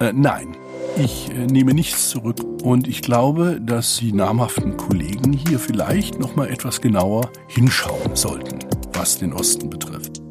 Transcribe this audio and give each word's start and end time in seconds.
Äh, 0.00 0.14
nein, 0.14 0.56
ich 0.96 1.30
äh, 1.30 1.46
nehme 1.46 1.74
nichts 1.74 2.08
zurück 2.08 2.38
und 2.62 2.88
ich 2.88 3.02
glaube, 3.02 3.60
dass 3.60 3.98
die 3.98 4.12
namhaften 4.12 4.78
Kollegen 4.78 5.34
hier 5.34 5.58
vielleicht 5.58 6.18
noch 6.18 6.36
mal 6.36 6.48
etwas 6.48 6.80
genauer 6.80 7.30
hinschauen 7.48 8.16
sollten, 8.16 8.60
was 8.94 9.18
den 9.18 9.34
Osten 9.34 9.68
betrifft. 9.68 10.22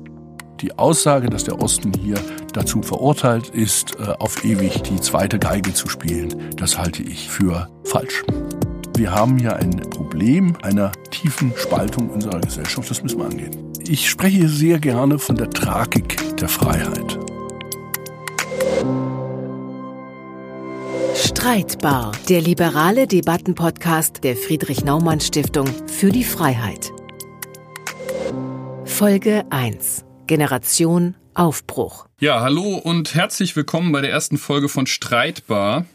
Die 0.61 0.77
Aussage, 0.77 1.29
dass 1.29 1.43
der 1.43 1.61
Osten 1.61 1.93
hier 1.93 2.17
dazu 2.53 2.81
verurteilt 2.81 3.49
ist, 3.49 3.95
äh, 3.99 4.11
auf 4.17 4.43
ewig 4.43 4.81
die 4.81 4.99
zweite 4.99 5.37
Geige 5.37 5.71
zu 5.71 5.87
spielen, 5.87 6.49
das 6.57 6.79
halte 6.79 7.03
ich 7.03 7.29
für 7.29 7.69
falsch. 7.83 8.23
Wir 8.97 9.11
haben 9.11 9.37
hier 9.37 9.55
ein 9.55 9.77
Problem 9.91 10.57
einer 10.63 10.91
tiefen 11.11 11.53
Spaltung 11.55 12.09
unserer 12.09 12.41
Gesellschaft, 12.41 12.89
das 12.89 13.03
müssen 13.03 13.19
wir 13.19 13.27
angehen. 13.27 13.71
Ich 13.87 14.09
spreche 14.09 14.49
sehr 14.49 14.79
gerne 14.79 15.19
von 15.19 15.35
der 15.35 15.51
Tragik 15.51 16.17
der 16.37 16.49
Freiheit. 16.49 17.19
Streitbar, 21.39 22.11
der 22.27 22.41
liberale 22.41 23.07
Debattenpodcast 23.07 24.25
der 24.25 24.35
Friedrich 24.35 24.83
Naumann 24.83 25.21
Stiftung 25.21 25.67
für 25.87 26.11
die 26.11 26.25
Freiheit. 26.25 26.91
Folge 28.83 29.45
1. 29.49 30.03
Generation 30.27 31.15
Aufbruch. 31.35 32.07
Ja, 32.19 32.41
hallo 32.41 32.75
und 32.75 33.15
herzlich 33.15 33.55
willkommen 33.55 33.93
bei 33.93 34.01
der 34.01 34.11
ersten 34.11 34.37
Folge 34.37 34.67
von 34.67 34.85
Streitbar. 34.85 35.85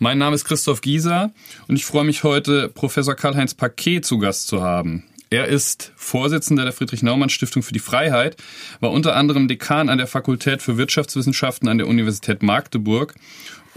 Mein 0.00 0.18
Name 0.18 0.34
ist 0.34 0.44
Christoph 0.44 0.80
Gieser 0.80 1.30
und 1.68 1.76
ich 1.76 1.84
freue 1.84 2.02
mich 2.02 2.24
heute, 2.24 2.68
Professor 2.68 3.14
Karl-Heinz 3.14 3.54
Paquet 3.54 4.00
zu 4.00 4.18
Gast 4.18 4.48
zu 4.48 4.62
haben. 4.62 5.04
Er 5.30 5.46
ist 5.46 5.92
Vorsitzender 5.94 6.64
der 6.64 6.72
Friedrich-Naumann-Stiftung 6.72 7.62
für 7.62 7.74
die 7.74 7.80
Freiheit, 7.80 8.36
war 8.80 8.90
unter 8.90 9.14
anderem 9.14 9.46
Dekan 9.46 9.90
an 9.90 9.98
der 9.98 10.06
Fakultät 10.06 10.62
für 10.62 10.78
Wirtschaftswissenschaften 10.78 11.68
an 11.68 11.76
der 11.76 11.86
Universität 11.86 12.42
Magdeburg 12.42 13.14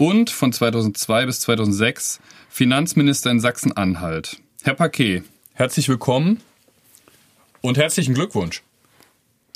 und 0.02 0.30
von 0.30 0.52
2002 0.52 1.26
bis 1.26 1.40
2006 1.42 2.18
Finanzminister 2.48 3.30
in 3.30 3.38
Sachsen-Anhalt. 3.38 4.38
Herr 4.64 4.74
Paquet, 4.74 5.22
herzlich 5.52 5.88
willkommen 5.88 6.40
und 7.60 7.78
herzlichen 7.78 8.12
Glückwunsch. 8.12 8.64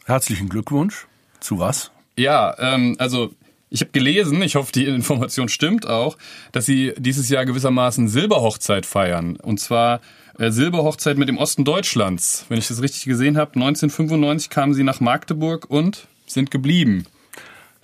Herzlichen 0.04 0.48
Glückwunsch. 0.48 1.08
Zu 1.40 1.58
was? 1.58 1.90
Ja, 2.16 2.54
ähm, 2.60 2.94
also 3.00 3.34
ich 3.70 3.80
habe 3.80 3.90
gelesen, 3.90 4.40
ich 4.40 4.54
hoffe, 4.54 4.70
die 4.70 4.84
Information 4.84 5.48
stimmt 5.48 5.88
auch, 5.88 6.16
dass 6.52 6.64
Sie 6.64 6.92
dieses 6.96 7.28
Jahr 7.28 7.44
gewissermaßen 7.44 8.06
Silberhochzeit 8.06 8.86
feiern. 8.86 9.34
Und 9.42 9.58
zwar 9.58 10.00
äh, 10.38 10.52
Silberhochzeit 10.52 11.18
mit 11.18 11.28
dem 11.28 11.38
Osten 11.38 11.64
Deutschlands. 11.64 12.44
Wenn 12.48 12.58
ich 12.58 12.68
das 12.68 12.82
richtig 12.82 13.04
gesehen 13.04 13.36
habe, 13.36 13.56
1995 13.56 14.48
kamen 14.48 14.74
Sie 14.74 14.84
nach 14.84 15.00
Magdeburg 15.00 15.68
und 15.68 16.06
sind 16.28 16.52
geblieben. 16.52 17.04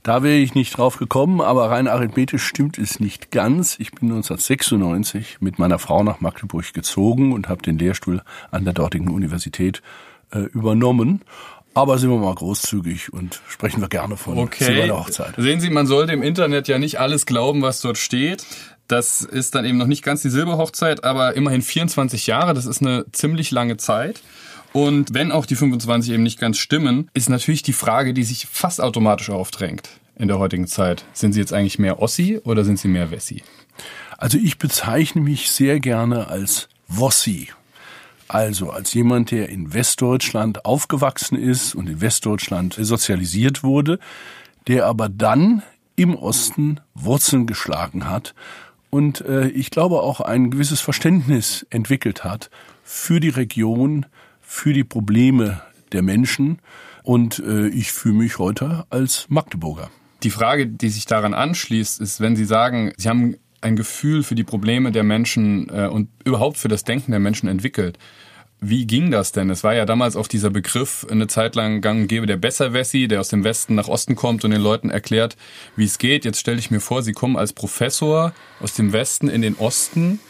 Da 0.02 0.24
wäre 0.24 0.36
ich 0.36 0.54
nicht 0.54 0.76
drauf 0.76 0.96
gekommen, 0.96 1.40
aber 1.40 1.70
rein 1.70 1.86
arithmetisch 1.86 2.44
stimmt 2.44 2.76
es 2.76 2.98
nicht 2.98 3.30
ganz. 3.30 3.78
Ich 3.78 3.92
bin 3.92 4.10
1996 4.10 5.36
mit 5.40 5.60
meiner 5.60 5.78
Frau 5.78 6.02
nach 6.02 6.20
Magdeburg 6.20 6.72
gezogen 6.72 7.32
und 7.32 7.48
habe 7.48 7.62
den 7.62 7.78
Lehrstuhl 7.78 8.22
an 8.50 8.64
der 8.64 8.74
dortigen 8.74 9.10
Universität 9.10 9.80
äh, 10.32 10.40
übernommen. 10.40 11.22
Aber 11.74 11.98
sind 11.98 12.10
wir 12.10 12.18
mal 12.18 12.34
großzügig 12.34 13.12
und 13.12 13.40
sprechen 13.48 13.80
wir 13.80 13.88
gerne 13.88 14.16
von 14.16 14.38
okay. 14.38 14.90
Hochzeit. 14.90 15.34
Sehen 15.38 15.60
Sie, 15.60 15.70
man 15.70 15.86
sollte 15.86 16.12
im 16.12 16.22
Internet 16.22 16.68
ja 16.68 16.78
nicht 16.78 16.98
alles 16.98 17.24
glauben, 17.24 17.62
was 17.62 17.80
dort 17.80 17.96
steht. 17.96 18.44
Das 18.88 19.22
ist 19.22 19.54
dann 19.54 19.64
eben 19.64 19.78
noch 19.78 19.86
nicht 19.86 20.02
ganz 20.02 20.20
die 20.20 20.28
Silberhochzeit, 20.28 21.04
aber 21.04 21.34
immerhin 21.34 21.62
24 21.62 22.26
Jahre. 22.26 22.52
Das 22.52 22.66
ist 22.66 22.82
eine 22.82 23.06
ziemlich 23.12 23.52
lange 23.52 23.78
Zeit. 23.78 24.20
Und 24.72 25.12
wenn 25.14 25.32
auch 25.32 25.46
die 25.46 25.56
25 25.56 26.12
eben 26.12 26.22
nicht 26.22 26.40
ganz 26.40 26.58
stimmen, 26.58 27.10
ist 27.14 27.28
natürlich 27.28 27.62
die 27.62 27.72
Frage, 27.72 28.14
die 28.14 28.24
sich 28.24 28.46
fast 28.46 28.80
automatisch 28.80 29.30
aufdrängt 29.30 29.90
in 30.16 30.28
der 30.28 30.38
heutigen 30.38 30.66
Zeit. 30.66 31.04
Sind 31.12 31.32
Sie 31.32 31.40
jetzt 31.40 31.52
eigentlich 31.52 31.78
mehr 31.78 32.00
Ossi 32.00 32.40
oder 32.44 32.64
sind 32.64 32.78
Sie 32.78 32.88
mehr 32.88 33.10
Wessi? 33.10 33.42
Also 34.16 34.38
ich 34.38 34.58
bezeichne 34.58 35.20
mich 35.20 35.50
sehr 35.50 35.80
gerne 35.80 36.28
als 36.28 36.68
Wossi. 36.88 37.48
Also 38.28 38.70
als 38.70 38.94
jemand, 38.94 39.30
der 39.30 39.50
in 39.50 39.74
Westdeutschland 39.74 40.64
aufgewachsen 40.64 41.36
ist 41.36 41.74
und 41.74 41.88
in 41.88 42.00
Westdeutschland 42.00 42.76
sozialisiert 42.80 43.62
wurde, 43.62 43.98
der 44.68 44.86
aber 44.86 45.08
dann 45.10 45.62
im 45.96 46.14
Osten 46.14 46.80
Wurzeln 46.94 47.46
geschlagen 47.46 48.08
hat 48.08 48.34
und 48.94 49.22
äh, 49.22 49.48
ich 49.48 49.70
glaube 49.70 50.02
auch 50.02 50.20
ein 50.20 50.50
gewisses 50.50 50.80
Verständnis 50.80 51.66
entwickelt 51.70 52.24
hat 52.24 52.50
für 52.84 53.20
die 53.20 53.30
Region, 53.30 54.04
für 54.52 54.74
die 54.74 54.84
Probleme 54.84 55.62
der 55.92 56.02
Menschen 56.02 56.58
und 57.02 57.38
äh, 57.38 57.68
ich 57.68 57.90
fühle 57.90 58.16
mich 58.16 58.38
heute 58.38 58.84
als 58.90 59.24
Magdeburger. 59.30 59.90
Die 60.22 60.30
Frage, 60.30 60.66
die 60.66 60.90
sich 60.90 61.06
daran 61.06 61.32
anschließt, 61.32 62.00
ist, 62.02 62.20
wenn 62.20 62.36
Sie 62.36 62.44
sagen, 62.44 62.92
Sie 62.98 63.08
haben 63.08 63.36
ein 63.62 63.76
Gefühl 63.76 64.22
für 64.22 64.34
die 64.34 64.44
Probleme 64.44 64.92
der 64.92 65.04
Menschen 65.04 65.70
äh, 65.70 65.88
und 65.88 66.10
überhaupt 66.24 66.58
für 66.58 66.68
das 66.68 66.84
Denken 66.84 67.12
der 67.12 67.18
Menschen 67.18 67.48
entwickelt. 67.48 67.98
Wie 68.60 68.86
ging 68.86 69.10
das 69.10 69.32
denn? 69.32 69.48
Es 69.48 69.64
war 69.64 69.74
ja 69.74 69.86
damals 69.86 70.16
auch 70.16 70.28
dieser 70.28 70.50
Begriff 70.50 71.06
eine 71.10 71.28
Zeit 71.28 71.56
lang 71.56 71.80
gang 71.80 72.02
und 72.02 72.08
gäbe, 72.08 72.26
der 72.26 72.36
Besserwessi, 72.36 73.08
der 73.08 73.20
aus 73.20 73.30
dem 73.30 73.44
Westen 73.44 73.74
nach 73.74 73.88
Osten 73.88 74.16
kommt 74.16 74.44
und 74.44 74.50
den 74.50 74.60
Leuten 74.60 74.90
erklärt, 74.90 75.38
wie 75.76 75.86
es 75.86 75.96
geht. 75.96 76.26
Jetzt 76.26 76.38
stelle 76.38 76.58
ich 76.58 76.70
mir 76.70 76.80
vor, 76.80 77.02
Sie 77.02 77.12
kommen 77.12 77.36
als 77.36 77.54
Professor 77.54 78.34
aus 78.60 78.74
dem 78.74 78.92
Westen 78.92 79.28
in 79.28 79.40
den 79.40 79.56
Osten 79.56 80.20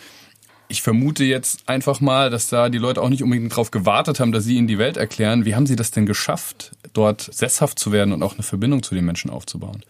ich 0.72 0.82
vermute 0.82 1.22
jetzt 1.22 1.68
einfach 1.68 2.00
mal, 2.00 2.30
dass 2.30 2.48
da 2.48 2.70
die 2.70 2.78
Leute 2.78 3.02
auch 3.02 3.10
nicht 3.10 3.22
unbedingt 3.22 3.52
darauf 3.52 3.70
gewartet 3.70 4.18
haben, 4.18 4.32
dass 4.32 4.44
sie 4.44 4.56
ihnen 4.56 4.66
die 4.66 4.78
Welt 4.78 4.96
erklären. 4.96 5.44
Wie 5.44 5.54
haben 5.54 5.66
sie 5.66 5.76
das 5.76 5.90
denn 5.90 6.06
geschafft, 6.06 6.72
dort 6.94 7.28
sesshaft 7.30 7.78
zu 7.78 7.92
werden 7.92 8.12
und 8.12 8.22
auch 8.22 8.32
eine 8.32 8.42
Verbindung 8.42 8.82
zu 8.82 8.94
den 8.94 9.04
Menschen 9.04 9.30
aufzubauen? 9.30 9.84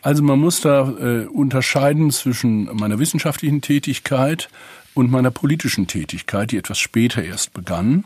Also 0.00 0.22
man 0.22 0.38
muss 0.38 0.60
da 0.60 0.88
äh, 0.88 1.26
unterscheiden 1.26 2.10
zwischen 2.12 2.74
meiner 2.74 3.00
wissenschaftlichen 3.00 3.60
Tätigkeit 3.60 4.48
und 4.94 5.10
meiner 5.10 5.32
politischen 5.32 5.88
Tätigkeit, 5.88 6.52
die 6.52 6.56
etwas 6.56 6.78
später 6.78 7.22
erst 7.22 7.52
begann. 7.52 8.04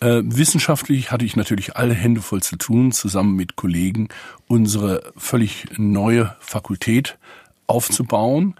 Äh, 0.00 0.20
wissenschaftlich 0.22 1.10
hatte 1.10 1.24
ich 1.24 1.34
natürlich 1.34 1.76
alle 1.76 1.94
Hände 1.94 2.20
voll 2.20 2.42
zu 2.42 2.56
tun, 2.56 2.92
zusammen 2.92 3.34
mit 3.34 3.56
Kollegen 3.56 4.08
unsere 4.46 5.12
völlig 5.16 5.66
neue 5.78 6.36
Fakultät 6.40 7.16
aufzubauen. 7.66 8.54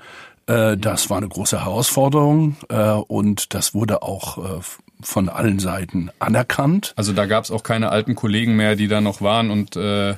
Äh, 0.46 0.76
das 0.76 1.10
war 1.10 1.18
eine 1.18 1.28
große 1.28 1.64
Herausforderung 1.64 2.56
äh, 2.68 2.90
und 2.92 3.54
das 3.54 3.74
wurde 3.74 4.02
auch 4.02 4.38
äh, 4.38 4.60
von 5.02 5.28
allen 5.28 5.58
Seiten 5.58 6.10
anerkannt. 6.18 6.92
Also 6.96 7.12
da 7.12 7.26
gab 7.26 7.44
es 7.44 7.50
auch 7.50 7.62
keine 7.62 7.90
alten 7.90 8.14
Kollegen 8.14 8.56
mehr, 8.56 8.76
die 8.76 8.88
da 8.88 9.00
noch 9.00 9.20
waren 9.20 9.50
und 9.50 9.76
äh, 9.76 10.14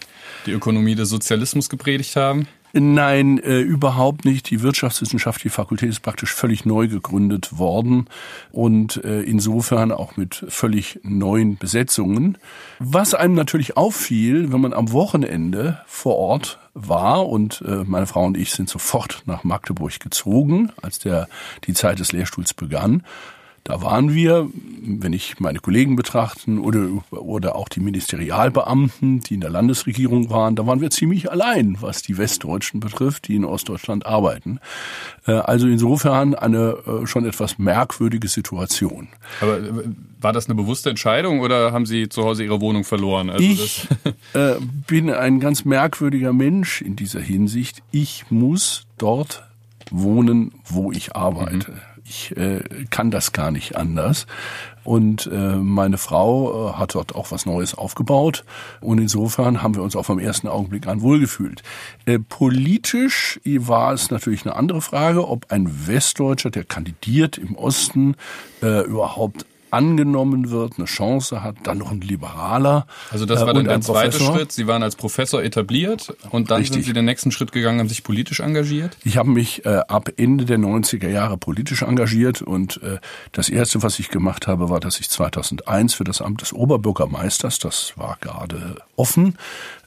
die 0.47 0.53
Ökonomie 0.53 0.95
des 0.95 1.09
Sozialismus 1.09 1.69
gepredigt 1.69 2.17
haben? 2.17 2.47
Nein, 2.81 3.39
äh, 3.39 3.61
überhaupt 3.61 4.25
nicht. 4.25 4.51
Die 4.51 4.63
Wirtschaftswissenschaftliche 4.63 5.51
Fakultät 5.51 5.89
ist 5.89 6.01
praktisch 6.01 6.33
völlig 6.33 6.65
neu 6.65 6.87
gegründet 6.87 7.59
worden 7.59 8.07
und 8.53 9.03
äh, 9.05 9.23
insofern 9.23 9.91
auch 9.91 10.17
mit 10.17 10.45
völlig 10.49 11.01
neuen 11.03 11.57
Besetzungen. 11.57 12.39
Was 12.79 13.15
einem 13.15 13.35
natürlich 13.35 13.77
auffiel, 13.77 14.53
wenn 14.53 14.61
man 14.61 14.73
am 14.73 14.93
Wochenende 14.93 15.81
vor 15.87 16.17
Ort 16.17 16.59
war 16.75 17.29
und 17.29 17.63
äh, 17.67 17.83
meine 17.85 18.07
Frau 18.07 18.25
und 18.25 18.37
ich 18.37 18.53
sind 18.53 18.69
sofort 18.69 19.23
nach 19.27 19.43
Magdeburg 19.43 19.99
gezogen, 19.99 20.71
als 20.81 21.01
der 21.01 21.29
die 21.67 21.75
Zeit 21.75 21.99
des 21.99 22.13
Lehrstuhls 22.13 22.55
begann. 22.55 23.03
Da 23.69 23.83
waren 23.83 24.15
wir, 24.15 24.49
wenn 24.83 25.13
ich 25.13 25.41
meine 25.41 25.59
Kollegen 25.59 25.95
betrachten 25.95 26.59
oder, 26.59 26.89
oder 27.11 27.55
auch 27.55 27.69
die 27.69 27.81
Ministerialbeamten, 27.81 29.21
die 29.21 29.35
in 29.35 29.43
der 29.43 29.51
Landesregierung 29.51 30.31
waren, 30.31 30.57
da 30.57 30.67
waren 30.67 30.81
wir 30.81 30.89
ziemlich 30.89 31.31
allein, 31.31 31.77
was 31.79 32.01
die 32.01 32.17
Westdeutschen 32.17 32.81
betrifft, 32.81 33.29
die 33.29 33.37
in 33.37 33.45
Ostdeutschland 33.45 34.07
arbeiten. 34.07 34.59
Äh, 35.27 35.33
also 35.33 35.69
insofern 35.69 36.35
eine 36.35 36.79
äh, 36.87 37.07
schon 37.07 37.27
etwas 37.27 37.59
merkwürdige 37.59 38.29
Situation. 38.29 39.09
Aber 39.43 39.59
äh, 39.59 39.85
war 40.19 40.33
das 40.33 40.47
eine 40.47 40.55
bewusste 40.55 40.89
Entscheidung 40.89 41.41
oder 41.41 41.71
haben 41.71 41.85
Sie 41.85 42.09
zu 42.09 42.25
Hause 42.25 42.45
Ihre 42.45 42.63
Wohnung 42.63 42.85
verloren? 42.85 43.29
Also 43.29 43.45
ich 43.45 43.87
äh, 44.33 44.55
bin 44.87 45.11
ein 45.11 45.41
ganz 45.41 45.67
merkwürdiger 45.67 46.33
Mensch 46.33 46.81
in 46.81 46.97
dieser 46.97 47.21
Hinsicht. 47.21 47.83
Ich 47.91 48.31
muss 48.31 48.87
dort 48.97 49.43
wohnen, 49.91 50.53
wo 50.65 50.91
ich 50.91 51.15
arbeite. 51.15 51.73
Mhm 51.73 51.88
ich 52.09 52.37
äh, 52.37 52.61
kann 52.91 53.11
das 53.11 53.33
gar 53.33 53.51
nicht 53.51 53.77
anders. 53.77 54.27
Und 54.85 55.27
äh, 55.27 55.57
meine 55.57 55.99
Frau 55.99 56.71
äh, 56.71 56.73
hat 56.75 56.95
dort 56.95 57.15
auch 57.15 57.31
was 57.31 57.45
Neues 57.45 57.75
aufgebaut. 57.75 58.45
Und 58.81 58.99
insofern 58.99 59.63
haben 59.63 59.75
wir 59.75 59.83
uns 59.83 59.95
auch 59.95 60.05
vom 60.05 60.19
ersten 60.19 60.49
Augenblick 60.49 60.87
an 60.87 61.03
wohlgefühlt. 61.03 61.63
Äh, 62.07 62.19
politisch 62.19 63.39
war 63.45 63.93
es 63.93 64.11
natürlich 64.11 64.47
eine 64.47 64.57
andere 64.57 64.81
Frage, 64.81 65.29
ob 65.29 65.53
ein 65.53 65.87
Westdeutscher, 65.87 66.51
der 66.51 66.65
kandidiert 66.65 67.37
im 67.37 67.55
Osten, 67.55 68.17
äh, 68.63 68.85
überhaupt 68.87 69.45
angenommen 69.71 70.51
wird, 70.51 70.75
eine 70.79 70.87
Chance 70.87 71.43
hat, 71.43 71.57
dann 71.65 71.79
noch 71.79 71.91
ein 71.91 72.01
Liberaler. 72.01 72.87
Also 73.11 73.27
das 73.27 73.41
war 73.41 73.51
äh, 73.51 73.55
dann 73.55 73.65
der 73.65 73.81
zweite 73.81 74.11
Professor. 74.11 74.37
Schritt. 74.37 74.53
Sie 74.53 74.67
waren 74.67 74.83
als 74.83 74.97
Professor 74.97 75.43
etabliert 75.43 76.15
und 76.31 76.51
dann 76.51 76.59
Richtig. 76.59 76.75
sind 76.75 76.85
Sie 76.85 76.93
den 76.93 77.05
nächsten 77.05 77.31
Schritt 77.31 77.53
gegangen, 77.53 77.81
haben 77.81 77.89
sich 77.89 78.03
politisch 78.03 78.41
engagiert? 78.41 78.97
Ich 79.05 79.17
habe 79.17 79.31
mich 79.31 79.65
äh, 79.65 79.81
ab 79.89 80.11
Ende 80.17 80.45
der 80.45 80.59
90er 80.59 81.09
Jahre 81.09 81.37
politisch 81.37 81.83
engagiert 81.83 82.43
und 82.43 82.83
äh, 82.83 82.99
das 83.33 83.49
erste, 83.49 83.83
was 83.83 83.99
ich 83.99 84.09
gemacht 84.09 84.47
habe, 84.47 84.69
war, 84.69 84.81
dass 84.81 85.01
ich 85.01 85.11
2001 85.11 85.95
für 85.95 86.05
das 86.05 86.21
Amt 86.21 86.43
des 86.43 86.53
Oberbürgermeisters, 86.53 87.59
das 87.59 87.93
war 87.97 88.19
gerade 88.21 88.77
offen, 88.97 89.37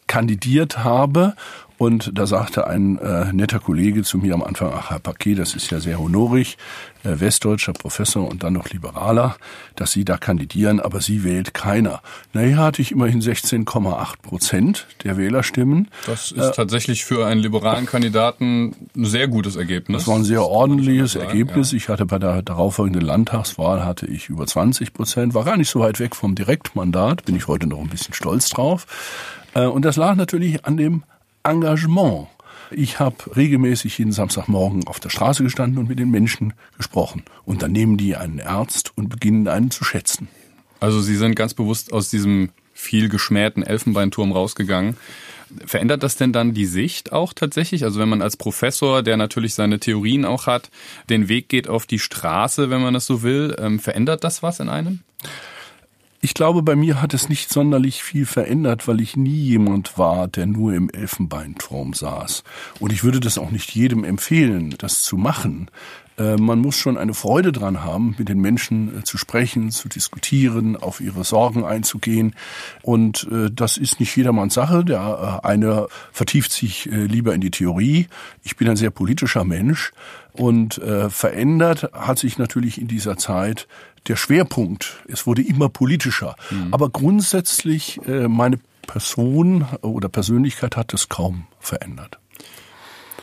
kandidiert 0.07 0.83
habe 0.83 1.35
Und 1.81 2.11
da 2.13 2.27
sagte 2.27 2.67
ein 2.67 2.99
äh, 2.99 3.33
netter 3.33 3.57
Kollege 3.57 4.03
zu 4.03 4.19
mir 4.19 4.35
am 4.35 4.43
Anfang, 4.43 4.71
ach 4.71 4.91
Herr 4.91 4.99
Paquet, 4.99 5.33
das 5.33 5.55
ist 5.55 5.71
ja 5.71 5.79
sehr 5.79 5.97
honorig, 5.97 6.59
äh, 7.03 7.19
westdeutscher 7.19 7.73
Professor 7.73 8.29
und 8.29 8.43
dann 8.43 8.53
noch 8.53 8.69
Liberaler, 8.69 9.35
dass 9.75 9.91
Sie 9.91 10.05
da 10.05 10.17
kandidieren, 10.17 10.79
aber 10.79 11.01
Sie 11.01 11.23
wählt 11.23 11.55
keiner. 11.55 12.03
Naja, 12.33 12.57
hatte 12.57 12.83
ich 12.83 12.91
immerhin 12.91 13.19
16,8 13.19 14.21
Prozent 14.21 14.85
der 15.03 15.17
Wählerstimmen. 15.17 15.87
Das 16.05 16.31
ist 16.31 16.37
äh, 16.37 16.51
tatsächlich 16.51 17.03
für 17.03 17.25
einen 17.25 17.41
liberalen 17.41 17.87
Kandidaten 17.87 18.75
ein 18.95 19.05
sehr 19.05 19.27
gutes 19.27 19.55
Ergebnis. 19.55 20.03
Das 20.03 20.07
war 20.07 20.17
ein 20.17 20.23
sehr 20.23 20.43
ordentliches 20.43 21.15
Ergebnis. 21.15 21.71
Ja. 21.71 21.77
Ich 21.77 21.89
hatte 21.89 22.05
bei 22.05 22.19
der 22.19 22.43
darauffolgenden 22.43 23.01
Landtagswahl 23.01 23.83
hatte 23.83 24.05
ich 24.05 24.29
über 24.29 24.45
20 24.45 24.93
Prozent, 24.93 25.33
war 25.33 25.45
gar 25.45 25.57
nicht 25.57 25.71
so 25.71 25.79
weit 25.79 25.99
weg 25.99 26.15
vom 26.15 26.35
Direktmandat, 26.35 27.25
bin 27.25 27.35
ich 27.35 27.47
heute 27.47 27.65
noch 27.65 27.79
ein 27.79 27.89
bisschen 27.89 28.13
stolz 28.13 28.49
drauf. 28.49 28.85
Äh, 29.55 29.65
und 29.65 29.83
das 29.83 29.95
lag 29.95 30.13
natürlich 30.13 30.63
an 30.63 30.77
dem 30.77 31.01
Engagement. 31.43 32.27
Ich 32.71 32.99
habe 32.99 33.35
regelmäßig 33.35 33.97
jeden 33.97 34.13
Samstagmorgen 34.13 34.87
auf 34.87 34.99
der 34.99 35.09
Straße 35.09 35.43
gestanden 35.43 35.77
und 35.77 35.89
mit 35.89 35.99
den 35.99 36.09
Menschen 36.09 36.53
gesprochen. 36.77 37.23
Und 37.43 37.61
dann 37.61 37.73
nehmen 37.73 37.97
die 37.97 38.15
einen 38.15 38.39
Ernst 38.39 38.93
und 38.95 39.09
beginnen 39.09 39.47
einen 39.47 39.71
zu 39.71 39.83
schätzen. 39.83 40.29
Also 40.79 41.01
Sie 41.01 41.15
sind 41.15 41.35
ganz 41.35 41.53
bewusst 41.53 41.91
aus 41.91 42.09
diesem 42.09 42.49
viel 42.73 43.09
geschmähten 43.09 43.63
Elfenbeinturm 43.63 44.31
rausgegangen. 44.31 44.97
Verändert 45.65 46.01
das 46.01 46.15
denn 46.15 46.31
dann 46.31 46.53
die 46.53 46.65
Sicht 46.65 47.11
auch 47.11 47.33
tatsächlich? 47.33 47.83
Also 47.83 47.99
wenn 47.99 48.09
man 48.09 48.21
als 48.21 48.37
Professor, 48.37 49.03
der 49.03 49.17
natürlich 49.17 49.53
seine 49.53 49.79
Theorien 49.79 50.23
auch 50.23 50.47
hat, 50.47 50.71
den 51.09 51.27
Weg 51.27 51.49
geht 51.49 51.67
auf 51.67 51.85
die 51.85 51.99
Straße, 51.99 52.69
wenn 52.69 52.81
man 52.81 52.93
das 52.93 53.05
so 53.05 53.21
will, 53.21 53.55
ähm, 53.59 53.79
verändert 53.79 54.23
das 54.23 54.41
was 54.41 54.59
in 54.61 54.69
einem? 54.69 55.01
Ich 56.23 56.35
glaube, 56.35 56.61
bei 56.61 56.75
mir 56.75 57.01
hat 57.01 57.15
es 57.15 57.29
nicht 57.29 57.51
sonderlich 57.51 58.03
viel 58.03 58.27
verändert, 58.27 58.87
weil 58.87 59.01
ich 59.01 59.17
nie 59.17 59.31
jemand 59.31 59.97
war, 59.97 60.27
der 60.27 60.45
nur 60.45 60.73
im 60.75 60.91
Elfenbeinturm 60.91 61.93
saß. 61.93 62.43
Und 62.79 62.93
ich 62.93 63.03
würde 63.03 63.19
das 63.19 63.39
auch 63.39 63.49
nicht 63.49 63.71
jedem 63.71 64.03
empfehlen, 64.03 64.75
das 64.77 65.01
zu 65.01 65.17
machen. 65.17 65.71
Äh, 66.21 66.37
man 66.37 66.59
muss 66.59 66.75
schon 66.75 66.97
eine 66.97 67.13
Freude 67.13 67.51
dran 67.51 67.83
haben, 67.83 68.15
mit 68.17 68.29
den 68.29 68.39
Menschen 68.39 68.99
äh, 68.99 69.03
zu 69.03 69.17
sprechen, 69.17 69.71
zu 69.71 69.89
diskutieren, 69.89 70.75
auf 70.75 71.01
ihre 71.01 71.23
Sorgen 71.23 71.63
einzugehen. 71.65 72.35
Und 72.83 73.27
äh, 73.31 73.49
das 73.51 73.77
ist 73.77 73.99
nicht 73.99 74.15
jedermanns 74.15 74.53
Sache. 74.53 74.85
Der 74.85 75.43
eine 75.43 75.87
vertieft 76.11 76.51
sich 76.51 76.85
lieber 76.91 77.33
in 77.33 77.41
die 77.41 77.51
Theorie. 77.51 78.07
Ich 78.43 78.57
bin 78.57 78.69
ein 78.69 78.75
sehr 78.75 78.91
politischer 78.91 79.43
Mensch 79.43 79.91
und 80.33 80.81
verändert 81.09 81.91
hat 81.93 82.19
sich 82.19 82.37
natürlich 82.37 82.79
in 82.79 82.87
dieser 82.87 83.17
Zeit 83.17 83.67
der 84.07 84.15
Schwerpunkt. 84.15 85.03
Es 85.07 85.27
wurde 85.27 85.41
immer 85.41 85.69
politischer. 85.69 86.35
Mhm. 86.49 86.73
Aber 86.73 86.89
grundsätzlich 86.89 87.99
meine 88.05 88.59
Person 88.87 89.65
oder 89.81 90.09
Persönlichkeit 90.09 90.75
hat 90.75 90.93
es 90.93 91.07
kaum 91.07 91.45
verändert. 91.59 92.17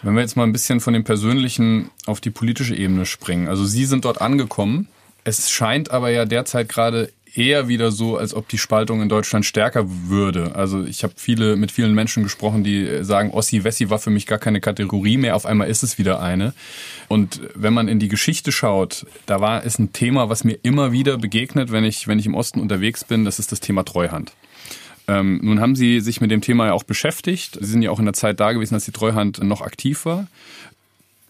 Wenn 0.03 0.15
wir 0.15 0.21
jetzt 0.21 0.37
mal 0.37 0.45
ein 0.45 0.53
bisschen 0.53 0.81
von 0.81 0.93
dem 0.93 1.03
Persönlichen 1.03 1.91
auf 2.07 2.21
die 2.21 2.31
politische 2.31 2.77
Ebene 2.77 3.05
springen. 3.05 3.49
Also 3.49 3.65
Sie 3.65 3.85
sind 3.85 4.05
dort 4.05 4.21
angekommen. 4.21 4.87
Es 5.25 5.51
scheint 5.51 5.91
aber 5.91 6.11
ja 6.11 6.25
derzeit 6.25 6.69
gerade 6.69 7.13
eher 7.35 7.69
wieder 7.69 7.91
so, 7.91 8.17
als 8.17 8.35
ob 8.35 8.49
die 8.49 8.59
Spaltung 8.59 9.03
in 9.03 9.09
Deutschland 9.09 9.45
stärker 9.45 9.87
würde. 9.87 10.55
Also 10.55 10.85
ich 10.85 11.03
habe 11.03 11.15
viele 11.17 11.57
mit 11.57 11.73
vielen 11.73 11.95
Menschen 11.95 12.23
gesprochen, 12.23 12.65
die 12.65 13.05
sagen, 13.05 13.31
Ossi 13.31 13.65
Wessi 13.65 13.91
war 13.91 13.99
für 13.99 14.11
mich 14.11 14.27
gar 14.27 14.39
keine 14.39 14.61
Kategorie 14.61 15.17
mehr. 15.17 15.37
Auf 15.37 15.47
einmal 15.47 15.69
ist 15.69 15.83
es 15.83 15.99
wieder 15.99 16.21
eine. 16.21 16.55
Und 17.09 17.41
wenn 17.55 17.73
man 17.73 17.89
in 17.89 17.99
die 17.99 18.09
Geschichte 18.09 18.53
schaut, 18.53 19.07
da 19.27 19.41
war 19.41 19.65
ist 19.65 19.79
ein 19.79 19.93
Thema, 19.93 20.29
was 20.29 20.45
mir 20.45 20.59
immer 20.63 20.93
wieder 20.93 21.19
begegnet, 21.19 21.73
wenn 21.73 21.85
ich 21.85 22.09
wenn 22.09 22.19
ich 22.19 22.27
im 22.27 22.35
Osten 22.35 22.61
unterwegs 22.61 23.05
bin. 23.05 23.25
Das 23.25 23.39
ist 23.39 23.53
das 23.53 23.61
Thema 23.61 23.85
Treuhand. 23.85 24.33
Ähm, 25.09 25.41
nun 25.43 25.61
haben 25.61 25.75
Sie 25.75 26.01
sich 26.01 26.21
mit 26.21 26.31
dem 26.31 26.43
Thema 26.43 26.67
ja 26.67 26.73
auch 26.75 26.83
beschäftigt. 26.83 27.57
Sie 27.61 27.67
sind 27.71 27.83
ja 27.83 27.91
auch 27.91 27.99
in 27.99 28.05
der 28.05 28.15
Zeit 28.15 28.41
da 28.41 28.53
gewesen, 28.53 28.75
als 28.75 28.85
die 28.85 28.93
Treuhand 28.93 29.43
noch 29.43 29.63
aktiv 29.63 30.05
war. 30.05 30.27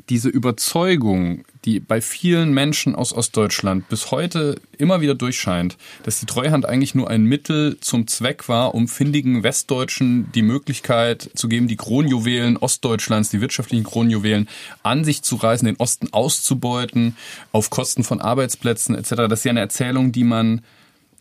Diese 0.09 0.31
Überzeugung, 0.31 1.45
die 1.67 1.81
bei 1.81 2.01
vielen 2.01 2.55
Menschen 2.55 2.95
aus 2.95 3.13
Ostdeutschland 3.13 3.89
bis 3.89 4.11
heute 4.11 4.59
immer 4.79 5.03
wieder 5.03 5.15
durchscheint, 5.15 5.77
dass 6.03 6.19
die 6.19 6.25
Treuhand 6.27 6.65
eigentlich 6.65 6.95
nur 6.95 7.11
ein 7.11 7.25
Mittel 7.25 7.79
zum 7.81 8.07
Zweck 8.07 8.49
war, 8.49 8.75
um 8.75 8.89
findigen 8.89 9.43
Westdeutschen 9.43 10.33
die 10.33 10.41
Möglichkeit 10.41 11.31
zu 11.35 11.49
geben, 11.49 11.69
die 11.69 11.77
Kronjuwelen 11.77 12.57
Ostdeutschlands, 12.57 13.29
die 13.29 13.43
wirtschaftlichen 13.43 13.85
Kronjuwelen 13.85 14.49
an 14.83 15.05
sich 15.05 15.23
zu 15.23 15.37
reißen, 15.37 15.67
den 15.67 15.77
Osten 15.77 16.11
auszubeuten, 16.13 17.17
auf 17.53 17.69
Kosten 17.69 18.03
von 18.03 18.23
Arbeitsplätzen 18.23 18.95
etc. 18.95 19.11
Das 19.29 19.41
ist 19.41 19.45
ja 19.45 19.51
eine 19.51 19.61
Erzählung, 19.61 20.13
die 20.13 20.25
man 20.25 20.63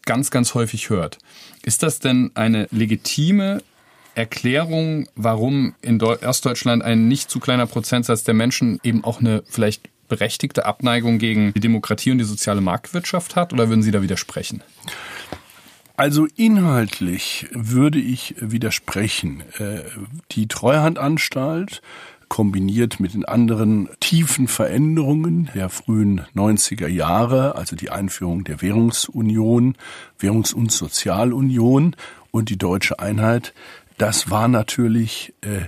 ganz, 0.06 0.32
ganz 0.32 0.54
häufig 0.54 0.90
hört. 0.90 1.18
Ist 1.64 1.84
das 1.84 2.00
denn 2.00 2.32
eine 2.36 2.68
legitime 2.72 3.62
Erklärung, 4.18 5.08
warum 5.16 5.76
in 5.82 6.02
Ostdeutschland 6.02 6.84
ein 6.84 7.08
nicht 7.08 7.30
zu 7.30 7.40
kleiner 7.40 7.68
Prozentsatz 7.68 8.24
der 8.24 8.34
Menschen 8.34 8.80
eben 8.84 9.04
auch 9.04 9.20
eine 9.20 9.44
vielleicht 9.46 9.90
berechtigte 10.08 10.66
Abneigung 10.66 11.20
gegen 11.20 11.54
die 11.54 11.60
Demokratie 11.60 12.12
und 12.12 12.18
die 12.18 12.24
soziale 12.24 12.62
Marktwirtschaft 12.62 13.36
hat? 13.36 13.54
Oder 13.54 13.70
würden 13.70 13.84
Sie 13.84 13.92
da 13.92 14.02
widersprechen? 14.02 14.64
Also 15.98 16.28
inhaltlich 16.36 17.48
würde 17.52 18.00
ich 18.00 18.36
widersprechen. 18.40 19.44
Äh, 19.60 19.82
die 20.32 20.48
Treuhandanstalt 20.48 21.82
kombiniert 22.28 23.00
mit 23.00 23.14
den 23.14 23.26
anderen 23.26 23.90
tiefen 24.00 24.48
Veränderungen 24.48 25.50
der 25.54 25.70
frühen 25.70 26.26
90er 26.36 26.88
Jahre, 26.88 27.56
also 27.56 27.76
die 27.76 27.90
Einführung 27.90 28.44
der 28.44 28.62
Währungsunion, 28.62 29.76
Währungs- 30.20 30.54
und 30.54 30.72
Sozialunion 30.72 31.96
und 32.32 32.50
die 32.50 32.58
deutsche 32.58 33.00
Einheit, 33.00 33.54
das 33.98 34.30
war 34.30 34.48
natürlich 34.48 35.34
äh, 35.42 35.66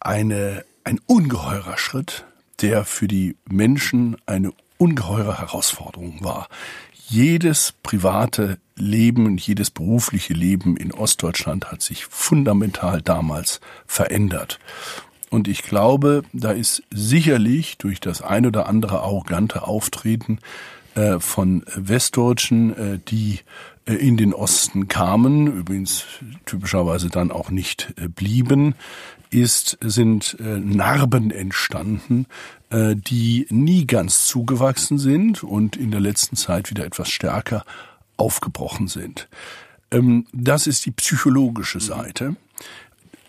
eine, 0.00 0.64
ein 0.84 1.00
ungeheurer 1.06 1.78
Schritt, 1.78 2.24
der 2.60 2.84
für 2.84 3.08
die 3.08 3.36
Menschen 3.48 4.16
eine 4.26 4.52
ungeheure 4.78 5.38
Herausforderung 5.38 6.22
war. 6.22 6.48
Jedes 7.08 7.74
private 7.82 8.58
Leben 8.76 9.38
jedes 9.38 9.70
berufliche 9.70 10.34
Leben 10.34 10.76
in 10.76 10.92
Ostdeutschland 10.92 11.70
hat 11.70 11.82
sich 11.82 12.04
fundamental 12.06 13.00
damals 13.00 13.60
verändert. 13.86 14.58
Und 15.30 15.48
ich 15.48 15.62
glaube, 15.62 16.22
da 16.32 16.52
ist 16.52 16.82
sicherlich 16.90 17.78
durch 17.78 18.00
das 18.00 18.22
ein 18.22 18.46
oder 18.46 18.68
andere 18.68 19.00
arrogante 19.00 19.62
Auftreten 19.62 20.38
äh, 20.94 21.18
von 21.18 21.64
Westdeutschen, 21.74 22.76
äh, 22.76 22.98
die 23.08 23.40
in 23.92 24.16
den 24.16 24.34
Osten 24.34 24.88
kamen, 24.88 25.46
übrigens 25.46 26.04
typischerweise 26.44 27.08
dann 27.08 27.30
auch 27.30 27.50
nicht 27.50 27.94
äh, 27.96 28.08
blieben, 28.08 28.74
ist, 29.30 29.78
sind 29.80 30.36
äh, 30.40 30.58
Narben 30.58 31.30
entstanden, 31.30 32.26
äh, 32.70 32.96
die 32.96 33.46
nie 33.50 33.86
ganz 33.86 34.26
zugewachsen 34.26 34.98
sind 34.98 35.42
und 35.42 35.76
in 35.76 35.90
der 35.90 36.00
letzten 36.00 36.36
Zeit 36.36 36.70
wieder 36.70 36.84
etwas 36.84 37.10
stärker 37.10 37.64
aufgebrochen 38.16 38.88
sind. 38.88 39.28
Ähm, 39.90 40.26
das 40.32 40.66
ist 40.66 40.86
die 40.86 40.92
psychologische 40.92 41.80
Seite. 41.80 42.36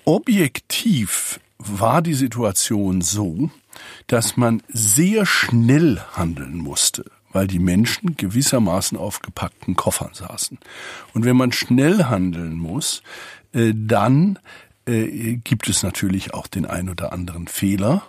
Objektiv 0.05 1.39
war 1.57 2.01
die 2.01 2.13
Situation 2.13 3.01
so, 3.01 3.49
dass 4.07 4.37
man 4.37 4.63
sehr 4.69 5.25
schnell 5.25 5.99
handeln 6.13 6.57
musste, 6.57 7.05
weil 7.37 7.45
die 7.45 7.59
Menschen 7.59 8.15
gewissermaßen 8.15 8.97
auf 8.97 9.21
gepackten 9.21 9.75
Koffern 9.75 10.09
saßen. 10.11 10.57
Und 11.13 11.23
wenn 11.23 11.37
man 11.37 11.51
schnell 11.51 12.05
handeln 12.05 12.57
muss, 12.57 13.03
äh, 13.53 13.73
dann 13.75 14.39
äh, 14.87 15.35
gibt 15.35 15.69
es 15.69 15.83
natürlich 15.83 16.33
auch 16.33 16.47
den 16.47 16.65
ein 16.65 16.89
oder 16.89 17.13
anderen 17.13 17.47
Fehler. 17.47 18.01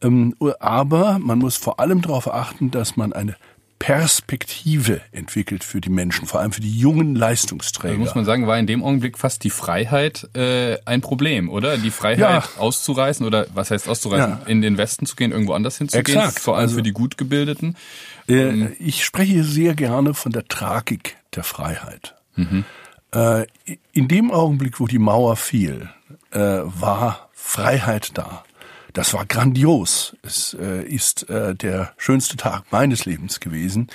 Ähm, 0.00 0.36
aber 0.60 1.18
man 1.18 1.40
muss 1.40 1.56
vor 1.56 1.80
allem 1.80 2.00
darauf 2.00 2.32
achten, 2.32 2.70
dass 2.70 2.96
man 2.96 3.12
eine 3.12 3.34
Perspektive 3.80 5.00
entwickelt 5.10 5.64
für 5.64 5.80
die 5.80 5.88
Menschen, 5.88 6.28
vor 6.28 6.38
allem 6.38 6.52
für 6.52 6.60
die 6.60 6.78
jungen 6.78 7.16
Leistungsträger. 7.16 7.94
Also 7.94 8.04
muss 8.04 8.14
man 8.14 8.26
sagen, 8.26 8.46
war 8.46 8.58
in 8.58 8.66
dem 8.66 8.84
Augenblick 8.84 9.16
fast 9.16 9.42
die 9.42 9.48
Freiheit 9.48 10.28
äh, 10.36 10.76
ein 10.84 11.00
Problem, 11.00 11.48
oder? 11.48 11.78
Die 11.78 11.90
Freiheit 11.90 12.18
ja. 12.18 12.44
auszureißen 12.58 13.26
oder 13.26 13.46
was 13.54 13.70
heißt 13.70 13.88
auszureißen, 13.88 14.38
ja. 14.42 14.46
in 14.46 14.60
den 14.60 14.76
Westen 14.76 15.06
zu 15.06 15.16
gehen, 15.16 15.32
irgendwo 15.32 15.54
anders 15.54 15.78
hinzugehen, 15.78 16.18
Exakt. 16.18 16.40
vor 16.40 16.56
allem 16.56 16.64
also, 16.64 16.76
für 16.76 16.82
die 16.82 16.92
Gutgebildeten. 16.92 17.70
Äh, 17.70 18.19
ähm, 18.30 18.76
ich 18.78 19.04
spreche 19.04 19.44
sehr 19.44 19.74
gerne 19.74 20.14
von 20.14 20.32
der 20.32 20.46
Tragik 20.46 21.16
der 21.34 21.44
Freiheit. 21.44 22.14
Mhm. 22.36 22.64
Äh, 23.12 23.46
in 23.92 24.08
dem 24.08 24.30
Augenblick, 24.30 24.80
wo 24.80 24.86
die 24.86 24.98
Mauer 24.98 25.36
fiel, 25.36 25.90
äh, 26.30 26.38
war 26.38 27.28
Freiheit 27.32 28.16
da. 28.16 28.44
Das 28.92 29.14
war 29.14 29.24
grandios. 29.26 30.16
Es 30.22 30.56
äh, 30.58 30.82
ist 30.82 31.28
äh, 31.30 31.54
der 31.54 31.92
schönste 31.96 32.36
Tag 32.36 32.64
meines 32.70 33.04
Lebens 33.04 33.40
gewesen, 33.40 33.88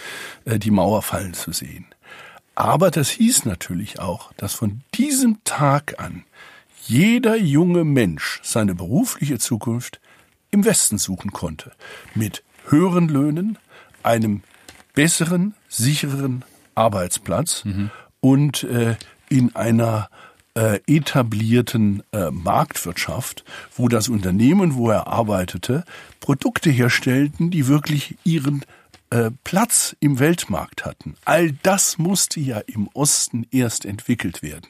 äh, 0.45 0.59
die 0.59 0.71
Mauer 0.71 1.01
fallen 1.01 1.33
zu 1.33 1.51
sehen. 1.51 1.85
Aber 2.55 2.91
das 2.91 3.09
hieß 3.09 3.45
natürlich 3.45 3.99
auch, 3.99 4.31
dass 4.37 4.53
von 4.53 4.81
diesem 4.93 5.43
Tag 5.43 5.99
an 5.99 6.23
jeder 6.85 7.35
junge 7.35 7.83
Mensch 7.83 8.39
seine 8.43 8.75
berufliche 8.75 9.39
Zukunft 9.39 9.99
im 10.51 10.63
Westen 10.63 10.97
suchen 10.97 11.31
konnte. 11.31 11.71
Mit 12.13 12.43
höheren 12.67 13.09
Löhnen, 13.09 13.57
einem 14.05 14.41
besseren, 14.93 15.53
sichereren 15.67 16.45
Arbeitsplatz 16.73 17.65
mhm. 17.65 17.91
und 18.21 18.63
äh, 18.63 18.95
in 19.29 19.55
einer 19.55 20.09
äh, 20.55 20.79
etablierten 20.87 22.03
äh, 22.11 22.31
Marktwirtschaft, 22.31 23.43
wo 23.75 23.87
das 23.87 24.07
Unternehmen, 24.07 24.75
wo 24.75 24.89
er 24.89 25.07
arbeitete, 25.07 25.83
Produkte 26.21 26.69
herstellten, 26.69 27.51
die 27.51 27.67
wirklich 27.67 28.15
ihren 28.23 28.63
äh, 29.09 29.31
Platz 29.43 29.95
im 29.99 30.19
Weltmarkt 30.19 30.85
hatten. 30.85 31.15
All 31.25 31.51
das 31.63 31.97
musste 31.97 32.39
ja 32.39 32.59
im 32.59 32.87
Osten 32.93 33.45
erst 33.51 33.85
entwickelt 33.85 34.41
werden. 34.41 34.67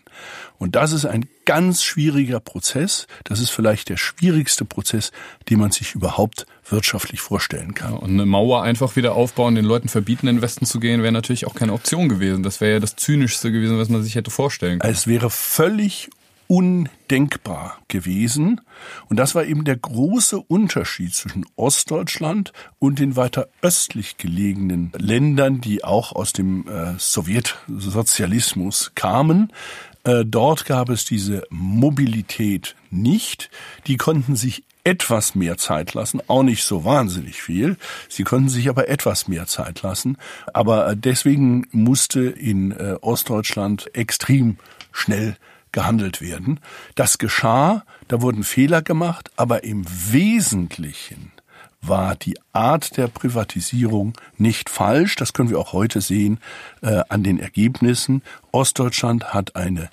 Und 0.57 0.75
das 0.75 0.91
ist 0.91 1.05
ein 1.05 1.27
ganz 1.45 1.83
schwieriger 1.83 2.39
Prozess. 2.39 3.07
Das 3.23 3.39
ist 3.39 3.49
vielleicht 3.49 3.89
der 3.89 3.97
schwierigste 3.97 4.65
Prozess, 4.65 5.11
den 5.49 5.59
man 5.59 5.71
sich 5.71 5.95
überhaupt 5.95 6.45
wirtschaftlich 6.67 7.21
vorstellen 7.21 7.73
kann. 7.73 7.93
Ja, 7.93 7.99
und 7.99 8.11
eine 8.11 8.25
Mauer 8.25 8.63
einfach 8.63 8.95
wieder 8.95 9.15
aufbauen, 9.15 9.55
den 9.55 9.65
Leuten 9.65 9.89
verbieten, 9.89 10.27
in 10.27 10.37
den 10.37 10.41
Westen 10.41 10.65
zu 10.65 10.79
gehen, 10.79 11.01
wäre 11.01 11.11
natürlich 11.11 11.47
auch 11.47 11.55
keine 11.55 11.73
Option 11.73 12.09
gewesen. 12.09 12.43
Das 12.43 12.61
wäre 12.61 12.73
ja 12.73 12.79
das 12.79 12.95
Zynischste 12.95 13.51
gewesen, 13.51 13.77
was 13.77 13.89
man 13.89 14.03
sich 14.03 14.15
hätte 14.15 14.31
vorstellen 14.31 14.79
können. 14.79 14.93
Es 14.93 15.07
wäre 15.07 15.29
völlig 15.29 16.09
undenkbar 16.47 17.79
gewesen. 17.87 18.61
Und 19.09 19.17
das 19.17 19.35
war 19.35 19.45
eben 19.45 19.63
der 19.63 19.77
große 19.77 20.39
Unterschied 20.39 21.13
zwischen 21.13 21.45
Ostdeutschland 21.55 22.53
und 22.79 22.99
den 22.99 23.15
weiter 23.15 23.47
östlich 23.61 24.17
gelegenen 24.17 24.91
Ländern, 24.97 25.61
die 25.61 25.83
auch 25.83 26.11
aus 26.11 26.33
dem 26.33 26.67
äh, 26.67 26.93
Sowjetsozialismus 26.97 28.91
kamen. 28.95 29.51
Äh, 30.03 30.23
dort 30.25 30.65
gab 30.65 30.89
es 30.89 31.05
diese 31.05 31.43
Mobilität 31.49 32.75
nicht. 32.91 33.49
Die 33.87 33.97
konnten 33.97 34.35
sich 34.35 34.63
etwas 34.83 35.33
mehr 35.33 35.57
Zeit 35.57 35.95
lassen, 35.95 36.21
auch 36.27 36.43
nicht 36.43 36.63
so 36.63 36.85
wahnsinnig 36.85 37.41
viel. 37.41 37.75
Sie 38.07 38.23
konnten 38.23 38.49
sich 38.49 38.69
aber 38.69 38.87
etwas 38.87 39.27
mehr 39.27 39.47
Zeit 39.47 39.81
lassen. 39.81 40.17
Aber 40.53 40.87
äh, 40.89 40.95
deswegen 40.95 41.67
musste 41.71 42.21
in 42.21 42.71
äh, 42.71 42.95
Ostdeutschland 43.01 43.93
extrem 43.95 44.57
schnell 44.91 45.37
gehandelt 45.75 46.21
werden. 46.21 46.61
Das 46.95 47.17
geschah, 47.17 47.83
da 48.07 48.21
wurden 48.21 48.43
Fehler 48.43 48.81
gemacht, 48.81 49.29
aber 49.35 49.65
im 49.65 49.85
Wesentlichen 49.85 51.33
war 51.81 52.15
die 52.15 52.35
Art 52.53 52.95
der 52.97 53.07
Privatisierung 53.07 54.13
nicht 54.37 54.69
falsch. 54.69 55.17
Das 55.17 55.33
können 55.33 55.49
wir 55.49 55.59
auch 55.59 55.73
heute 55.73 55.99
sehen 55.99 56.39
äh, 56.81 57.01
an 57.09 57.23
den 57.23 57.39
Ergebnissen. 57.39 58.23
Ostdeutschland 58.51 59.33
hat 59.33 59.57
eine 59.57 59.89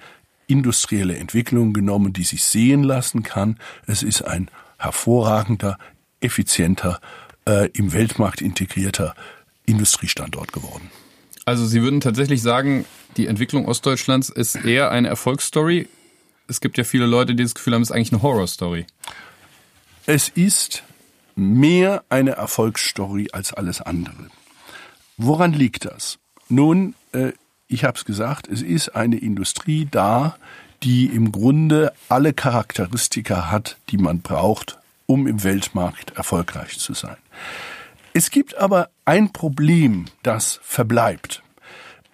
industrielle 0.46 1.16
Entwicklung 1.16 1.72
genommen, 1.72 2.12
die 2.12 2.24
sich 2.24 2.44
sehen 2.44 2.84
lassen 2.84 3.24
kann. 3.24 3.58
Es 3.86 4.04
ist 4.04 4.22
ein 4.22 4.48
hervorragender, 4.78 5.78
effizienter, 6.20 7.00
äh, 7.44 7.68
im 7.72 7.92
Weltmarkt 7.92 8.40
integrierter 8.40 9.14
Industriestandort 9.66 10.52
geworden. 10.52 10.92
Also 11.44 11.66
Sie 11.66 11.82
würden 11.82 12.00
tatsächlich 12.00 12.42
sagen, 12.42 12.84
die 13.16 13.26
Entwicklung 13.26 13.66
Ostdeutschlands 13.66 14.28
ist 14.30 14.54
eher 14.56 14.90
eine 14.90 15.08
Erfolgsstory. 15.08 15.88
Es 16.48 16.60
gibt 16.60 16.78
ja 16.78 16.84
viele 16.84 17.06
Leute, 17.06 17.34
die 17.34 17.42
das 17.42 17.54
Gefühl 17.54 17.74
haben, 17.74 17.82
es 17.82 17.90
ist 17.90 17.94
eigentlich 17.94 18.12
eine 18.12 18.22
Horrorstory. 18.22 18.86
Es 20.06 20.28
ist 20.28 20.82
mehr 21.34 22.04
eine 22.08 22.32
Erfolgsstory 22.32 23.28
als 23.32 23.52
alles 23.52 23.80
andere. 23.80 24.28
Woran 25.16 25.52
liegt 25.52 25.84
das? 25.84 26.18
Nun, 26.48 26.94
äh, 27.12 27.32
ich 27.68 27.84
habe 27.84 27.96
es 27.96 28.04
gesagt, 28.04 28.48
es 28.48 28.62
ist 28.62 28.90
eine 28.90 29.16
Industrie 29.16 29.88
da, 29.90 30.36
die 30.82 31.06
im 31.06 31.32
Grunde 31.32 31.92
alle 32.08 32.32
Charakteristika 32.32 33.50
hat, 33.50 33.78
die 33.90 33.96
man 33.96 34.20
braucht, 34.20 34.78
um 35.06 35.26
im 35.26 35.42
Weltmarkt 35.42 36.16
erfolgreich 36.16 36.78
zu 36.78 36.94
sein. 36.94 37.16
Es 38.14 38.30
gibt 38.30 38.56
aber 38.56 38.90
ein 39.04 39.32
Problem, 39.32 40.06
das 40.22 40.60
verbleibt. 40.62 41.42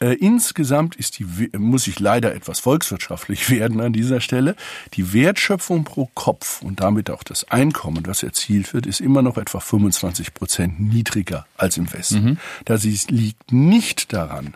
Äh, 0.00 0.14
insgesamt 0.14 0.94
ist 0.94 1.18
die, 1.18 1.50
muss 1.56 1.88
ich 1.88 1.98
leider 1.98 2.34
etwas 2.34 2.60
volkswirtschaftlich 2.60 3.50
werden 3.50 3.80
an 3.80 3.92
dieser 3.92 4.20
Stelle. 4.20 4.54
Die 4.94 5.12
Wertschöpfung 5.12 5.84
pro 5.84 6.08
Kopf 6.14 6.62
und 6.62 6.80
damit 6.80 7.10
auch 7.10 7.24
das 7.24 7.44
Einkommen, 7.50 8.04
das 8.04 8.22
erzielt 8.22 8.74
wird, 8.74 8.86
ist 8.86 9.00
immer 9.00 9.22
noch 9.22 9.36
etwa 9.38 9.60
25 9.60 10.34
Prozent 10.34 10.80
niedriger 10.80 11.46
als 11.56 11.76
im 11.76 11.92
Westen. 11.92 12.24
Mhm. 12.24 12.38
Das 12.64 12.84
liegt 12.84 13.52
nicht 13.52 14.12
daran, 14.12 14.54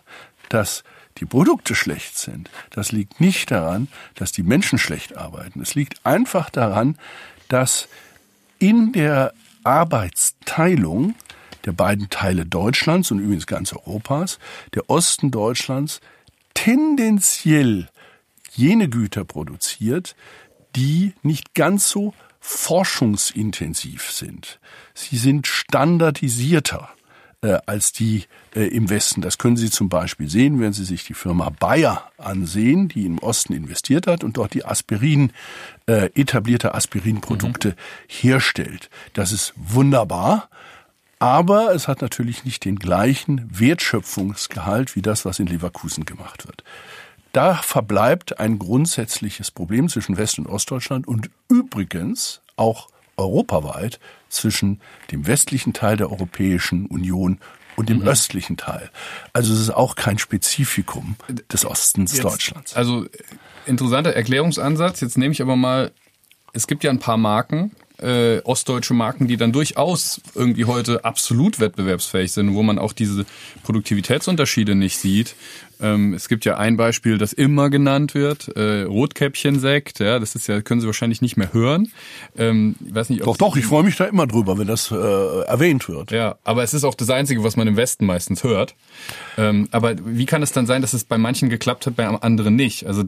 dass 0.48 0.84
die 1.18 1.26
Produkte 1.26 1.74
schlecht 1.74 2.16
sind. 2.16 2.48
Das 2.70 2.92
liegt 2.92 3.20
nicht 3.20 3.50
daran, 3.50 3.88
dass 4.14 4.32
die 4.32 4.42
Menschen 4.42 4.78
schlecht 4.78 5.16
arbeiten. 5.16 5.60
Es 5.60 5.74
liegt 5.74 6.06
einfach 6.06 6.50
daran, 6.50 6.96
dass 7.48 7.88
in 8.58 8.92
der 8.92 9.34
Arbeitsteilung 9.64 11.14
der 11.64 11.72
beiden 11.72 12.10
Teile 12.10 12.46
Deutschlands 12.46 13.10
und 13.10 13.18
übrigens 13.18 13.46
ganz 13.46 13.72
Europas, 13.72 14.38
der 14.74 14.88
Osten 14.90 15.30
Deutschlands 15.30 16.00
tendenziell 16.54 17.88
jene 18.54 18.88
Güter 18.88 19.24
produziert, 19.24 20.14
die 20.76 21.14
nicht 21.22 21.54
ganz 21.54 21.88
so 21.88 22.14
forschungsintensiv 22.40 24.10
sind. 24.10 24.58
Sie 24.94 25.16
sind 25.16 25.46
standardisierter 25.46 26.90
äh, 27.42 27.58
als 27.66 27.92
die 27.92 28.24
äh, 28.54 28.62
im 28.62 28.90
Westen. 28.90 29.20
Das 29.20 29.38
können 29.38 29.56
Sie 29.56 29.70
zum 29.70 29.88
Beispiel 29.88 30.28
sehen, 30.28 30.60
wenn 30.60 30.72
Sie 30.72 30.84
sich 30.84 31.04
die 31.04 31.14
Firma 31.14 31.50
Bayer 31.50 32.10
ansehen, 32.18 32.88
die 32.88 33.06
im 33.06 33.18
Osten 33.18 33.52
investiert 33.52 34.06
hat 34.06 34.24
und 34.24 34.36
dort 34.36 34.54
die 34.54 34.64
Aspirin, 34.64 35.32
äh, 35.86 36.10
etablierte 36.14 36.74
Aspirinprodukte 36.74 37.70
mhm. 37.70 37.74
herstellt. 38.08 38.90
Das 39.12 39.32
ist 39.32 39.54
wunderbar. 39.56 40.48
Aber 41.22 41.72
es 41.72 41.86
hat 41.86 42.02
natürlich 42.02 42.44
nicht 42.44 42.64
den 42.64 42.80
gleichen 42.80 43.48
Wertschöpfungsgehalt 43.48 44.96
wie 44.96 45.02
das, 45.02 45.24
was 45.24 45.38
in 45.38 45.46
Leverkusen 45.46 46.04
gemacht 46.04 46.48
wird. 46.48 46.64
Da 47.32 47.54
verbleibt 47.54 48.40
ein 48.40 48.58
grundsätzliches 48.58 49.52
Problem 49.52 49.88
zwischen 49.88 50.16
West- 50.16 50.40
und 50.40 50.48
Ostdeutschland 50.48 51.06
und 51.06 51.30
übrigens 51.48 52.40
auch 52.56 52.88
europaweit 53.16 54.00
zwischen 54.30 54.80
dem 55.12 55.28
westlichen 55.28 55.72
Teil 55.72 55.96
der 55.96 56.10
Europäischen 56.10 56.86
Union 56.86 57.38
und 57.76 57.88
dem 57.88 58.00
mhm. 58.00 58.08
östlichen 58.08 58.56
Teil. 58.56 58.90
Also 59.32 59.54
es 59.54 59.60
ist 59.60 59.70
auch 59.70 59.94
kein 59.94 60.18
Spezifikum 60.18 61.14
des 61.52 61.64
Ostens 61.64 62.14
Jetzt, 62.14 62.24
Deutschlands. 62.24 62.74
Also 62.74 63.06
interessanter 63.64 64.10
Erklärungsansatz. 64.10 65.00
Jetzt 65.00 65.16
nehme 65.16 65.30
ich 65.30 65.40
aber 65.40 65.54
mal, 65.54 65.92
es 66.52 66.66
gibt 66.66 66.82
ja 66.82 66.90
ein 66.90 66.98
paar 66.98 67.16
Marken, 67.16 67.70
äh, 68.02 68.40
ostdeutsche 68.44 68.94
Marken, 68.94 69.28
die 69.28 69.36
dann 69.36 69.52
durchaus 69.52 70.20
irgendwie 70.34 70.64
heute 70.64 71.04
absolut 71.04 71.60
wettbewerbsfähig 71.60 72.32
sind, 72.32 72.54
wo 72.54 72.62
man 72.62 72.78
auch 72.78 72.92
diese 72.92 73.24
Produktivitätsunterschiede 73.62 74.74
nicht 74.74 74.98
sieht. 74.98 75.34
Ähm, 75.82 76.14
es 76.14 76.28
gibt 76.28 76.44
ja 76.44 76.56
ein 76.56 76.76
Beispiel, 76.76 77.18
das 77.18 77.32
immer 77.32 77.68
genannt 77.68 78.14
wird, 78.14 78.48
äh, 78.56 78.82
Rotkäppchensekt, 78.82 79.98
ja, 79.98 80.18
das 80.20 80.36
ist 80.36 80.46
ja, 80.46 80.62
können 80.62 80.80
Sie 80.80 80.86
wahrscheinlich 80.86 81.20
nicht 81.20 81.36
mehr 81.36 81.52
hören. 81.52 81.88
Ähm, 82.38 82.76
ich 82.86 82.94
weiß 82.94 83.10
nicht, 83.10 83.26
doch, 83.26 83.36
doch, 83.36 83.56
ich 83.56 83.66
freue 83.66 83.82
mich 83.82 83.96
da 83.96 84.04
immer 84.04 84.26
drüber, 84.28 84.58
wenn 84.58 84.68
das 84.68 84.92
äh, 84.92 84.94
erwähnt 84.94 85.88
wird. 85.88 86.12
Ja, 86.12 86.36
aber 86.44 86.62
es 86.62 86.72
ist 86.72 86.84
auch 86.84 86.94
das 86.94 87.10
Einzige, 87.10 87.42
was 87.42 87.56
man 87.56 87.66
im 87.66 87.76
Westen 87.76 88.06
meistens 88.06 88.44
hört. 88.44 88.76
Ähm, 89.36 89.68
aber 89.72 89.96
wie 90.04 90.26
kann 90.26 90.42
es 90.42 90.52
dann 90.52 90.66
sein, 90.66 90.82
dass 90.82 90.92
es 90.92 91.04
bei 91.04 91.18
manchen 91.18 91.48
geklappt 91.48 91.86
hat, 91.86 91.96
bei 91.96 92.06
anderen 92.06 92.54
nicht? 92.54 92.86
Also 92.86 93.02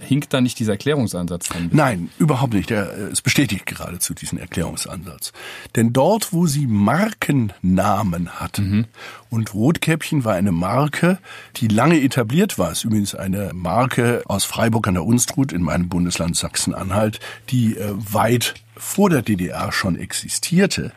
hinkt 0.00 0.32
da 0.34 0.40
nicht 0.40 0.58
dieser 0.58 0.72
Erklärungsansatz 0.72 1.50
an? 1.52 1.70
Nein, 1.72 2.10
überhaupt 2.18 2.54
nicht. 2.54 2.70
Der, 2.70 2.92
äh, 2.92 3.02
es 3.12 3.22
bestätigt 3.22 3.66
geradezu 3.66 4.14
diesen 4.28 4.38
Erklärungsansatz. 4.38 5.32
Denn 5.76 5.92
dort, 5.92 6.32
wo 6.32 6.46
sie 6.46 6.66
Markennamen 6.66 8.40
hatten, 8.40 8.70
mhm. 8.70 8.84
und 9.30 9.54
Rotkäppchen 9.54 10.24
war 10.24 10.34
eine 10.34 10.52
Marke, 10.52 11.18
die 11.56 11.68
lange 11.68 12.00
etabliert 12.00 12.58
war, 12.58 12.72
ist 12.72 12.84
übrigens 12.84 13.14
eine 13.14 13.52
Marke 13.54 14.22
aus 14.26 14.44
Freiburg 14.44 14.86
an 14.88 14.94
der 14.94 15.04
Unstrut 15.04 15.52
in 15.52 15.62
meinem 15.62 15.88
Bundesland 15.88 16.36
Sachsen-Anhalt, 16.36 17.20
die 17.50 17.76
äh, 17.76 17.92
weit 17.96 18.54
vor 18.76 19.10
der 19.10 19.22
DDR 19.22 19.72
schon 19.72 19.96
existierte. 19.96 20.92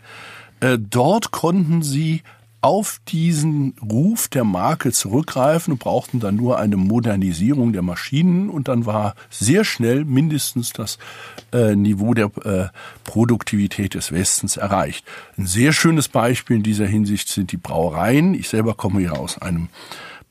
Äh, 0.59 0.77
dort 0.79 1.31
konnten 1.31 1.81
sie 1.81 2.21
auf 2.61 3.01
diesen 3.07 3.73
Ruf 3.81 4.27
der 4.27 4.43
Marke 4.43 4.91
zurückgreifen 4.91 5.73
und 5.73 5.79
brauchten 5.79 6.19
dann 6.19 6.35
nur 6.35 6.59
eine 6.59 6.77
Modernisierung 6.77 7.73
der 7.73 7.81
Maschinen 7.81 8.49
und 8.49 8.67
dann 8.67 8.85
war 8.85 9.15
sehr 9.29 9.65
schnell 9.65 10.05
mindestens 10.05 10.71
das 10.71 10.99
äh, 11.51 11.75
Niveau 11.75 12.13
der 12.13 12.31
äh, 12.43 12.67
Produktivität 13.03 13.95
des 13.95 14.11
Westens 14.11 14.57
erreicht. 14.57 15.05
Ein 15.37 15.47
sehr 15.47 15.73
schönes 15.73 16.07
Beispiel 16.07 16.57
in 16.57 16.63
dieser 16.63 16.85
Hinsicht 16.85 17.29
sind 17.29 17.51
die 17.51 17.57
Brauereien. 17.57 18.35
Ich 18.35 18.47
selber 18.47 18.75
komme 18.75 19.01
ja 19.01 19.13
aus 19.13 19.41
einem 19.41 19.69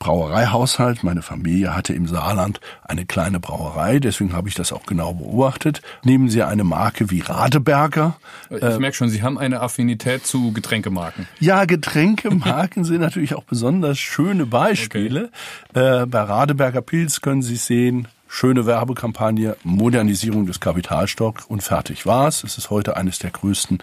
Brauereihaushalt. 0.00 1.04
Meine 1.04 1.22
Familie 1.22 1.76
hatte 1.76 1.92
im 1.92 2.08
Saarland 2.08 2.60
eine 2.82 3.06
kleine 3.06 3.38
Brauerei, 3.38 4.00
deswegen 4.00 4.32
habe 4.32 4.48
ich 4.48 4.56
das 4.56 4.72
auch 4.72 4.84
genau 4.86 5.12
beobachtet. 5.14 5.82
Nehmen 6.02 6.28
Sie 6.28 6.42
eine 6.42 6.64
Marke 6.64 7.10
wie 7.10 7.20
Radeberger. 7.20 8.16
Ich 8.48 8.62
äh, 8.62 8.78
merke 8.78 8.96
schon, 8.96 9.10
Sie 9.10 9.22
haben 9.22 9.38
eine 9.38 9.60
Affinität 9.60 10.26
zu 10.26 10.52
Getränkemarken. 10.52 11.28
Ja, 11.38 11.66
Getränkemarken 11.66 12.84
sind 12.84 13.00
natürlich 13.02 13.34
auch 13.34 13.44
besonders 13.44 13.98
schöne 13.98 14.46
Beispiele. 14.46 15.30
Okay. 15.68 16.02
Äh, 16.02 16.06
bei 16.06 16.22
Radeberger 16.22 16.80
Pilz 16.80 17.20
können 17.20 17.42
Sie 17.42 17.56
sehen, 17.56 18.08
schöne 18.32 18.64
Werbekampagne, 18.64 19.56
Modernisierung 19.64 20.46
des 20.46 20.60
Kapitalstocks 20.60 21.46
und 21.46 21.64
fertig 21.64 22.06
war's. 22.06 22.44
Es 22.44 22.58
ist 22.58 22.70
heute 22.70 22.96
eines 22.96 23.18
der 23.18 23.32
größten, 23.32 23.78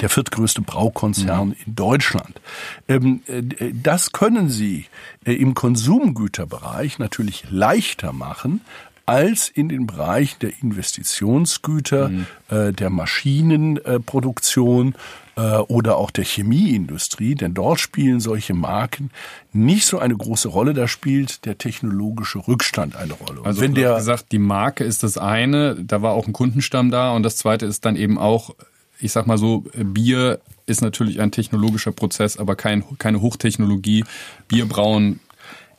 der 0.00 0.08
viertgrößte 0.08 0.60
Braukonzern 0.60 1.50
mhm. 1.50 1.56
in 1.64 1.76
Deutschland. 1.76 2.40
Ähm, 2.88 3.22
äh, 3.26 3.42
das 3.72 4.10
können 4.10 4.50
Sie 4.50 4.86
äh, 5.24 5.34
im 5.34 5.54
Konsumgüterbereich 5.54 6.98
natürlich 6.98 7.44
leichter 7.48 8.12
machen 8.12 8.60
als 9.06 9.48
in 9.48 9.68
den 9.68 9.86
Bereichen 9.86 10.40
der 10.40 10.52
Investitionsgüter, 10.62 12.08
mhm. 12.08 12.26
äh, 12.50 12.72
der 12.72 12.90
Maschinenproduktion 12.90 14.96
oder 15.40 15.96
auch 15.96 16.10
der 16.10 16.24
Chemieindustrie, 16.24 17.34
denn 17.34 17.54
dort 17.54 17.80
spielen 17.80 18.20
solche 18.20 18.54
Marken 18.54 19.10
nicht 19.52 19.86
so 19.86 19.98
eine 19.98 20.16
große 20.16 20.48
Rolle. 20.48 20.74
Da 20.74 20.88
spielt 20.88 21.46
der 21.46 21.56
technologische 21.58 22.46
Rückstand 22.46 22.96
eine 22.96 23.14
Rolle. 23.14 23.40
Und 23.40 23.46
also 23.46 23.60
wenn 23.62 23.74
der 23.74 23.96
gesagt, 23.96 24.32
die 24.32 24.38
Marke 24.38 24.84
ist 24.84 25.02
das 25.02 25.16
eine, 25.16 25.76
da 25.76 26.02
war 26.02 26.12
auch 26.12 26.26
ein 26.26 26.32
Kundenstamm 26.32 26.90
da 26.90 27.12
und 27.12 27.22
das 27.22 27.36
zweite 27.36 27.66
ist 27.66 27.84
dann 27.84 27.96
eben 27.96 28.18
auch 28.18 28.54
ich 29.02 29.10
sag 29.10 29.26
mal 29.26 29.36
so, 29.36 29.64
Bier 29.74 30.38
ist 30.66 30.80
natürlich 30.80 31.20
ein 31.20 31.32
technologischer 31.32 31.90
Prozess, 31.90 32.36
aber 32.36 32.54
kein, 32.54 32.84
keine 32.98 33.20
Hochtechnologie. 33.20 34.04
Bierbrauen 34.46 35.18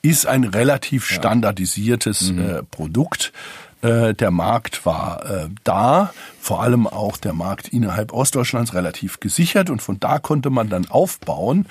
ist 0.01 0.27
ein 0.27 0.43
relativ 0.43 1.05
standardisiertes 1.05 2.33
mhm. 2.33 2.39
äh, 2.39 2.63
Produkt. 2.63 3.31
Äh, 3.83 4.13
der 4.13 4.31
Markt 4.31 4.85
war 4.85 5.25
äh, 5.25 5.49
da, 5.65 6.13
vor 6.39 6.63
allem 6.63 6.87
auch 6.87 7.17
der 7.17 7.33
Markt 7.33 7.67
innerhalb 7.67 8.13
Ostdeutschlands 8.13 8.73
relativ 8.73 9.19
gesichert 9.19 9.69
und 9.69 9.81
von 9.81 9.99
da 9.99 10.19
konnte 10.19 10.49
man 10.49 10.69
dann 10.69 10.89
aufbauen. 10.89 11.67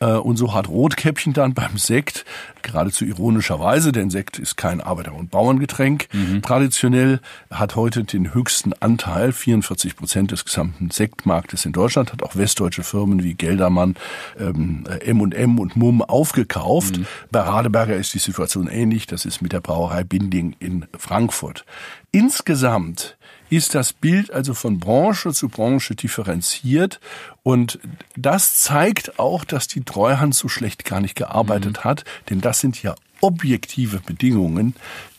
Äh, 0.00 0.12
und 0.12 0.36
so 0.36 0.54
hat 0.54 0.68
Rotkäppchen 0.68 1.32
dann 1.32 1.54
beim 1.54 1.78
Sekt, 1.78 2.24
geradezu 2.62 3.04
ironischerweise, 3.04 3.92
denn 3.92 4.10
Sekt 4.10 4.38
ist 4.38 4.56
kein 4.56 4.80
Arbeiter- 4.80 5.14
und 5.14 5.30
Bauerngetränk, 5.30 6.08
mhm. 6.12 6.42
traditionell 6.42 7.20
hat 7.50 7.76
heute 7.76 8.04
den 8.04 8.34
höchsten 8.34 8.72
Anteil, 8.74 9.32
44 9.32 9.96
Prozent 9.96 10.32
des 10.32 10.44
gesamten 10.44 10.90
Sektmarktes 10.90 11.64
in 11.64 11.72
Deutschland, 11.72 12.12
hat 12.12 12.22
auch 12.22 12.36
westdeutsche 12.36 12.82
Firmen 12.82 13.22
wie 13.22 13.34
Geldermann, 13.34 13.94
ähm, 14.38 14.84
M&M 15.00 15.58
und 15.58 15.76
Mumm 15.76 16.02
aufgekauft. 16.02 16.98
Mhm. 16.98 17.06
Bei 17.30 17.40
Radeberger 17.40 17.96
ist 17.96 18.14
die 18.14 18.18
Situation 18.18 18.68
ähnlich, 18.68 19.06
das 19.06 19.24
ist 19.24 19.42
mit 19.42 19.52
der 19.52 19.60
Brauerei 19.60 20.04
Binding 20.04 20.56
in 20.58 20.86
Frankfurt. 20.98 21.64
Insgesamt 22.10 23.15
ist 23.50 23.74
das 23.74 23.92
Bild 23.92 24.30
also 24.30 24.54
von 24.54 24.78
Branche 24.78 25.32
zu 25.32 25.48
Branche 25.48 25.94
differenziert 25.94 27.00
und 27.42 27.78
das 28.16 28.60
zeigt 28.60 29.18
auch, 29.18 29.44
dass 29.44 29.68
die 29.68 29.82
Treuhand 29.82 30.34
so 30.34 30.48
schlecht 30.48 30.84
gar 30.84 31.00
nicht 31.00 31.14
gearbeitet 31.14 31.78
mhm. 31.78 31.84
hat, 31.84 32.04
denn 32.30 32.40
das 32.40 32.60
sind 32.60 32.82
ja 32.82 32.94
objektive 33.20 34.00
Bedingungen, 34.00 34.74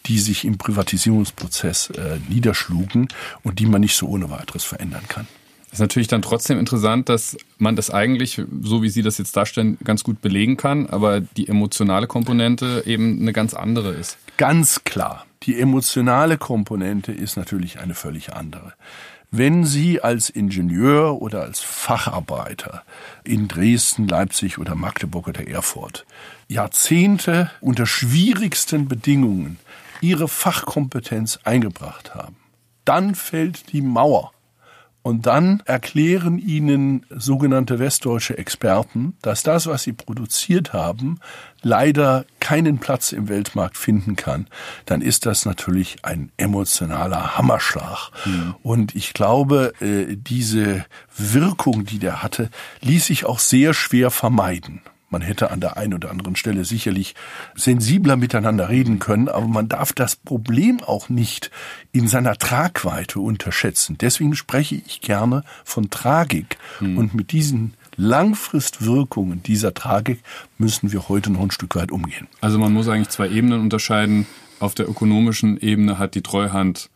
die 0.06 0.20
sich 0.20 0.46
im 0.46 0.58
Privatisierungsprozess 0.58 1.90
äh, 1.92 2.20
niederschlugen 2.30 3.08
und 3.44 3.60
die 3.60 3.66
man 3.66 3.82
nicht 3.82 3.96
so 3.96 4.08
ohne 4.08 4.30
weiteres 4.30 4.64
verändern 4.64 5.04
kann. 5.08 5.28
Ist 5.72 5.80
natürlich 5.80 6.08
dann 6.08 6.22
trotzdem 6.22 6.60
interessant, 6.60 7.10
dass 7.10 7.38
man 7.58 7.76
das 7.76 7.90
eigentlich, 7.90 8.42
so 8.62 8.82
wie 8.82 8.90
Sie 8.90 9.02
das 9.02 9.18
jetzt 9.18 9.36
darstellen, 9.36 9.78
ganz 9.84 10.04
gut 10.04 10.22
belegen 10.22 10.56
kann, 10.56 10.88
aber 10.88 11.20
die 11.20 11.50
emotionale 11.50 12.08
Komponente 12.08 12.84
eben 12.86 13.20
eine 13.22 13.34
ganz 13.34 13.54
andere 13.54 13.92
ist. 13.92 14.18
Ganz 14.38 14.84
klar. 14.86 15.27
Die 15.44 15.60
emotionale 15.60 16.38
Komponente 16.38 17.12
ist 17.12 17.38
natürlich 17.38 17.80
eine 17.80 17.94
völlig 17.94 18.34
andere. 18.34 18.74
Wenn 19.30 19.66
Sie 19.66 20.02
als 20.02 20.30
Ingenieur 20.30 21.22
oder 21.22 21.42
als 21.42 21.60
Facharbeiter 21.60 22.84
in 23.24 23.48
Dresden, 23.48 24.08
Leipzig 24.08 24.58
oder 24.58 24.74
Magdeburg 24.76 25.28
oder 25.28 25.48
Erfurt 25.48 26.06
Jahrzehnte 26.48 27.52
unter 27.60 27.86
schwierigsten 27.86 28.88
Bedingungen 28.88 29.60
Ihre 30.00 30.28
Fachkompetenz 30.28 31.40
eingebracht 31.44 32.16
haben, 32.16 32.38
dann 32.86 33.16
fällt 33.16 33.74
die 33.74 33.82
Mauer 33.82 34.32
und 35.08 35.26
dann 35.26 35.64
erklären 35.64 36.38
ihnen 36.38 37.06
sogenannte 37.10 37.80
westdeutsche 37.80 38.38
Experten, 38.38 39.16
dass 39.22 39.42
das, 39.42 39.66
was 39.66 39.84
sie 39.84 39.94
produziert 39.94 40.74
haben, 40.74 41.22
leider 41.62 42.26
keinen 42.42 42.80
Platz 42.80 43.14
im 43.14 43.30
Weltmarkt 43.30 43.78
finden 43.78 44.18
kann. 44.18 44.48
Dann 44.86 45.02
ist 45.02 45.26
das 45.26 45.46
natürlich 45.46 46.04
ein 46.04 46.30
emotionaler 46.36 47.38
Hammerschlag. 47.38 48.12
Mhm. 48.26 48.56
Und 48.64 48.96
ich 48.96 49.14
glaube, 49.14 49.72
äh, 49.80 50.18
diese 50.18 50.84
Wirkung, 51.18 51.86
die 51.86 52.00
der 52.00 52.22
hatte, 52.22 52.50
ließ 52.82 53.06
sich 53.06 53.24
auch 53.24 53.40
sehr 53.40 53.74
schwer 53.74 54.12
vermeiden. 54.12 54.82
Man 55.10 55.22
hätte 55.22 55.52
an 55.52 55.62
der 55.62 55.78
einen 55.78 55.94
oder 55.94 56.12
anderen 56.12 56.36
Stelle 56.36 56.66
sicherlich 56.66 57.16
sensibler 57.56 58.18
miteinander 58.18 58.68
reden 58.68 59.00
können, 59.00 59.30
aber 59.30 59.48
man 59.48 59.70
darf 59.70 59.94
das 59.94 60.18
Problem 60.18 60.82
auch 60.84 61.08
nicht 61.08 61.50
in 61.94 62.08
seiner 62.08 62.36
Tragweite 62.36 63.20
unterschätzen. 63.20 63.98
Deswegen 64.00 64.36
spreche 64.36 64.76
ich 64.76 65.02
gerne 65.02 65.44
von 65.64 65.90
Tragik. 65.90 66.58
Hm. 66.80 66.98
Und 66.98 67.14
mit 67.14 67.32
diesen 67.32 67.76
Langfristwirkungen 67.96 69.42
dieser 69.44 69.74
Tragik 69.74 70.22
müssen 70.58 70.92
wir 70.92 71.08
heute 71.08 71.32
noch 71.32 71.42
ein 71.42 71.52
Stück 71.52 71.76
weit 71.76 71.92
umgehen. 71.92 72.28
Also 72.42 72.60
man 72.60 72.74
muss 72.74 72.88
eigentlich 72.88 73.10
zwei 73.10 73.30
Ebenen 73.30 73.62
unterscheiden. 73.62 74.28
Auf 74.60 74.76
der 74.76 74.90
ökonomischen 74.90 75.58
Ebene 75.58 76.00
hat 76.00 76.16
die 76.16 76.22
Treuhand 76.22 76.90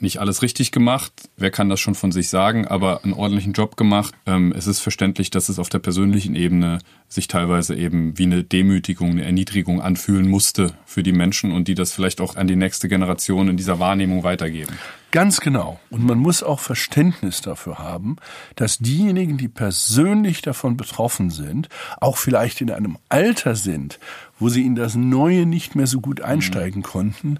nicht 0.00 0.18
alles 0.18 0.42
richtig 0.42 0.72
gemacht. 0.72 1.12
Wer 1.36 1.50
kann 1.50 1.68
das 1.68 1.80
schon 1.80 1.94
von 1.94 2.12
sich 2.12 2.28
sagen, 2.28 2.66
aber 2.66 3.04
einen 3.04 3.12
ordentlichen 3.12 3.52
Job 3.52 3.76
gemacht. 3.76 4.14
Ähm, 4.26 4.52
es 4.56 4.66
ist 4.66 4.80
verständlich, 4.80 5.30
dass 5.30 5.48
es 5.48 5.58
auf 5.58 5.68
der 5.68 5.78
persönlichen 5.78 6.34
Ebene 6.34 6.78
sich 7.08 7.28
teilweise 7.28 7.74
eben 7.74 8.18
wie 8.18 8.24
eine 8.24 8.42
Demütigung, 8.42 9.10
eine 9.10 9.24
Erniedrigung 9.24 9.82
anfühlen 9.82 10.28
musste 10.28 10.74
für 10.86 11.02
die 11.02 11.12
Menschen 11.12 11.52
und 11.52 11.68
die 11.68 11.74
das 11.74 11.92
vielleicht 11.92 12.20
auch 12.20 12.36
an 12.36 12.46
die 12.46 12.56
nächste 12.56 12.88
Generation 12.88 13.48
in 13.48 13.56
dieser 13.56 13.78
Wahrnehmung 13.78 14.24
weitergeben. 14.24 14.78
Ganz 15.12 15.40
genau. 15.40 15.78
Und 15.90 16.06
man 16.06 16.16
muss 16.16 16.42
auch 16.42 16.58
Verständnis 16.58 17.42
dafür 17.42 17.78
haben, 17.78 18.16
dass 18.56 18.78
diejenigen, 18.78 19.36
die 19.36 19.48
persönlich 19.48 20.40
davon 20.40 20.78
betroffen 20.78 21.28
sind, 21.28 21.68
auch 22.00 22.16
vielleicht 22.16 22.62
in 22.62 22.70
einem 22.70 22.96
Alter 23.10 23.54
sind, 23.54 24.00
wo 24.38 24.48
sie 24.48 24.64
in 24.64 24.74
das 24.74 24.94
Neue 24.94 25.44
nicht 25.44 25.76
mehr 25.76 25.86
so 25.86 26.00
gut 26.00 26.22
einsteigen 26.22 26.78
mhm. 26.78 26.84
konnten, 26.84 27.38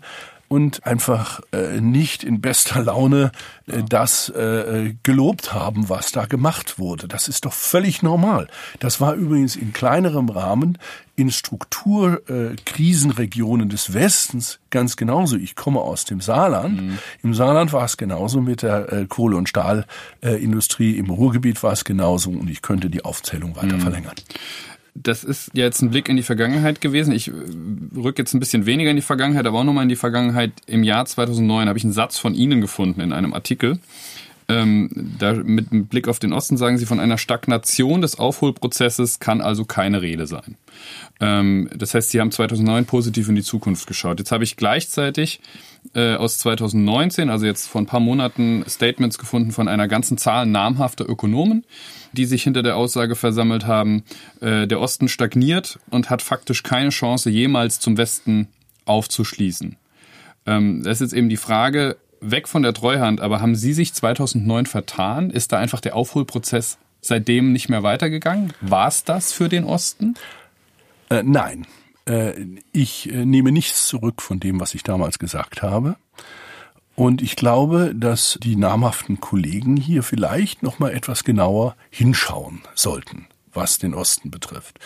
und 0.53 0.87
einfach 0.87 1.41
äh, 1.53 1.81
nicht 1.81 2.23
in 2.25 2.43
bester 2.43 2.83
Laune 2.83 3.33
äh, 3.67 3.83
das 3.88 4.29
äh, 4.29 4.93
gelobt 5.03 5.55
haben, 5.55 5.88
was 5.88 6.12
da 6.12 6.27
gemacht 6.27 6.79
wurde. 6.79 7.09
Das 7.09 7.27
ist 7.27 7.47
doch 7.47 7.55
völlig 7.55 8.03
normal. 8.03 8.49
Das 8.79 9.01
war 9.01 9.15
übrigens 9.15 9.57
in 9.57 9.73
kleinerem 9.73 10.29
Rahmen 10.29 10.77
in 11.17 11.31
Strukturkrisenregionen 11.31 13.69
äh, 13.69 13.71
des 13.71 13.95
Westens 13.95 14.59
ganz 14.69 14.97
genauso. 14.97 15.37
Ich 15.37 15.57
komme 15.57 15.81
aus 15.81 16.05
dem 16.05 16.21
Saarland. 16.21 16.83
Mhm. 16.83 16.99
Im 17.23 17.33
Saarland 17.33 17.73
war 17.73 17.87
es 17.87 17.97
genauso 17.97 18.43
mit 18.43 18.61
der 18.61 18.93
äh, 18.93 19.07
Kohle- 19.07 19.38
und 19.38 19.49
Stahlindustrie. 19.49 20.99
Im 20.99 21.09
Ruhrgebiet 21.09 21.62
war 21.62 21.73
es 21.73 21.85
genauso 21.85 22.29
und 22.29 22.51
ich 22.51 22.61
könnte 22.61 22.91
die 22.91 23.07
Aufzählung 23.07 23.57
weiter 23.57 23.77
mhm. 23.77 23.81
verlängern. 23.81 24.17
Das 24.95 25.25
ist 25.25 25.51
jetzt 25.55 25.81
ein 25.81 25.91
Blick 25.91 26.09
in 26.09 26.17
die 26.17 26.23
Vergangenheit 26.23 26.81
gewesen. 26.81 27.13
Ich 27.13 27.29
äh, 27.29 27.33
rück 27.97 28.19
jetzt 28.19 28.35
ein 28.35 28.41
bisschen 28.41 28.67
weniger 28.67 28.91
in 28.91 28.97
die 28.97 29.03
Vergangenheit, 29.03 29.47
aber 29.47 29.61
auch 29.61 29.65
nochmal 29.65 29.85
in 29.85 29.89
die 29.89 29.97
Vergangenheit. 29.97 30.53
Im 30.67 30.83
Jahr 30.83 31.07
2009 31.07 31.69
habe 31.69 31.79
ich 31.79 31.85
einen 31.85 31.93
Satz 31.93 32.19
von 32.19 32.35
Ihnen 32.35 32.61
gefunden 32.61 33.01
in 33.01 33.13
einem 33.13 33.33
Artikel. 33.33 33.79
Ähm, 34.49 34.91
da 35.19 35.33
mit 35.33 35.89
Blick 35.89 36.09
auf 36.09 36.19
den 36.19 36.33
Osten 36.33 36.57
sagen 36.57 36.77
Sie, 36.77 36.85
von 36.85 37.01
einer 37.01 37.17
Stagnation 37.17 38.03
des 38.03 38.19
Aufholprozesses 38.19 39.19
kann 39.19 39.41
also 39.41 39.65
keine 39.65 40.03
Rede 40.03 40.27
sein. 40.27 40.57
Ähm, 41.21 41.71
das 41.75 41.95
heißt, 41.95 42.11
Sie 42.11 42.21
haben 42.21 42.31
2009 42.31 42.85
positiv 42.85 43.29
in 43.29 43.37
die 43.37 43.43
Zukunft 43.43 43.87
geschaut. 43.87 44.19
Jetzt 44.19 44.33
habe 44.33 44.45
ich 44.45 44.57
gleichzeitig 44.57 45.41
äh, 45.95 46.15
aus 46.15 46.39
2019, 46.39 47.29
also 47.31 47.47
jetzt 47.47 47.67
vor 47.67 47.81
ein 47.81 47.87
paar 47.87 48.01
Monaten, 48.01 48.65
Statements 48.69 49.19
gefunden 49.19 49.53
von 49.53 49.69
einer 49.69 49.89
ganzen 49.89 50.19
Zahl 50.19 50.47
namhafter 50.47 51.09
Ökonomen, 51.09 51.65
die 52.13 52.25
sich 52.25 52.43
hinter 52.43 52.63
der 52.63 52.77
Aussage 52.77 53.15
versammelt 53.15 53.67
haben, 53.67 54.05
äh, 54.41 54.67
der 54.67 54.81
Osten 54.81 55.09
stagniert 55.09 55.79
und 55.91 56.11
hat 56.11 56.23
faktisch 56.23 56.63
keine 56.63 56.91
Chance, 56.91 57.31
jemals 57.31 57.81
zum 57.81 57.99
Westen 57.99 58.49
aufzuschließen. 58.85 59.77
Ähm, 60.47 60.83
das 60.83 61.01
ist 61.01 61.13
jetzt 61.13 61.19
eben 61.19 61.29
die 61.29 61.37
Frage, 61.37 61.97
weg 62.21 62.49
von 62.49 62.63
der 62.63 62.73
Treuhand, 62.73 63.21
aber 63.21 63.41
haben 63.41 63.55
Sie 63.55 63.73
sich 63.73 63.93
2009 63.93 64.67
vertan? 64.67 65.31
Ist 65.31 65.53
da 65.53 65.59
einfach 65.59 65.81
der 65.81 65.97
Aufholprozess 65.97 66.79
seitdem 67.01 67.53
nicht 67.53 67.69
mehr 67.69 67.83
weitergegangen? 67.83 68.53
War 68.61 68.89
es 68.89 69.05
das 69.05 69.33
für 69.33 69.49
den 69.49 69.65
Osten? 69.65 70.15
Äh, 71.11 71.23
nein. 71.25 71.67
Äh, 72.07 72.45
ich 72.73 73.12
äh, 73.12 73.25
nehme 73.25 73.53
nichts 73.53 73.87
zurück 73.87 74.23
von 74.23 74.41
dem, 74.41 74.61
was 74.61 74.75
ich 74.75 74.83
damals 74.83 75.19
gesagt 75.19 75.62
habe. 75.62 75.97
Und 76.95 77.23
ich 77.23 77.37
glaube, 77.37 77.95
dass 77.95 78.38
die 78.43 78.57
namhaften 78.57 79.21
Kollegen 79.21 79.77
hier 79.77 80.03
vielleicht 80.03 80.62
noch 80.62 80.79
mal 80.79 80.93
etwas 80.93 81.25
genauer 81.25 81.75
hinschauen 81.91 82.62
sollten, 82.75 83.27
was 83.53 83.79
den 83.79 83.95
Osten 83.95 84.31
betrifft. 84.31 84.79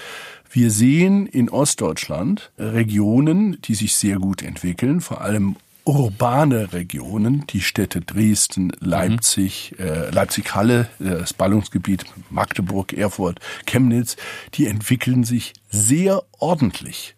Wir 0.51 0.71
sehen 0.71 1.27
in 1.27 1.51
Ostdeutschland 1.51 2.53
Regionen, 2.59 3.61
die 3.63 3.75
sich 3.75 3.97
sehr 3.97 4.19
gut 4.19 4.43
entwickeln, 4.43 5.01
vor 5.01 5.21
allem 5.21 5.57
urbane 5.87 6.73
Regionen, 6.73 7.47
die 7.47 7.63
Städte 7.63 8.01
Dresden, 8.01 8.73
Leipzig, 8.81 9.75
mhm. 9.79 9.85
äh, 9.85 10.11
Leipzig-Halle, 10.11 10.89
das 10.99 11.33
Ballungsgebiet 11.33 12.05
Magdeburg, 12.29 12.93
Erfurt, 12.93 13.39
Chemnitz, 13.67 14.17
die 14.55 14.67
entwickeln 14.67 15.25
sich 15.25 15.55
sehr 15.71 16.25
ordentlich. 16.39 17.15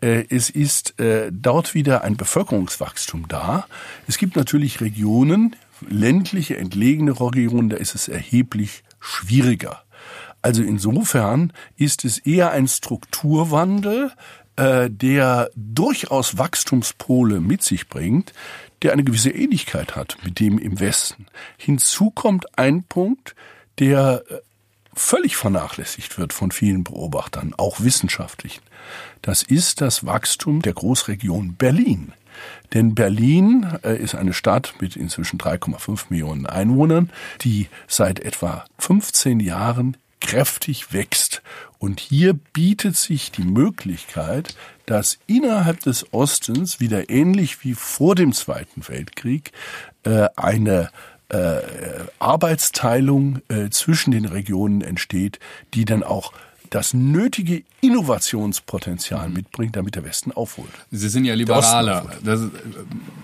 Äh, 0.00 0.24
es 0.30 0.50
ist 0.50 0.98
äh, 0.98 1.30
dort 1.30 1.74
wieder 1.74 2.02
ein 2.04 2.16
Bevölkerungswachstum 2.16 3.28
da. 3.28 3.66
Es 4.08 4.16
gibt 4.16 4.34
natürlich 4.34 4.80
Regionen, 4.80 5.54
ländliche, 5.86 6.56
entlegene 6.56 7.12
Regionen, 7.12 7.68
da 7.68 7.76
ist 7.76 7.94
es 7.94 8.08
erheblich 8.08 8.82
schwieriger. 8.98 9.82
Also 10.40 10.62
insofern 10.62 11.52
ist 11.76 12.04
es 12.04 12.18
eher 12.18 12.52
ein 12.52 12.68
Strukturwandel, 12.68 14.12
äh, 14.56 14.90
der 14.90 15.50
durchaus 15.54 16.38
Wachstumspole 16.38 17.40
mit 17.40 17.62
sich 17.62 17.88
bringt, 17.88 18.32
der 18.82 18.92
eine 18.92 19.04
gewisse 19.04 19.30
Ähnlichkeit 19.30 19.96
hat 19.96 20.16
mit 20.24 20.40
dem 20.40 20.58
im 20.58 20.80
Westen. 20.80 21.26
Hinzu 21.56 22.10
kommt 22.10 22.58
ein 22.58 22.82
Punkt, 22.84 23.34
der 23.78 24.22
äh, 24.28 24.40
völlig 24.94 25.36
vernachlässigt 25.36 26.18
wird 26.18 26.32
von 26.32 26.50
vielen 26.50 26.84
Beobachtern, 26.84 27.54
auch 27.56 27.80
wissenschaftlichen. 27.80 28.62
Das 29.22 29.42
ist 29.42 29.80
das 29.80 30.06
Wachstum 30.06 30.62
der 30.62 30.72
Großregion 30.72 31.54
Berlin. 31.54 32.12
Denn 32.74 32.94
Berlin 32.94 33.66
äh, 33.82 33.96
ist 33.96 34.14
eine 34.14 34.32
Stadt 34.32 34.74
mit 34.80 34.96
inzwischen 34.96 35.38
3,5 35.38 36.06
Millionen 36.10 36.46
Einwohnern, 36.46 37.10
die 37.42 37.68
seit 37.86 38.20
etwa 38.20 38.64
15 38.78 39.40
Jahren 39.40 39.96
kräftig 40.20 40.92
wächst. 40.92 41.42
Und 41.78 42.00
hier 42.00 42.34
bietet 42.34 42.96
sich 42.96 43.32
die 43.32 43.44
Möglichkeit, 43.44 44.56
dass 44.86 45.18
innerhalb 45.26 45.80
des 45.80 46.12
Ostens 46.12 46.80
wieder 46.80 47.10
ähnlich 47.10 47.64
wie 47.64 47.74
vor 47.74 48.14
dem 48.14 48.32
Zweiten 48.32 48.88
Weltkrieg 48.88 49.52
äh, 50.04 50.28
eine 50.36 50.90
äh, 51.28 51.60
Arbeitsteilung 52.20 53.42
zwischen 53.70 54.12
den 54.12 54.26
Regionen 54.26 54.80
entsteht, 54.80 55.40
die 55.74 55.84
dann 55.84 56.04
auch 56.04 56.32
das 56.70 56.94
nötige 56.94 57.62
Innovationspotenzial 57.80 59.28
mitbringt, 59.28 59.76
damit 59.76 59.94
der 59.94 60.04
Westen 60.04 60.32
aufholt. 60.32 60.70
Sie 60.90 61.08
sind 61.08 61.24
ja 61.24 61.34
Liberaler. 61.34 62.06
Das 62.24 62.40
äh, 62.40 62.48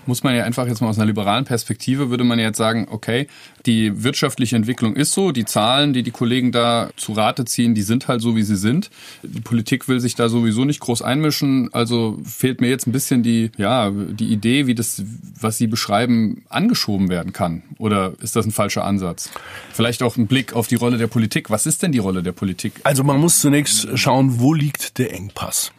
muss 0.05 0.23
man 0.23 0.35
ja 0.35 0.43
einfach 0.43 0.67
jetzt 0.67 0.81
mal 0.81 0.89
aus 0.89 0.97
einer 0.97 1.05
liberalen 1.05 1.45
Perspektive 1.45 2.09
würde 2.09 2.23
man 2.23 2.39
ja 2.39 2.45
jetzt 2.45 2.57
sagen, 2.57 2.87
okay, 2.89 3.27
die 3.65 4.03
wirtschaftliche 4.03 4.55
Entwicklung 4.55 4.95
ist 4.95 5.13
so, 5.13 5.31
die 5.31 5.45
Zahlen, 5.45 5.93
die 5.93 6.03
die 6.03 6.11
Kollegen 6.11 6.51
da 6.51 6.89
zu 6.97 7.13
Rate 7.13 7.45
ziehen, 7.45 7.73
die 7.75 7.81
sind 7.81 8.07
halt 8.07 8.21
so, 8.21 8.35
wie 8.35 8.43
sie 8.43 8.55
sind. 8.55 8.89
Die 9.23 9.41
Politik 9.41 9.87
will 9.87 9.99
sich 9.99 10.15
da 10.15 10.29
sowieso 10.29 10.65
nicht 10.65 10.79
groß 10.79 11.01
einmischen, 11.01 11.73
also 11.73 12.19
fehlt 12.23 12.61
mir 12.61 12.69
jetzt 12.69 12.87
ein 12.87 12.91
bisschen 12.91 13.23
die, 13.23 13.51
ja, 13.57 13.89
die 13.89 14.31
Idee, 14.31 14.67
wie 14.67 14.75
das, 14.75 15.01
was 15.39 15.57
Sie 15.57 15.67
beschreiben, 15.67 16.43
angeschoben 16.49 17.09
werden 17.09 17.33
kann. 17.33 17.63
Oder 17.77 18.13
ist 18.19 18.35
das 18.35 18.45
ein 18.45 18.51
falscher 18.51 18.85
Ansatz? 18.85 19.29
Vielleicht 19.73 20.03
auch 20.03 20.17
ein 20.17 20.27
Blick 20.27 20.53
auf 20.53 20.67
die 20.67 20.75
Rolle 20.75 20.97
der 20.97 21.07
Politik. 21.07 21.49
Was 21.49 21.65
ist 21.65 21.83
denn 21.83 21.91
die 21.91 21.99
Rolle 21.99 22.23
der 22.23 22.31
Politik? 22.31 22.73
Also 22.83 23.03
man 23.03 23.17
muss 23.17 23.32
zunächst 23.39 23.87
schauen, 23.97 24.39
wo 24.39 24.53
liegt 24.53 24.97
der 24.97 25.13
Engpass? 25.13 25.71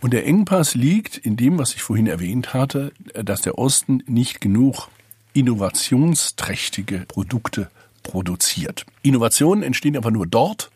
Und 0.00 0.12
der 0.12 0.26
Engpass 0.26 0.74
liegt 0.74 1.16
in 1.16 1.36
dem, 1.36 1.58
was 1.58 1.74
ich 1.74 1.82
vorhin 1.82 2.06
erwähnt 2.06 2.54
hatte, 2.54 2.92
dass 3.14 3.42
der 3.42 3.58
Osten 3.58 4.02
nicht 4.06 4.40
genug 4.40 4.88
innovationsträchtige 5.32 7.00
Produkte 7.08 7.70
produziert. 8.02 8.86
Innovationen 9.02 9.62
entstehen 9.62 9.96
aber 9.96 10.10
nur 10.10 10.26
dort, 10.26 10.70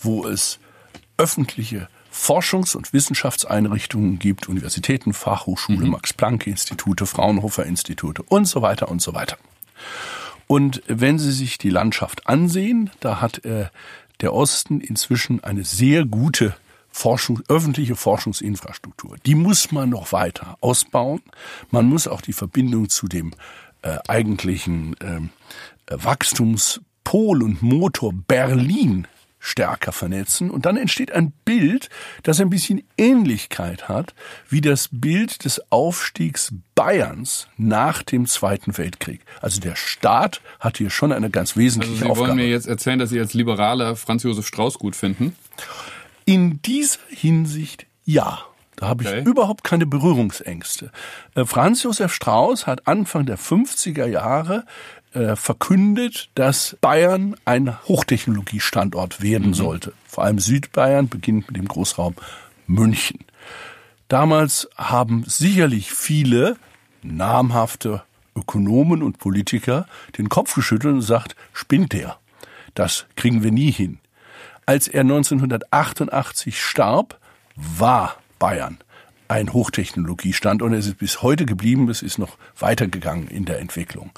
wo 0.00 0.26
es 0.26 0.58
öffentliche 1.16 1.88
Forschungs- 2.12 2.76
und 2.76 2.92
Wissenschaftseinrichtungen 2.92 4.18
gibt, 4.18 4.48
Universitäten, 4.48 5.12
Fachhochschule, 5.12 5.84
mhm. 5.84 5.90
Max-Planck-Institute, 5.90 7.06
Fraunhofer-Institute 7.06 8.22
und 8.22 8.46
so 8.46 8.62
weiter 8.62 8.88
und 8.88 9.02
so 9.02 9.14
weiter. 9.14 9.36
Und 10.46 10.82
wenn 10.86 11.18
Sie 11.18 11.32
sich 11.32 11.58
die 11.58 11.70
Landschaft 11.70 12.26
ansehen, 12.26 12.90
da 13.00 13.20
hat 13.20 13.44
äh, 13.44 13.66
der 14.20 14.34
Osten 14.34 14.80
inzwischen 14.80 15.42
eine 15.44 15.64
sehr 15.64 16.04
gute 16.04 16.54
Forschung, 16.90 17.42
öffentliche 17.48 17.96
Forschungsinfrastruktur. 17.96 19.16
Die 19.24 19.34
muss 19.34 19.70
man 19.70 19.90
noch 19.90 20.12
weiter 20.12 20.56
ausbauen. 20.60 21.22
Man 21.70 21.86
muss 21.86 22.08
auch 22.08 22.20
die 22.20 22.32
Verbindung 22.32 22.88
zu 22.88 23.06
dem 23.06 23.34
äh, 23.82 23.98
eigentlichen 24.08 24.96
ähm, 25.00 25.30
äh, 25.86 25.96
Wachstumspol 25.98 27.42
und 27.42 27.62
Motor 27.62 28.12
Berlin 28.12 29.06
stärker 29.38 29.92
vernetzen 29.92 30.50
und 30.50 30.66
dann 30.66 30.76
entsteht 30.76 31.12
ein 31.12 31.32
Bild, 31.44 31.88
das 32.22 32.40
ein 32.40 32.50
bisschen 32.50 32.82
Ähnlichkeit 32.96 33.88
hat 33.88 34.14
wie 34.48 34.60
das 34.60 34.88
Bild 34.90 35.44
des 35.44 35.60
Aufstiegs 35.70 36.52
Bayerns 36.74 37.48
nach 37.56 38.02
dem 38.02 38.26
Zweiten 38.26 38.76
Weltkrieg. 38.78 39.20
Also 39.40 39.60
der 39.60 39.76
Staat 39.76 40.40
hat 40.60 40.78
hier 40.78 40.90
schon 40.90 41.12
eine 41.12 41.30
ganz 41.30 41.56
wesentliche 41.56 41.94
also 41.94 42.04
Sie 42.04 42.10
Aufgabe. 42.10 42.26
Sie 42.26 42.36
wollen 42.36 42.46
mir 42.46 42.50
jetzt 42.50 42.66
erzählen, 42.66 42.98
dass 42.98 43.10
Sie 43.10 43.20
als 43.20 43.34
Liberaler 43.34 43.96
Franz 43.96 44.22
Josef 44.22 44.46
Strauß 44.46 44.78
gut 44.78 44.96
finden? 44.96 45.36
In 46.24 46.60
dieser 46.62 46.98
Hinsicht 47.08 47.86
ja. 48.04 48.40
Da 48.76 48.86
habe 48.86 49.02
ich 49.02 49.08
okay. 49.08 49.24
überhaupt 49.24 49.64
keine 49.64 49.86
Berührungsängste. 49.86 50.92
Äh, 51.34 51.44
Franz 51.44 51.82
Josef 51.82 52.12
Strauß 52.14 52.68
hat 52.68 52.86
Anfang 52.86 53.26
der 53.26 53.36
50er 53.36 54.06
Jahre 54.06 54.64
äh, 55.14 55.36
verkündet, 55.36 56.28
dass 56.34 56.76
Bayern 56.80 57.36
ein 57.44 57.76
Hochtechnologiestandort 57.86 59.22
werden 59.22 59.48
mhm. 59.48 59.54
sollte. 59.54 59.92
Vor 60.06 60.24
allem 60.24 60.38
Südbayern 60.38 61.08
beginnt 61.08 61.48
mit 61.48 61.56
dem 61.56 61.68
Großraum 61.68 62.14
München. 62.66 63.20
Damals 64.08 64.68
haben 64.76 65.24
sicherlich 65.26 65.92
viele 65.92 66.56
namhafte 67.02 68.02
Ökonomen 68.34 69.02
und 69.02 69.18
Politiker 69.18 69.86
den 70.16 70.28
Kopf 70.28 70.54
geschüttelt 70.54 70.94
und 70.94 71.00
gesagt, 71.00 71.36
spinnt 71.52 71.92
der. 71.92 72.18
Das 72.74 73.06
kriegen 73.16 73.42
wir 73.42 73.50
nie 73.50 73.70
hin. 73.70 73.98
Als 74.66 74.88
er 74.88 75.00
1988 75.00 76.60
starb, 76.60 77.18
war 77.56 78.16
Bayern 78.38 78.78
ein 79.28 79.52
Hochtechnologiestand 79.52 80.62
und 80.62 80.72
es 80.72 80.86
ist 80.86 80.98
bis 80.98 81.22
heute 81.22 81.44
geblieben, 81.44 81.88
es 81.90 82.02
ist 82.02 82.18
noch 82.18 82.38
weitergegangen 82.58 83.28
in 83.28 83.44
der 83.44 83.60
Entwicklung. 83.60 84.10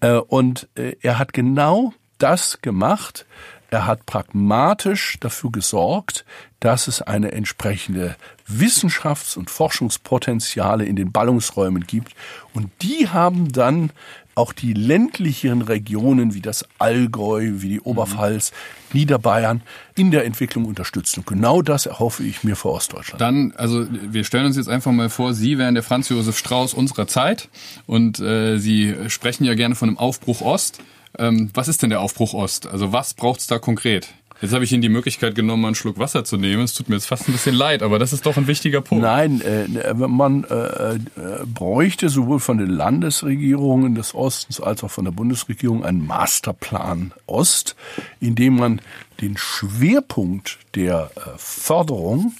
Äh, 0.00 0.14
und 0.14 0.68
äh, 0.74 0.96
er 1.00 1.18
hat 1.18 1.32
genau 1.32 1.92
das 2.18 2.60
gemacht. 2.62 3.26
Er 3.68 3.86
hat 3.86 4.06
pragmatisch 4.06 5.18
dafür 5.20 5.50
gesorgt, 5.50 6.24
dass 6.60 6.86
es 6.88 7.02
eine 7.02 7.32
entsprechende 7.32 8.16
Wissenschafts- 8.48 9.36
und 9.36 9.50
Forschungspotenziale 9.50 10.84
in 10.84 10.96
den 10.96 11.12
Ballungsräumen 11.12 11.86
gibt. 11.86 12.14
Und 12.54 12.70
die 12.82 13.08
haben 13.08 13.52
dann 13.52 13.90
auch 14.36 14.52
die 14.52 14.74
ländlicheren 14.74 15.62
Regionen 15.62 16.34
wie 16.34 16.42
das 16.42 16.64
Allgäu, 16.78 17.54
wie 17.56 17.68
die 17.70 17.80
Oberpfalz, 17.80 18.52
mhm. 18.52 18.98
Niederbayern 19.00 19.62
in 19.96 20.10
der 20.10 20.24
Entwicklung 20.24 20.66
unterstützt. 20.66 21.16
Und 21.18 21.26
genau 21.26 21.62
das 21.62 21.86
erhoffe 21.86 22.22
ich 22.22 22.44
mir 22.44 22.54
für 22.54 22.68
Ostdeutschland. 22.70 23.20
Dann, 23.20 23.52
also 23.56 23.86
wir 23.90 24.24
stellen 24.24 24.46
uns 24.46 24.56
jetzt 24.56 24.68
einfach 24.68 24.92
mal 24.92 25.08
vor, 25.08 25.34
Sie 25.34 25.58
wären 25.58 25.74
der 25.74 25.82
Franz 25.82 26.10
Josef 26.10 26.38
Strauß 26.38 26.74
unserer 26.74 27.08
Zeit 27.08 27.48
und 27.86 28.20
äh, 28.20 28.58
Sie 28.58 28.94
sprechen 29.08 29.44
ja 29.44 29.54
gerne 29.54 29.74
von 29.74 29.88
einem 29.88 29.98
Aufbruch 29.98 30.42
Ost. 30.42 30.80
Ähm, 31.18 31.50
was 31.54 31.68
ist 31.68 31.82
denn 31.82 31.90
der 31.90 32.00
Aufbruch 32.00 32.34
Ost? 32.34 32.66
Also 32.66 32.92
was 32.92 33.14
braucht 33.14 33.40
es 33.40 33.46
da 33.46 33.58
konkret? 33.58 34.08
Jetzt 34.42 34.52
habe 34.52 34.64
ich 34.64 34.72
Ihnen 34.72 34.82
die 34.82 34.90
Möglichkeit 34.90 35.34
genommen, 35.34 35.64
einen 35.64 35.74
Schluck 35.74 35.98
Wasser 35.98 36.24
zu 36.24 36.36
nehmen. 36.36 36.62
Es 36.62 36.74
tut 36.74 36.88
mir 36.88 36.96
jetzt 36.96 37.06
fast 37.06 37.28
ein 37.28 37.32
bisschen 37.32 37.54
leid, 37.54 37.82
aber 37.82 37.98
das 37.98 38.12
ist 38.12 38.26
doch 38.26 38.36
ein 38.36 38.46
wichtiger 38.46 38.82
Punkt. 38.82 39.02
Nein, 39.02 39.40
äh, 39.40 39.94
man 39.94 40.44
äh, 40.44 40.94
äh, 40.94 40.98
bräuchte 41.46 42.10
sowohl 42.10 42.40
von 42.40 42.58
den 42.58 42.70
Landesregierungen 42.70 43.94
des 43.94 44.14
Ostens 44.14 44.60
als 44.60 44.84
auch 44.84 44.90
von 44.90 45.04
der 45.06 45.12
Bundesregierung 45.12 45.84
einen 45.84 46.06
Masterplan 46.06 47.12
Ost, 47.26 47.76
in 48.20 48.34
dem 48.34 48.56
man 48.56 48.80
den 49.22 49.36
Schwerpunkt 49.38 50.58
der 50.74 51.10
äh, 51.16 51.20
Förderung 51.38 52.34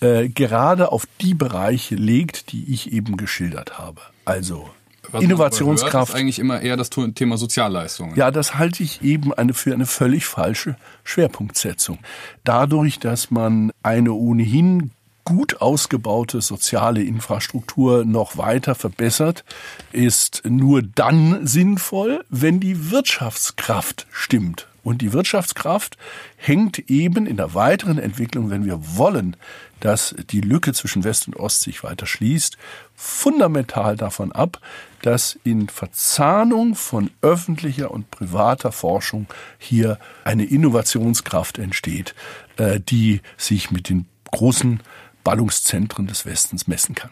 äh, 0.00 0.28
gerade 0.28 0.92
auf 0.92 1.06
die 1.20 1.34
Bereiche 1.34 1.94
legt, 1.94 2.52
die 2.52 2.72
ich 2.72 2.92
eben 2.92 3.16
geschildert 3.16 3.78
habe. 3.78 4.00
Also 4.24 4.70
was 5.14 5.22
Innovationskraft. 5.22 5.94
Hört, 5.94 6.08
ist 6.10 6.14
eigentlich 6.14 6.38
immer 6.38 6.60
eher 6.60 6.76
das 6.76 6.90
Thema 6.90 7.36
Sozialleistungen. 7.36 8.16
Ja, 8.16 8.30
das 8.30 8.56
halte 8.56 8.82
ich 8.82 9.02
eben 9.02 9.32
eine, 9.32 9.54
für 9.54 9.72
eine 9.72 9.86
völlig 9.86 10.26
falsche 10.26 10.76
Schwerpunktsetzung. 11.04 11.98
Dadurch, 12.44 12.98
dass 12.98 13.30
man 13.30 13.72
eine 13.82 14.12
ohnehin 14.12 14.90
gut 15.24 15.60
ausgebaute 15.60 16.40
soziale 16.40 17.02
Infrastruktur 17.02 18.04
noch 18.04 18.36
weiter 18.36 18.74
verbessert, 18.74 19.44
ist 19.92 20.42
nur 20.46 20.82
dann 20.82 21.46
sinnvoll, 21.46 22.24
wenn 22.28 22.60
die 22.60 22.90
Wirtschaftskraft 22.90 24.06
stimmt. 24.12 24.68
Und 24.82 25.00
die 25.00 25.14
Wirtschaftskraft 25.14 25.96
hängt 26.36 26.90
eben 26.90 27.26
in 27.26 27.38
der 27.38 27.54
weiteren 27.54 27.98
Entwicklung, 27.98 28.50
wenn 28.50 28.66
wir 28.66 28.78
wollen, 28.98 29.34
dass 29.80 30.14
die 30.30 30.42
Lücke 30.42 30.74
zwischen 30.74 31.04
West 31.04 31.26
und 31.26 31.36
Ost 31.36 31.62
sich 31.62 31.82
weiter 31.82 32.04
schließt, 32.06 32.58
fundamental 32.94 33.96
davon 33.96 34.30
ab, 34.30 34.60
dass 35.00 35.38
in 35.42 35.68
Verzahnung 35.68 36.74
von 36.74 37.10
öffentlicher 37.22 37.90
und 37.90 38.10
privater 38.10 38.72
Forschung 38.72 39.26
hier 39.58 39.98
eine 40.22 40.44
Innovationskraft 40.44 41.58
entsteht, 41.58 42.14
äh, 42.58 42.78
die 42.78 43.22
sich 43.38 43.70
mit 43.70 43.88
den 43.88 44.06
großen 44.30 44.80
Ballungszentren 45.24 46.06
des 46.06 46.26
Westens 46.26 46.66
messen 46.66 46.94
kann. 46.94 47.10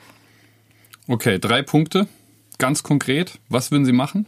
Okay, 1.08 1.38
drei 1.38 1.62
Punkte. 1.62 2.06
Ganz 2.58 2.82
konkret, 2.82 3.38
was 3.48 3.70
würden 3.70 3.84
Sie 3.84 3.92
machen? 3.92 4.26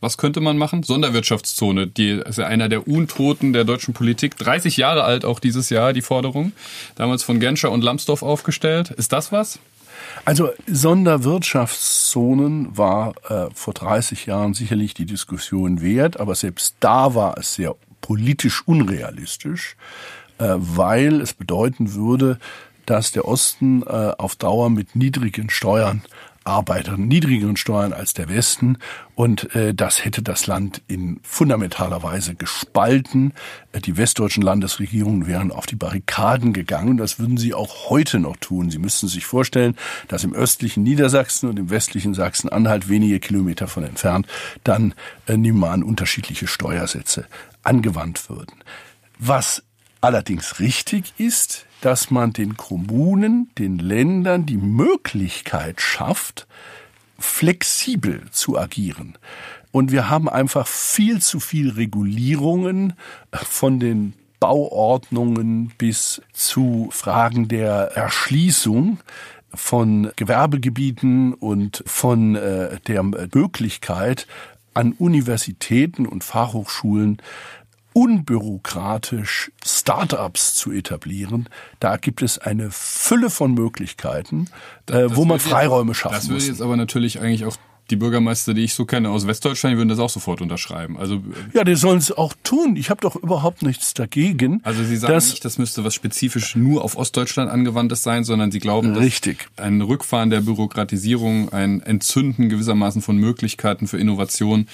Was 0.00 0.18
könnte 0.18 0.40
man 0.40 0.58
machen? 0.58 0.82
Sonderwirtschaftszone, 0.82 1.86
die 1.86 2.10
ist 2.10 2.38
ja 2.38 2.46
einer 2.46 2.68
der 2.68 2.86
Untoten 2.86 3.52
der 3.52 3.64
deutschen 3.64 3.94
Politik. 3.94 4.36
30 4.36 4.76
Jahre 4.76 5.04
alt 5.04 5.24
auch 5.24 5.40
dieses 5.40 5.70
Jahr, 5.70 5.92
die 5.92 6.02
Forderung. 6.02 6.52
Damals 6.94 7.22
von 7.22 7.40
Genscher 7.40 7.70
und 7.70 7.82
Lambsdorff 7.82 8.22
aufgestellt. 8.22 8.90
Ist 8.90 9.12
das 9.12 9.32
was? 9.32 9.58
Also 10.24 10.50
Sonderwirtschaftszonen 10.66 12.76
war 12.76 13.14
äh, 13.28 13.48
vor 13.54 13.74
30 13.74 14.26
Jahren 14.26 14.54
sicherlich 14.54 14.94
die 14.94 15.06
Diskussion 15.06 15.80
wert, 15.80 16.20
aber 16.20 16.34
selbst 16.34 16.76
da 16.80 17.14
war 17.14 17.38
es 17.38 17.54
sehr 17.54 17.74
politisch 18.00 18.62
unrealistisch, 18.66 19.76
äh, 20.38 20.54
weil 20.56 21.20
es 21.20 21.32
bedeuten 21.32 21.94
würde, 21.94 22.38
dass 22.86 23.12
der 23.12 23.26
Osten 23.26 23.82
äh, 23.82 24.12
auf 24.18 24.36
Dauer 24.36 24.70
mit 24.70 24.96
niedrigen 24.96 25.50
Steuern 25.50 26.02
arbeitet, 26.46 26.98
niedrigeren 26.98 27.56
Steuern 27.56 27.92
als 27.92 28.14
der 28.14 28.28
Westen. 28.28 28.78
Und 29.14 29.54
äh, 29.54 29.74
das 29.74 30.04
hätte 30.04 30.22
das 30.22 30.46
Land 30.46 30.80
in 30.86 31.20
fundamentaler 31.22 32.02
Weise 32.02 32.34
gespalten. 32.34 33.32
Äh, 33.72 33.80
die 33.80 33.96
westdeutschen 33.96 34.42
Landesregierungen 34.42 35.26
wären 35.26 35.50
auf 35.50 35.66
die 35.66 35.76
Barrikaden 35.76 36.52
gegangen. 36.52 36.96
Das 36.96 37.18
würden 37.18 37.36
sie 37.36 37.52
auch 37.52 37.90
heute 37.90 38.18
noch 38.20 38.36
tun. 38.36 38.70
Sie 38.70 38.78
müssten 38.78 39.08
sich 39.08 39.26
vorstellen, 39.26 39.76
dass 40.08 40.24
im 40.24 40.34
östlichen 40.34 40.82
Niedersachsen 40.82 41.48
und 41.48 41.58
im 41.58 41.70
westlichen 41.70 42.14
Sachsen-Anhalt 42.14 42.88
wenige 42.88 43.20
Kilometer 43.20 43.66
von 43.66 43.82
entfernt 43.82 44.26
dann 44.64 44.94
äh, 45.26 45.36
nehmen 45.36 45.58
wir 45.58 45.70
an 45.70 45.82
unterschiedliche 45.82 46.46
Steuersätze 46.46 47.26
angewandt 47.62 48.30
würden. 48.30 48.62
Was 49.18 49.62
allerdings 50.00 50.60
richtig 50.60 51.14
ist, 51.18 51.65
dass 51.80 52.10
man 52.10 52.32
den 52.32 52.56
Kommunen, 52.56 53.50
den 53.58 53.78
Ländern 53.78 54.46
die 54.46 54.56
Möglichkeit 54.56 55.80
schafft, 55.80 56.46
flexibel 57.18 58.22
zu 58.30 58.58
agieren. 58.58 59.16
Und 59.72 59.92
wir 59.92 60.08
haben 60.08 60.28
einfach 60.28 60.66
viel 60.66 61.20
zu 61.20 61.40
viel 61.40 61.70
Regulierungen 61.70 62.94
von 63.32 63.80
den 63.80 64.14
Bauordnungen 64.40 65.72
bis 65.78 66.22
zu 66.32 66.88
Fragen 66.92 67.48
der 67.48 67.92
Erschließung 67.94 69.00
von 69.54 70.12
Gewerbegebieten 70.16 71.34
und 71.34 71.82
von 71.86 72.36
äh, 72.36 72.78
der 72.86 73.02
Möglichkeit, 73.02 74.26
an 74.74 74.92
Universitäten 74.92 76.06
und 76.06 76.22
Fachhochschulen 76.22 77.22
unbürokratisch 77.96 79.50
Startups 79.64 80.54
zu 80.54 80.70
etablieren. 80.70 81.48
Da 81.80 81.96
gibt 81.96 82.20
es 82.20 82.38
eine 82.38 82.70
Fülle 82.70 83.30
von 83.30 83.54
Möglichkeiten, 83.54 84.50
äh, 84.90 85.04
wo 85.08 85.24
man 85.24 85.40
Freiräume 85.40 85.92
jetzt, 85.92 86.00
schaffen 86.00 86.14
Das 86.14 86.24
würde 86.28 86.34
muss. 86.34 86.46
jetzt 86.46 86.60
aber 86.60 86.76
natürlich 86.76 87.20
eigentlich 87.20 87.46
auch 87.46 87.56
die 87.90 87.96
Bürgermeister, 87.96 88.54
die 88.54 88.64
ich 88.64 88.74
so 88.74 88.84
kenne 88.84 89.10
aus 89.10 89.26
Westdeutschland, 89.26 89.74
die 89.74 89.76
würden 89.78 89.88
das 89.88 89.98
auch 89.98 90.10
sofort 90.10 90.40
unterschreiben. 90.40 90.96
Also 90.96 91.22
Ja, 91.52 91.64
die 91.64 91.76
sollen 91.76 91.98
es 91.98 92.10
auch 92.10 92.34
tun. 92.42 92.76
Ich 92.76 92.90
habe 92.90 93.00
doch 93.00 93.16
überhaupt 93.16 93.62
nichts 93.62 93.94
dagegen. 93.94 94.60
Also 94.64 94.82
Sie 94.82 94.96
sagen 94.96 95.12
dass, 95.12 95.30
nicht, 95.30 95.44
das 95.44 95.58
müsste 95.58 95.84
was 95.84 95.94
spezifisch 95.94 96.56
nur 96.56 96.82
auf 96.84 96.96
Ostdeutschland 96.96 97.50
angewandtes 97.50 98.02
sein, 98.02 98.24
sondern 98.24 98.50
Sie 98.50 98.58
glauben, 98.58 98.94
dass 98.94 99.02
Richtig. 99.02 99.48
ein 99.56 99.80
Rückfahren 99.80 100.30
der 100.30 100.40
Bürokratisierung, 100.40 101.50
ein 101.52 101.80
Entzünden 101.80 102.48
gewissermaßen 102.48 103.02
von 103.02 103.16
Möglichkeiten 103.16 103.86
für 103.86 103.98
Innovation 103.98 104.68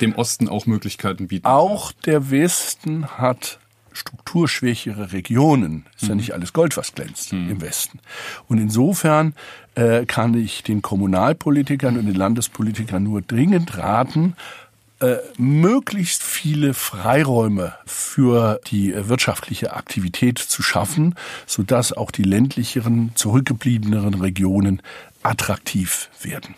dem 0.00 0.14
Osten 0.14 0.48
auch 0.48 0.66
Möglichkeiten 0.66 1.28
bieten. 1.28 1.46
Auch 1.46 1.92
der 1.92 2.30
Westen 2.30 3.06
hat 3.06 3.58
strukturschwächere 3.92 5.12
Regionen. 5.12 5.86
Ist 6.00 6.08
ja 6.08 6.14
nicht 6.14 6.32
alles 6.32 6.52
Gold, 6.52 6.76
was 6.76 6.94
glänzt 6.94 7.32
im 7.32 7.60
Westen. 7.60 7.98
Und 8.48 8.58
insofern 8.58 9.34
äh, 9.74 10.04
kann 10.06 10.34
ich 10.34 10.62
den 10.62 10.82
Kommunalpolitikern 10.82 11.96
und 11.96 12.06
den 12.06 12.14
Landespolitikern 12.14 13.02
nur 13.02 13.22
dringend 13.22 13.78
raten, 13.78 14.34
äh, 15.00 15.16
möglichst 15.38 16.22
viele 16.22 16.74
Freiräume 16.74 17.72
für 17.86 18.60
die 18.66 18.92
äh, 18.92 19.08
wirtschaftliche 19.08 19.72
Aktivität 19.72 20.38
zu 20.38 20.62
schaffen, 20.62 21.14
sodass 21.46 21.92
auch 21.94 22.10
die 22.10 22.22
ländlicheren, 22.22 23.12
zurückgebliebeneren 23.14 24.14
Regionen 24.14 24.82
attraktiv 25.22 26.10
werden. 26.22 26.54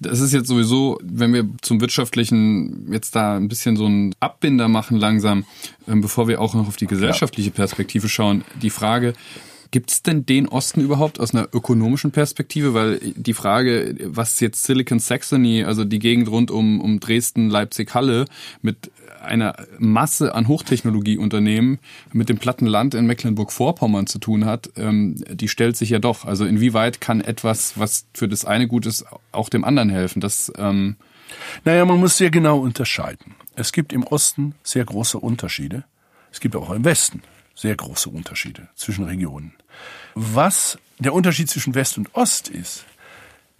Das 0.00 0.20
ist 0.20 0.32
jetzt 0.32 0.48
sowieso, 0.48 0.98
wenn 1.02 1.32
wir 1.32 1.48
zum 1.62 1.80
Wirtschaftlichen 1.80 2.92
jetzt 2.92 3.16
da 3.16 3.36
ein 3.36 3.48
bisschen 3.48 3.76
so 3.76 3.86
einen 3.86 4.14
Abbinder 4.20 4.68
machen 4.68 4.96
langsam, 4.96 5.44
ähm, 5.88 6.02
bevor 6.02 6.28
wir 6.28 6.40
auch 6.40 6.54
noch 6.54 6.68
auf 6.68 6.76
die 6.76 6.86
gesellschaftliche 6.86 7.50
Perspektive 7.50 8.08
schauen, 8.08 8.44
die 8.60 8.70
Frage, 8.70 9.14
Gibt 9.70 9.90
es 9.90 10.02
denn 10.02 10.24
den 10.24 10.48
Osten 10.48 10.80
überhaupt 10.80 11.20
aus 11.20 11.34
einer 11.34 11.48
ökonomischen 11.52 12.10
Perspektive? 12.10 12.72
Weil 12.72 13.00
die 13.14 13.34
Frage, 13.34 13.96
was 14.04 14.40
jetzt 14.40 14.64
Silicon 14.64 14.98
Saxony, 14.98 15.62
also 15.62 15.84
die 15.84 15.98
Gegend 15.98 16.30
rund 16.30 16.50
um, 16.50 16.80
um 16.80 17.00
Dresden, 17.00 17.50
Leipzig, 17.50 17.94
Halle, 17.94 18.24
mit 18.62 18.90
einer 19.22 19.54
Masse 19.78 20.34
an 20.34 20.48
Hochtechnologieunternehmen 20.48 21.80
mit 22.12 22.30
dem 22.30 22.38
platten 22.38 22.66
Land 22.66 22.94
in 22.94 23.06
Mecklenburg-Vorpommern 23.06 24.06
zu 24.06 24.18
tun 24.18 24.46
hat, 24.46 24.70
ähm, 24.76 25.16
die 25.30 25.48
stellt 25.48 25.76
sich 25.76 25.90
ja 25.90 25.98
doch. 25.98 26.24
Also 26.24 26.46
inwieweit 26.46 27.00
kann 27.00 27.20
etwas, 27.20 27.78
was 27.78 28.06
für 28.14 28.28
das 28.28 28.46
eine 28.46 28.68
gut 28.68 28.86
ist, 28.86 29.04
auch 29.32 29.50
dem 29.50 29.64
anderen 29.64 29.90
helfen? 29.90 30.20
Das, 30.20 30.50
ähm 30.56 30.96
naja, 31.64 31.84
man 31.84 32.00
muss 32.00 32.16
sehr 32.16 32.30
genau 32.30 32.58
unterscheiden. 32.60 33.34
Es 33.54 33.72
gibt 33.72 33.92
im 33.92 34.02
Osten 34.02 34.54
sehr 34.62 34.84
große 34.84 35.18
Unterschiede. 35.18 35.84
Es 36.32 36.40
gibt 36.40 36.56
auch 36.56 36.70
im 36.70 36.84
Westen 36.84 37.22
sehr 37.58 37.74
große 37.74 38.08
Unterschiede 38.08 38.68
zwischen 38.76 39.04
Regionen. 39.04 39.52
Was 40.14 40.78
der 40.98 41.12
Unterschied 41.12 41.50
zwischen 41.50 41.74
West 41.74 41.98
und 41.98 42.14
Ost 42.14 42.48
ist, 42.48 42.84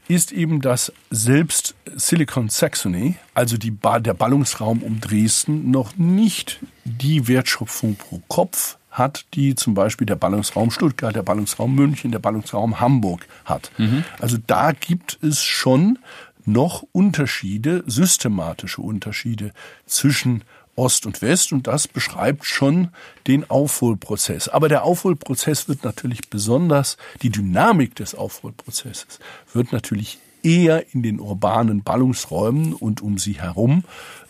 ist 0.06 0.32
eben, 0.32 0.62
dass 0.62 0.92
selbst 1.10 1.74
Silicon 1.96 2.48
Saxony, 2.48 3.16
also 3.34 3.56
ba 3.58 4.00
der 4.00 4.14
Ballungsraum 4.14 4.82
um 4.82 5.00
Dresden, 5.00 5.70
noch 5.70 5.96
nicht 5.96 6.60
die 6.84 7.28
Wertschöpfung 7.28 7.96
pro 7.96 8.22
Kopf 8.28 8.78
hat, 8.90 9.26
die 9.34 9.54
zum 9.54 9.74
Beispiel 9.74 10.06
der 10.06 10.16
Ballungsraum 10.16 10.70
Stuttgart, 10.70 11.14
der 11.14 11.22
Ballungsraum 11.22 11.74
München, 11.74 12.10
der 12.10 12.20
Ballungsraum 12.20 12.80
Hamburg 12.80 13.26
hat. 13.44 13.70
Mhm. 13.76 14.04
Also 14.18 14.38
da 14.46 14.72
gibt 14.72 15.18
es 15.22 15.42
schon 15.42 15.98
noch 16.46 16.84
Unterschiede, 16.92 17.84
systematische 17.86 18.80
Unterschiede 18.80 19.52
zwischen 19.84 20.42
Ost 20.78 21.04
und 21.06 21.20
West 21.20 21.52
und 21.52 21.66
das 21.66 21.88
beschreibt 21.88 22.44
schon 22.44 22.88
den 23.26 23.50
Aufholprozess. 23.50 24.48
Aber 24.48 24.68
der 24.68 24.84
Aufholprozess 24.84 25.68
wird 25.68 25.84
natürlich 25.84 26.30
besonders, 26.30 26.96
die 27.20 27.30
Dynamik 27.30 27.96
des 27.96 28.14
Aufholprozesses 28.14 29.18
wird 29.52 29.72
natürlich 29.72 30.18
eher 30.42 30.94
in 30.94 31.02
den 31.02 31.20
urbanen 31.20 31.82
Ballungsräumen 31.82 32.72
und 32.72 33.02
um 33.02 33.18
sie 33.18 33.34
herum 33.34 33.84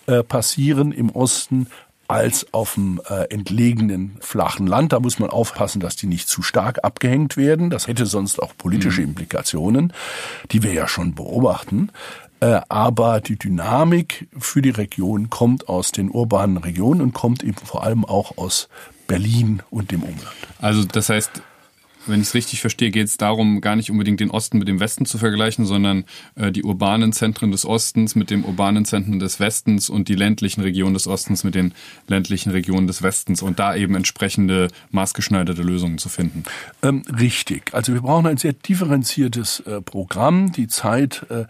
äh, 0.06 0.22
passieren 0.22 0.92
im 0.92 1.10
Osten 1.10 1.68
als 2.08 2.54
auf 2.54 2.74
dem 2.74 3.02
äh, 3.06 3.24
entlegenen 3.24 4.16
flachen 4.20 4.66
Land. 4.66 4.94
Da 4.94 5.00
muss 5.00 5.18
man 5.18 5.28
aufpassen, 5.28 5.80
dass 5.80 5.94
die 5.94 6.06
nicht 6.06 6.26
zu 6.26 6.40
stark 6.40 6.82
abgehängt 6.82 7.36
werden. 7.36 7.68
Das 7.68 7.86
hätte 7.86 8.06
sonst 8.06 8.42
auch 8.42 8.56
politische 8.56 9.02
Implikationen, 9.02 9.92
die 10.50 10.62
wir 10.62 10.72
ja 10.72 10.88
schon 10.88 11.14
beobachten. 11.14 11.90
Äh, 12.40 12.60
aber 12.68 13.20
die 13.20 13.36
Dynamik 13.36 14.28
für 14.38 14.62
die 14.62 14.70
Region 14.70 15.30
kommt 15.30 15.68
aus 15.68 15.92
den 15.92 16.10
urbanen 16.10 16.56
Regionen 16.56 17.00
und 17.00 17.12
kommt 17.12 17.42
eben 17.42 17.56
vor 17.56 17.82
allem 17.82 18.04
auch 18.04 18.38
aus 18.38 18.68
Berlin 19.06 19.62
und 19.70 19.90
dem 19.90 20.02
Umland. 20.02 20.36
Also 20.60 20.84
das 20.84 21.08
heißt, 21.08 21.42
wenn 22.08 22.20
ich 22.20 22.28
es 22.28 22.34
richtig 22.34 22.60
verstehe, 22.60 22.90
geht 22.90 23.06
es 23.06 23.16
darum, 23.16 23.60
gar 23.60 23.76
nicht 23.76 23.90
unbedingt 23.90 24.20
den 24.20 24.30
Osten 24.30 24.58
mit 24.58 24.68
dem 24.68 24.80
Westen 24.80 25.04
zu 25.04 25.18
vergleichen, 25.18 25.66
sondern 25.66 26.04
äh, 26.36 26.50
die 26.50 26.62
urbanen 26.62 27.12
Zentren 27.12 27.50
des 27.50 27.66
Ostens 27.66 28.14
mit 28.14 28.30
den 28.30 28.44
urbanen 28.44 28.84
Zentren 28.84 29.18
des 29.18 29.40
Westens 29.40 29.90
und 29.90 30.08
die 30.08 30.14
ländlichen 30.14 30.62
Regionen 30.62 30.94
des 30.94 31.06
Ostens 31.06 31.44
mit 31.44 31.54
den 31.54 31.74
ländlichen 32.06 32.50
Regionen 32.50 32.86
des 32.86 33.02
Westens 33.02 33.42
und 33.42 33.58
da 33.58 33.74
eben 33.74 33.94
entsprechende 33.94 34.68
maßgeschneiderte 34.90 35.62
Lösungen 35.62 35.98
zu 35.98 36.08
finden. 36.08 36.44
Ähm, 36.82 37.02
richtig. 37.18 37.74
Also 37.74 37.92
wir 37.92 38.00
brauchen 38.00 38.26
ein 38.26 38.38
sehr 38.38 38.54
differenziertes 38.54 39.60
äh, 39.60 39.80
Programm. 39.82 40.52
Die 40.52 40.68
Zeit 40.68 41.26
äh, 41.28 41.44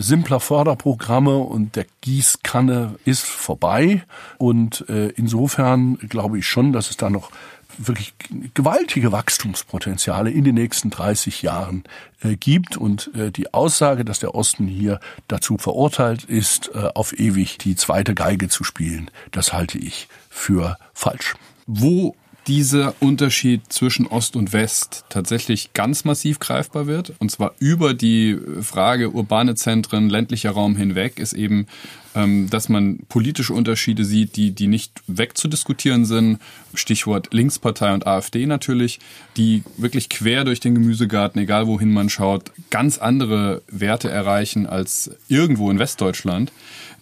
simpler 0.00 0.40
Förderprogramme 0.40 1.36
und 1.38 1.76
der 1.76 1.86
Gießkanne 2.00 2.96
ist 3.04 3.24
vorbei. 3.24 4.02
Und 4.38 4.88
äh, 4.88 5.08
insofern 5.10 5.96
glaube 5.96 6.38
ich 6.38 6.46
schon, 6.46 6.72
dass 6.72 6.90
es 6.90 6.96
da 6.96 7.10
noch 7.10 7.30
wirklich 7.78 8.14
gewaltige 8.54 9.12
Wachstumspotenziale 9.12 10.30
in 10.30 10.44
den 10.44 10.54
nächsten 10.54 10.90
30 10.90 11.42
Jahren 11.42 11.84
äh, 12.22 12.36
gibt. 12.36 12.76
Und 12.76 13.10
äh, 13.14 13.30
die 13.30 13.52
Aussage, 13.52 14.04
dass 14.04 14.20
der 14.20 14.34
Osten 14.34 14.66
hier 14.66 15.00
dazu 15.28 15.58
verurteilt 15.58 16.24
ist, 16.24 16.70
äh, 16.74 16.88
auf 16.94 17.18
ewig 17.18 17.58
die 17.58 17.76
zweite 17.76 18.14
Geige 18.14 18.48
zu 18.48 18.64
spielen, 18.64 19.10
das 19.32 19.52
halte 19.52 19.78
ich 19.78 20.08
für 20.30 20.78
falsch. 20.92 21.34
Wo 21.66 22.14
dieser 22.46 22.94
Unterschied 23.00 23.72
zwischen 23.72 24.06
Ost 24.06 24.36
und 24.36 24.52
West 24.52 25.04
tatsächlich 25.08 25.72
ganz 25.72 26.04
massiv 26.04 26.38
greifbar 26.38 26.86
wird, 26.86 27.12
und 27.18 27.30
zwar 27.30 27.54
über 27.58 27.94
die 27.94 28.38
Frage 28.60 29.10
urbane 29.10 29.54
Zentren, 29.54 30.08
ländlicher 30.08 30.50
Raum 30.50 30.76
hinweg, 30.76 31.18
ist 31.18 31.32
eben, 31.32 31.66
dass 32.14 32.68
man 32.68 33.00
politische 33.08 33.52
Unterschiede 33.52 34.04
sieht, 34.04 34.36
die, 34.36 34.52
die 34.52 34.66
nicht 34.66 35.02
wegzudiskutieren 35.06 36.04
sind. 36.04 36.38
Stichwort 36.74 37.32
Linkspartei 37.32 37.92
und 37.92 38.06
AfD 38.06 38.46
natürlich, 38.46 39.00
die 39.36 39.62
wirklich 39.76 40.08
quer 40.08 40.44
durch 40.44 40.60
den 40.60 40.74
Gemüsegarten, 40.74 41.40
egal 41.40 41.66
wohin 41.66 41.92
man 41.92 42.08
schaut, 42.08 42.52
ganz 42.70 42.98
andere 42.98 43.62
Werte 43.68 44.10
erreichen 44.10 44.66
als 44.66 45.10
irgendwo 45.28 45.70
in 45.70 45.78
Westdeutschland 45.78 46.52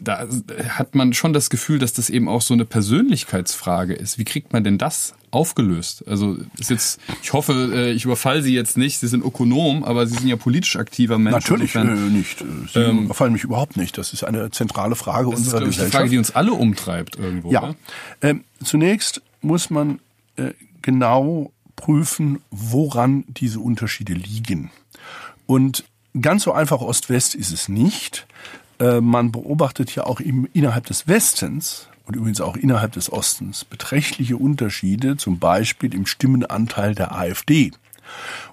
da 0.03 0.27
hat 0.68 0.94
man 0.94 1.12
schon 1.12 1.33
das 1.33 1.51
Gefühl, 1.51 1.79
dass 1.79 1.92
das 1.92 2.11
eben 2.11 2.29
auch 2.29 2.42
so 2.42 2.55
eine 2.55 2.64
Persönlichkeitsfrage 2.64 3.94
ist. 3.94 4.18
Wie 4.18 4.25
kriegt 4.25 4.53
man 4.53 4.64
denn 4.64 4.79
das 4.79 5.14
aufgelöst? 5.31 6.05
Also 6.09 6.38
ist 6.59 6.70
jetzt, 6.70 7.01
ich 7.22 7.33
hoffe, 7.33 7.70
äh, 7.72 7.92
ich 7.92 8.05
überfalle 8.05 8.42
Sie 8.42 8.55
jetzt 8.55 8.77
nicht. 8.77 8.98
Sie 8.98 9.07
sind 9.07 9.25
Ökonom, 9.25 9.85
aber 9.85 10.07
Sie 10.07 10.16
sind 10.16 10.29
ja 10.29 10.37
politisch 10.37 10.77
aktiver 10.77 11.18
Mensch. 11.18 11.35
Natürlich 11.35 11.75
äh, 11.75 11.85
nicht. 11.85 12.44
Sie 12.72 12.79
ähm, 12.81 13.05
überfallen 13.05 13.33
mich 13.33 13.44
überhaupt 13.44 13.77
nicht. 13.77 13.96
Das 13.96 14.12
ist 14.12 14.25
eine 14.25 14.51
zentrale 14.51 14.96
Frage 14.96 15.01
das 15.06 15.40
unserer 15.40 15.62
ist, 15.62 15.66
Gesellschaft. 15.66 15.92
Die 15.92 15.96
Frage, 15.96 16.10
die 16.10 16.18
uns 16.18 16.34
alle 16.34 16.52
umtreibt 16.52 17.16
irgendwo. 17.16 17.50
Ja. 17.52 17.74
Ähm, 18.20 18.44
zunächst 18.62 19.22
muss 19.40 19.70
man 19.70 20.00
äh, 20.36 20.52
genau 20.80 21.52
prüfen, 21.76 22.40
woran 22.50 23.24
diese 23.28 23.60
Unterschiede 23.60 24.14
liegen. 24.14 24.70
Und 25.46 25.84
ganz 26.20 26.44
so 26.44 26.52
einfach 26.52 26.80
Ost-West 26.80 27.34
ist 27.34 27.52
es 27.52 27.68
nicht. 27.68 28.26
Äh, 28.78 29.00
man 29.00 29.32
beobachtet 29.32 29.94
ja 29.94 30.04
auch 30.04 30.20
im, 30.20 30.48
innerhalb 30.52 30.86
des 30.86 31.08
Westens 31.08 31.88
und 32.04 32.16
übrigens 32.16 32.40
auch 32.40 32.56
innerhalb 32.56 32.92
des 32.92 33.12
Ostens 33.12 33.64
beträchtliche 33.64 34.36
Unterschiede, 34.36 35.16
zum 35.16 35.38
Beispiel 35.38 35.94
im 35.94 36.06
Stimmenanteil 36.06 36.94
der 36.94 37.14
AfD. 37.14 37.72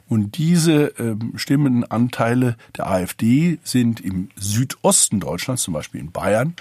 Und 0.08 0.38
diese 0.38 0.94
ähm, 0.98 1.34
Stimmenanteile 1.36 2.58
der 2.78 2.90
AfD 2.90 3.60
sind 3.64 4.00
im 4.00 4.30
Südosten 4.36 5.20
Deutschlands, 5.20 5.64
zum 5.64 5.74
Beispiel 5.74 6.02
in 6.02 6.12
Bayern, 6.12 6.56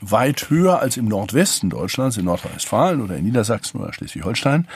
weit 0.00 0.50
höher 0.50 0.80
als 0.80 0.96
im 0.96 1.06
Nordwesten 1.06 1.70
Deutschlands, 1.70 2.16
in 2.16 2.24
Nordrhein-Westfalen 2.24 3.00
oder 3.00 3.16
in 3.16 3.24
Niedersachsen 3.24 3.80
oder 3.80 3.92
Schleswig-Holstein. 3.92 4.68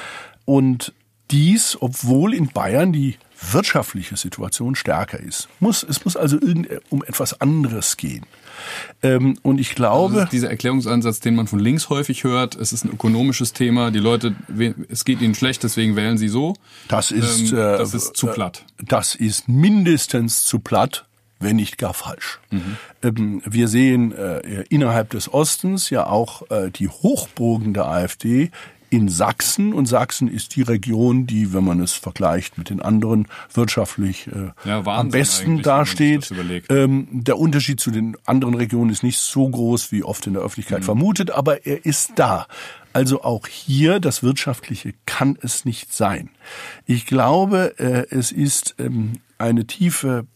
Und 0.45 0.93
dies, 1.31 1.77
obwohl 1.81 2.35
in 2.35 2.49
Bayern 2.49 2.93
die 2.93 3.17
wirtschaftliche 3.51 4.17
Situation 4.17 4.75
stärker 4.75 5.21
ist. 5.21 5.49
Muss, 5.61 5.83
es 5.83 6.05
muss 6.05 6.17
also 6.17 6.39
um 6.91 7.05
etwas 7.05 7.41
anderes 7.41 7.97
gehen. 7.97 8.25
Ähm, 9.03 9.38
und 9.42 9.61
ich 9.61 9.75
glaube. 9.75 10.21
Also 10.21 10.31
dieser 10.31 10.51
Erklärungsansatz, 10.51 11.21
den 11.21 11.35
man 11.35 11.47
von 11.47 11.59
links 11.59 11.88
häufig 11.88 12.25
hört, 12.25 12.57
es 12.57 12.73
ist 12.73 12.85
ein 12.85 12.92
ökonomisches 12.92 13.53
Thema, 13.53 13.90
die 13.90 13.99
Leute, 13.99 14.35
es 14.88 15.05
geht 15.05 15.21
ihnen 15.21 15.35
schlecht, 15.35 15.62
deswegen 15.62 15.97
wählen 15.97 16.19
sie 16.19 16.29
so. 16.29 16.55
Das 16.88 17.11
ist, 17.11 17.53
ähm, 17.53 17.57
das 17.57 17.95
ist 17.95 18.11
äh, 18.11 18.12
zu 18.12 18.27
platt. 18.29 18.64
Das 18.85 19.14
ist 19.14 19.49
mindestens 19.49 20.45
zu 20.45 20.59
platt 20.59 21.05
wenn 21.38 21.57
nicht 21.57 21.79
gar 21.79 21.95
falsch. 21.95 22.40
Mhm. 22.51 22.77
Ähm, 23.03 23.42
wir 23.45 23.69
sehen 23.69 24.12
äh, 24.12 24.64
innerhalb 24.71 25.11
des 25.11 25.33
Ostens 25.33 25.90
ja 25.90 26.07
auch 26.07 26.51
äh, 26.51 26.71
die 26.71 26.88
Hochburgen 26.88 27.75
der 27.75 27.87
AfD 27.87 28.51
in 28.90 29.09
Sachsen 29.09 29.72
und 29.72 29.87
Sachsen 29.87 30.29
ist 30.29 30.57
die 30.57 30.62
Region, 30.62 31.27
die, 31.27 31.53
wenn 31.53 31.64
man 31.64 31.81
es 31.81 31.92
vergleicht 31.92 32.59
mit 32.59 32.70
den 32.70 32.81
anderen, 32.81 33.27
wirtschaftlich 33.53 34.29
äh, 34.29 34.51
ja, 34.68 34.85
am 34.85 35.11
besten 35.11 35.62
dasteht. 35.62 36.33
Ähm, 36.68 37.09
der 37.11 37.38
Unterschied 37.38 37.81
zu 37.81 37.90
den 37.90 38.16
anderen 38.27 38.55
Regionen 38.55 38.90
ist 38.90 39.03
nicht 39.03 39.18
so 39.18 39.49
groß, 39.49 39.92
wie 39.92 40.05
oft 40.05 40.27
in 40.27 40.35
der 40.35 40.42
Öffentlichkeit 40.42 40.81
mhm. 40.81 40.85
vermutet, 40.85 41.31
aber 41.31 41.66
er 41.66 41.85
ist 41.85 42.12
da. 42.16 42.46
Also 42.92 43.22
auch 43.22 43.46
hier 43.46 44.01
das 44.01 44.22
Wirtschaftliche 44.22 44.94
kann 45.05 45.37
es 45.42 45.64
nicht 45.64 45.92
sein. 45.92 46.31
Ich 46.87 47.05
glaube, 47.07 47.79
äh, 47.79 48.07
es 48.11 48.33
ist 48.33 48.75
ähm, 48.79 49.20
eine 49.38 49.66
tiefe 49.66 50.27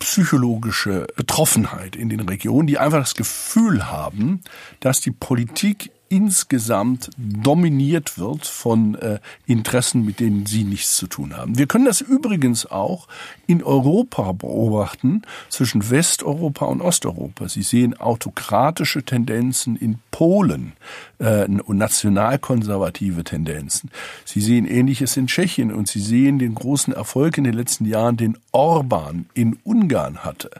psychologische 0.00 1.06
Betroffenheit 1.14 1.94
in 1.94 2.08
den 2.08 2.20
Regionen, 2.20 2.66
die 2.66 2.78
einfach 2.78 2.98
das 2.98 3.14
Gefühl 3.14 3.90
haben, 3.90 4.40
dass 4.80 5.00
die 5.00 5.12
Politik 5.12 5.92
insgesamt 6.10 7.08
dominiert 7.16 8.18
wird 8.18 8.44
von 8.44 8.96
äh, 8.96 9.20
Interessen, 9.46 10.04
mit 10.04 10.18
denen 10.18 10.44
sie 10.44 10.64
nichts 10.64 10.96
zu 10.96 11.06
tun 11.06 11.36
haben. 11.36 11.56
Wir 11.56 11.68
können 11.68 11.84
das 11.84 12.00
übrigens 12.00 12.66
auch 12.66 13.06
in 13.46 13.62
Europa 13.62 14.32
beobachten, 14.32 15.22
zwischen 15.50 15.88
Westeuropa 15.88 16.66
und 16.66 16.80
Osteuropa. 16.80 17.48
Sie 17.48 17.62
sehen 17.62 17.96
autokratische 17.96 19.04
Tendenzen 19.04 19.76
in 19.76 20.00
Polen 20.10 20.72
äh, 21.20 21.44
und 21.44 21.78
nationalkonservative 21.78 23.22
Tendenzen. 23.22 23.88
Sie 24.24 24.40
sehen 24.40 24.66
Ähnliches 24.66 25.16
in 25.16 25.28
Tschechien 25.28 25.72
und 25.72 25.86
Sie 25.86 26.00
sehen 26.00 26.40
den 26.40 26.56
großen 26.56 26.92
Erfolg 26.92 27.38
in 27.38 27.44
den 27.44 27.54
letzten 27.54 27.84
Jahren, 27.84 28.16
den 28.16 28.36
Orban 28.50 29.26
in 29.34 29.60
Ungarn 29.62 30.24
hatte. 30.24 30.50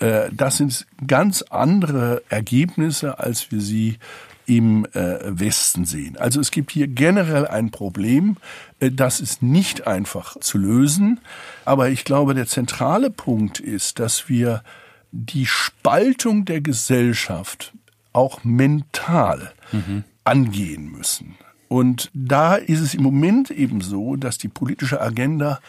Äh, 0.00 0.28
das 0.32 0.58
sind 0.58 0.86
ganz 1.06 1.40
andere 1.48 2.22
Ergebnisse, 2.28 3.18
als 3.18 3.50
wir 3.50 3.62
sie 3.62 3.96
im 4.56 4.86
äh, 4.92 5.18
Westen 5.24 5.84
sehen. 5.84 6.16
Also 6.18 6.40
es 6.40 6.50
gibt 6.50 6.72
hier 6.72 6.86
generell 6.86 7.46
ein 7.46 7.70
Problem, 7.70 8.36
äh, 8.80 8.90
das 8.90 9.20
ist 9.20 9.42
nicht 9.42 9.86
einfach 9.86 10.38
zu 10.40 10.58
lösen, 10.58 11.20
aber 11.64 11.88
ich 11.88 12.04
glaube, 12.04 12.34
der 12.34 12.46
zentrale 12.46 13.10
Punkt 13.10 13.60
ist, 13.60 13.98
dass 13.98 14.28
wir 14.28 14.62
die 15.10 15.46
Spaltung 15.46 16.44
der 16.44 16.60
Gesellschaft 16.60 17.72
auch 18.12 18.44
mental 18.44 19.52
mhm. 19.72 20.04
angehen 20.24 20.90
müssen. 20.90 21.36
Und 21.68 22.10
da 22.12 22.56
ist 22.56 22.80
es 22.80 22.94
im 22.94 23.02
Moment 23.02 23.50
eben 23.50 23.80
so, 23.80 24.16
dass 24.16 24.36
die 24.36 24.48
politische 24.48 25.00
Agenda 25.00 25.60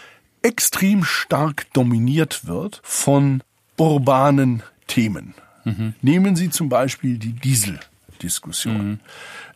extrem 0.42 1.06
stark 1.06 1.72
dominiert 1.72 2.46
wird 2.46 2.82
von 2.84 3.42
urbanen 3.78 4.62
Themen. 4.88 5.34
Mhm. 5.64 5.94
Nehmen 6.02 6.36
Sie 6.36 6.50
zum 6.50 6.68
Beispiel 6.68 7.18
die 7.18 7.32
Diesel. 7.32 7.80
Diskussion. 8.24 8.88
Mhm. 8.88 9.00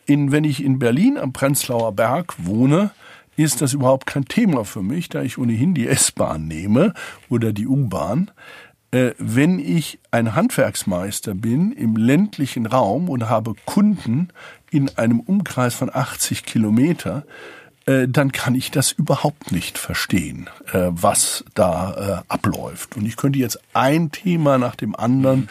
In, 0.06 0.32
wenn 0.32 0.44
ich 0.44 0.62
in 0.62 0.78
Berlin 0.78 1.18
am 1.18 1.32
Prenzlauer 1.32 1.92
Berg 1.92 2.34
wohne, 2.38 2.90
ist 3.36 3.60
das 3.60 3.72
überhaupt 3.72 4.06
kein 4.06 4.24
Thema 4.24 4.64
für 4.64 4.82
mich, 4.82 5.08
da 5.08 5.22
ich 5.22 5.38
ohnehin 5.38 5.74
die 5.74 5.86
S-Bahn 5.86 6.48
nehme 6.48 6.92
oder 7.28 7.52
die 7.52 7.66
U-Bahn. 7.66 8.30
Äh, 8.90 9.12
wenn 9.18 9.58
ich 9.58 10.00
ein 10.10 10.34
Handwerksmeister 10.34 11.34
bin 11.34 11.72
im 11.72 11.96
ländlichen 11.96 12.66
Raum 12.66 13.08
und 13.08 13.28
habe 13.28 13.54
Kunden 13.64 14.28
in 14.70 14.90
einem 14.96 15.20
Umkreis 15.20 15.74
von 15.74 15.90
80 15.92 16.44
Kilometer, 16.44 17.24
äh, 17.88 18.08
dann 18.08 18.32
kann 18.32 18.54
ich 18.54 18.70
das 18.70 18.92
überhaupt 18.92 19.52
nicht 19.52 19.78
verstehen, 19.78 20.50
äh, 20.72 20.88
was 20.90 21.44
da 21.54 22.22
äh, 22.28 22.32
abläuft. 22.32 22.96
Und 22.96 23.06
ich 23.06 23.16
könnte 23.16 23.38
jetzt 23.38 23.60
ein 23.72 24.10
Thema 24.10 24.58
nach 24.58 24.74
dem 24.74 24.96
anderen 24.96 25.48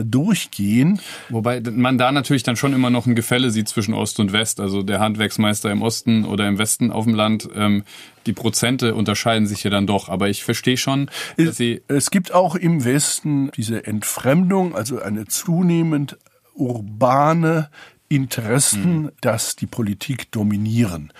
durchgehen. 0.00 1.00
Wobei 1.28 1.60
man 1.60 1.98
da 1.98 2.10
natürlich 2.12 2.42
dann 2.42 2.56
schon 2.56 2.72
immer 2.72 2.90
noch 2.90 3.06
ein 3.06 3.14
Gefälle 3.14 3.50
sieht 3.50 3.68
zwischen 3.68 3.94
Ost 3.94 4.18
und 4.20 4.32
West. 4.32 4.60
Also 4.60 4.82
der 4.82 5.00
Handwerksmeister 5.00 5.70
im 5.70 5.82
Osten 5.82 6.24
oder 6.24 6.48
im 6.48 6.58
Westen 6.58 6.90
auf 6.90 7.04
dem 7.04 7.14
Land, 7.14 7.48
ähm, 7.54 7.84
die 8.26 8.32
Prozente 8.32 8.94
unterscheiden 8.94 9.46
sich 9.46 9.64
ja 9.64 9.70
dann 9.70 9.86
doch. 9.86 10.08
Aber 10.08 10.28
ich 10.28 10.44
verstehe 10.44 10.76
schon, 10.76 11.10
dass 11.36 11.56
sie. 11.56 11.82
Es 11.88 12.10
gibt 12.10 12.32
auch 12.32 12.54
im 12.54 12.84
Westen 12.84 13.50
diese 13.56 13.86
Entfremdung, 13.86 14.74
also 14.74 15.00
eine 15.00 15.26
zunehmend 15.26 16.16
urbane 16.54 17.68
Interessen, 18.08 19.02
mhm. 19.04 19.10
dass 19.22 19.56
die 19.56 19.66
Politik 19.66 20.30
dominieren. 20.32 21.12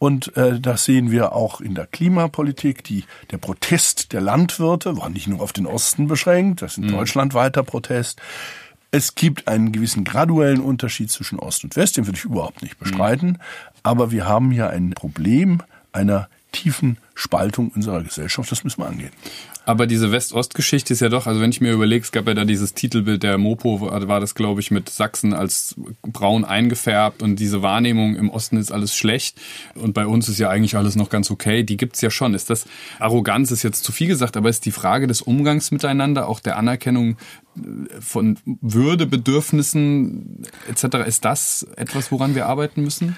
Und 0.00 0.34
äh, 0.38 0.58
das 0.58 0.86
sehen 0.86 1.10
wir 1.10 1.32
auch 1.34 1.60
in 1.60 1.74
der 1.74 1.86
Klimapolitik. 1.86 2.82
Die, 2.84 3.04
der 3.30 3.36
Protest 3.36 4.14
der 4.14 4.22
Landwirte 4.22 4.96
war 4.96 5.10
nicht 5.10 5.28
nur 5.28 5.42
auf 5.42 5.52
den 5.52 5.66
Osten 5.66 6.08
beschränkt, 6.08 6.62
das 6.62 6.72
ist 6.72 6.78
ein 6.78 6.86
mhm. 6.86 6.92
deutschlandweiter 6.92 7.62
Protest. 7.62 8.18
Es 8.90 9.14
gibt 9.14 9.46
einen 9.46 9.72
gewissen 9.72 10.02
graduellen 10.04 10.62
Unterschied 10.62 11.10
zwischen 11.10 11.38
Ost 11.38 11.64
und 11.64 11.76
West, 11.76 11.98
den 11.98 12.06
würde 12.06 12.16
ich 12.18 12.24
überhaupt 12.24 12.62
nicht 12.62 12.78
bestreiten. 12.78 13.28
Mhm. 13.28 13.38
Aber 13.82 14.10
wir 14.10 14.26
haben 14.26 14.50
hier 14.50 14.70
ein 14.70 14.90
Problem 14.92 15.62
einer 15.92 16.30
tiefen 16.52 16.98
Spaltung 17.14 17.70
unserer 17.74 18.02
Gesellschaft. 18.02 18.50
Das 18.50 18.64
müssen 18.64 18.80
wir 18.80 18.88
angehen. 18.88 19.12
Aber 19.66 19.86
diese 19.86 20.10
West-Ost-Geschichte 20.10 20.94
ist 20.94 21.00
ja 21.00 21.08
doch, 21.10 21.26
also 21.26 21.40
wenn 21.40 21.50
ich 21.50 21.60
mir 21.60 21.72
überlege, 21.72 22.02
es 22.02 22.12
gab 22.12 22.26
ja 22.26 22.34
da 22.34 22.44
dieses 22.44 22.74
Titelbild 22.74 23.22
der 23.22 23.36
Mopo, 23.36 23.80
war 23.80 24.20
das 24.20 24.34
glaube 24.34 24.60
ich 24.60 24.70
mit 24.70 24.88
Sachsen 24.88 25.34
als 25.34 25.76
braun 26.02 26.44
eingefärbt 26.44 27.22
und 27.22 27.36
diese 27.36 27.62
Wahrnehmung 27.62 28.16
im 28.16 28.30
Osten 28.30 28.56
ist 28.56 28.72
alles 28.72 28.96
schlecht 28.96 29.38
und 29.74 29.92
bei 29.92 30.06
uns 30.06 30.28
ist 30.28 30.38
ja 30.38 30.48
eigentlich 30.48 30.76
alles 30.76 30.96
noch 30.96 31.10
ganz 31.10 31.30
okay. 31.30 31.62
Die 31.62 31.76
gibt's 31.76 32.00
ja 32.00 32.10
schon. 32.10 32.34
Ist 32.34 32.50
das 32.50 32.66
Arroganz 32.98 33.50
ist 33.50 33.62
jetzt 33.62 33.84
zu 33.84 33.92
viel 33.92 34.08
gesagt, 34.08 34.36
aber 34.36 34.48
ist 34.48 34.64
die 34.64 34.72
Frage 34.72 35.06
des 35.06 35.20
Umgangs 35.22 35.70
miteinander, 35.70 36.26
auch 36.26 36.40
der 36.40 36.56
Anerkennung 36.56 37.16
äh, 37.56 38.00
von 38.00 38.38
Würde, 38.44 39.06
Bedürfnissen 39.06 40.42
etc. 40.68 41.06
Ist 41.06 41.24
das 41.24 41.66
etwas, 41.76 42.10
woran 42.10 42.34
wir 42.34 42.46
arbeiten 42.46 42.82
müssen? 42.82 43.16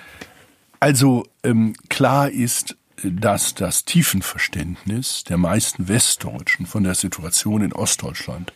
Also 0.81 1.25
ähm, 1.45 1.75
klar 1.89 2.29
ist, 2.29 2.77
dass 3.05 3.55
das 3.55 3.85
Tiefenverständnis 3.85 5.25
der 5.25 5.39
meisten 5.39 5.89
Westdeutschen 5.89 6.67
von 6.67 6.85
der 6.85 6.95
Situation 6.95 7.63
in 7.63 7.73
Ostdeutschland 7.73 8.53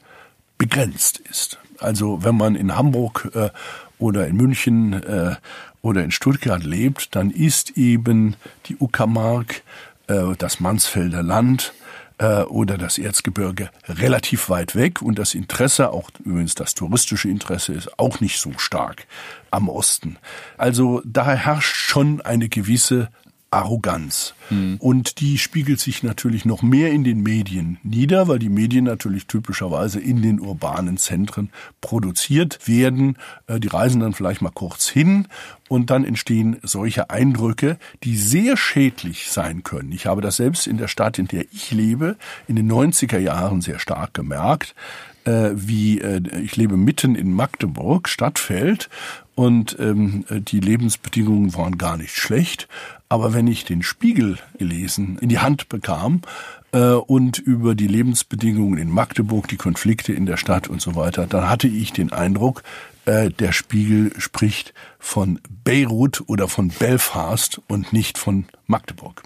begrenzt 0.58 1.18
ist. 1.18 1.58
Also 1.78 2.24
wenn 2.24 2.36
man 2.36 2.54
in 2.54 2.76
Hamburg 2.76 3.30
äh, 3.34 3.50
oder 3.98 4.26
in 4.26 4.36
München 4.36 4.92
äh, 4.92 5.36
oder 5.82 6.02
in 6.02 6.10
Stuttgart 6.10 6.64
lebt, 6.64 7.14
dann 7.14 7.30
ist 7.30 7.76
eben 7.76 8.36
die 8.66 8.76
Uckermark, 8.76 9.62
äh, 10.06 10.34
das 10.38 10.60
Mansfelder 10.60 11.22
Land 11.22 11.74
äh, 12.18 12.42
oder 12.42 12.78
das 12.78 12.98
Erzgebirge 12.98 13.70
relativ 13.88 14.48
weit 14.48 14.74
weg 14.74 15.02
und 15.02 15.18
das 15.18 15.34
Interesse, 15.34 15.90
auch 15.90 16.10
übrigens 16.24 16.54
das 16.54 16.74
touristische 16.74 17.28
Interesse, 17.28 17.72
ist 17.74 17.98
auch 17.98 18.20
nicht 18.20 18.40
so 18.40 18.52
stark 18.56 19.06
am 19.50 19.68
Osten. 19.68 20.16
Also 20.56 21.02
daher 21.04 21.36
herrscht 21.36 21.76
schon 21.76 22.20
eine 22.20 22.48
gewisse 22.48 23.08
Arroganz. 23.50 24.34
Hm. 24.48 24.76
Und 24.78 25.20
die 25.20 25.38
spiegelt 25.38 25.80
sich 25.80 26.02
natürlich 26.02 26.44
noch 26.44 26.62
mehr 26.62 26.90
in 26.90 27.04
den 27.04 27.22
Medien 27.22 27.78
nieder, 27.82 28.28
weil 28.28 28.38
die 28.38 28.48
Medien 28.48 28.84
natürlich 28.84 29.26
typischerweise 29.26 30.00
in 30.00 30.20
den 30.20 30.40
urbanen 30.40 30.96
Zentren 30.96 31.50
produziert 31.80 32.66
werden. 32.66 33.16
Äh, 33.46 33.60
die 33.60 33.68
reisen 33.68 34.00
dann 34.00 34.12
vielleicht 34.12 34.42
mal 34.42 34.50
kurz 34.50 34.88
hin 34.88 35.28
und 35.68 35.90
dann 35.90 36.04
entstehen 36.04 36.58
solche 36.62 37.10
Eindrücke, 37.10 37.78
die 38.02 38.16
sehr 38.16 38.56
schädlich 38.56 39.30
sein 39.30 39.62
können. 39.62 39.92
Ich 39.92 40.06
habe 40.06 40.20
das 40.20 40.36
selbst 40.36 40.66
in 40.66 40.78
der 40.78 40.88
Stadt, 40.88 41.18
in 41.18 41.28
der 41.28 41.44
ich 41.52 41.70
lebe, 41.70 42.16
in 42.48 42.56
den 42.56 42.70
90er 42.70 43.18
Jahren 43.18 43.60
sehr 43.60 43.78
stark 43.78 44.12
gemerkt 44.14 44.74
äh, 45.26 45.50
wie 45.54 46.00
äh, 46.00 46.20
ich 46.40 46.56
lebe 46.56 46.76
mitten 46.76 47.14
in 47.14 47.32
Magdeburg, 47.32 48.08
Stadtfeld, 48.08 48.88
und 49.36 49.76
ähm, 49.78 50.24
die 50.30 50.60
Lebensbedingungen 50.60 51.54
waren 51.54 51.78
gar 51.78 51.96
nicht 51.96 52.16
schlecht. 52.16 52.66
Aber 53.08 53.34
wenn 53.34 53.46
ich 53.46 53.64
den 53.64 53.82
Spiegel 53.82 54.38
gelesen 54.58 55.18
in 55.20 55.28
die 55.28 55.38
Hand 55.38 55.68
bekam 55.68 56.22
äh, 56.72 56.92
und 56.92 57.38
über 57.38 57.74
die 57.74 57.86
Lebensbedingungen 57.86 58.78
in 58.78 58.90
Magdeburg, 58.90 59.46
die 59.46 59.58
Konflikte 59.58 60.14
in 60.14 60.24
der 60.26 60.38
Stadt 60.38 60.68
und 60.68 60.80
so 60.80 60.96
weiter, 60.96 61.26
dann 61.26 61.48
hatte 61.48 61.68
ich 61.68 61.92
den 61.92 62.12
Eindruck, 62.12 62.62
äh, 63.04 63.28
der 63.28 63.52
Spiegel 63.52 64.10
spricht 64.18 64.72
von 64.98 65.38
Beirut 65.64 66.24
oder 66.26 66.48
von 66.48 66.68
Belfast 66.70 67.60
und 67.68 67.92
nicht 67.92 68.16
von 68.16 68.46
Magdeburg. 68.66 69.22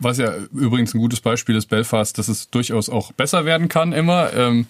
Was 0.00 0.18
ja 0.18 0.34
übrigens 0.52 0.94
ein 0.94 1.00
gutes 1.00 1.20
Beispiel 1.20 1.54
ist, 1.54 1.66
Belfast, 1.66 2.18
dass 2.18 2.26
es 2.26 2.50
durchaus 2.50 2.90
auch 2.90 3.12
besser 3.12 3.44
werden 3.44 3.68
kann 3.68 3.92
immer. 3.92 4.34
Ähm, 4.34 4.66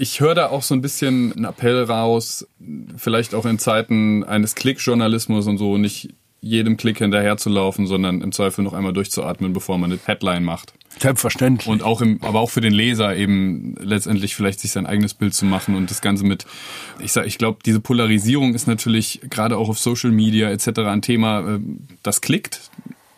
ich 0.00 0.20
höre 0.20 0.34
da 0.34 0.48
auch 0.48 0.62
so 0.62 0.74
ein 0.74 0.80
bisschen 0.80 1.32
einen 1.32 1.44
Appell 1.44 1.84
raus, 1.84 2.48
vielleicht 2.96 3.34
auch 3.34 3.44
in 3.44 3.58
Zeiten 3.58 4.24
eines 4.24 4.54
Klickjournalismus 4.54 5.46
und 5.46 5.58
so, 5.58 5.76
nicht 5.76 6.14
jedem 6.40 6.78
Klick 6.78 6.98
hinterherzulaufen, 6.98 7.86
sondern 7.86 8.22
im 8.22 8.32
Zweifel 8.32 8.64
noch 8.64 8.72
einmal 8.72 8.94
durchzuatmen, 8.94 9.52
bevor 9.52 9.76
man 9.76 9.92
eine 9.92 10.00
Headline 10.02 10.42
macht. 10.42 10.72
Selbstverständlich. 10.98 11.68
Und 11.68 11.82
auch 11.82 12.00
im, 12.00 12.22
aber 12.22 12.40
auch 12.40 12.48
für 12.48 12.62
den 12.62 12.72
Leser 12.72 13.14
eben 13.14 13.74
letztendlich 13.78 14.34
vielleicht 14.34 14.60
sich 14.60 14.72
sein 14.72 14.86
eigenes 14.86 15.12
Bild 15.12 15.34
zu 15.34 15.44
machen 15.44 15.74
und 15.74 15.90
das 15.90 16.00
Ganze 16.00 16.24
mit, 16.24 16.46
ich 17.00 17.12
sag, 17.12 17.26
ich 17.26 17.36
glaube, 17.36 17.58
diese 17.66 17.80
Polarisierung 17.80 18.54
ist 18.54 18.66
natürlich 18.66 19.20
gerade 19.28 19.58
auch 19.58 19.68
auf 19.68 19.78
Social 19.78 20.12
Media 20.12 20.48
etc. 20.48 20.80
ein 20.80 21.02
Thema, 21.02 21.56
äh, 21.56 21.60
das 22.02 22.22
klickt 22.22 22.70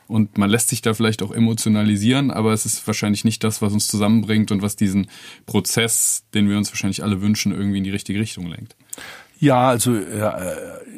und 0.08 0.38
man 0.38 0.50
lässt 0.50 0.68
sich 0.68 0.82
da 0.82 0.94
vielleicht 0.94 1.22
auch 1.22 1.32
emotionalisieren, 1.32 2.30
aber 2.30 2.52
es 2.52 2.66
ist 2.66 2.86
wahrscheinlich 2.86 3.24
nicht 3.24 3.42
das, 3.44 3.62
was 3.62 3.72
uns 3.72 3.86
zusammenbringt 3.88 4.50
und 4.50 4.62
was 4.62 4.76
diesen 4.76 5.08
Prozess, 5.46 6.24
den 6.34 6.48
wir 6.48 6.56
uns 6.56 6.70
wahrscheinlich 6.70 7.02
alle 7.02 7.22
wünschen, 7.22 7.52
irgendwie 7.52 7.78
in 7.78 7.84
die 7.84 7.90
richtige 7.90 8.20
Richtung 8.20 8.46
lenkt. 8.46 8.76
Ja, 9.38 9.68
also 9.68 9.96
äh, 9.96 10.32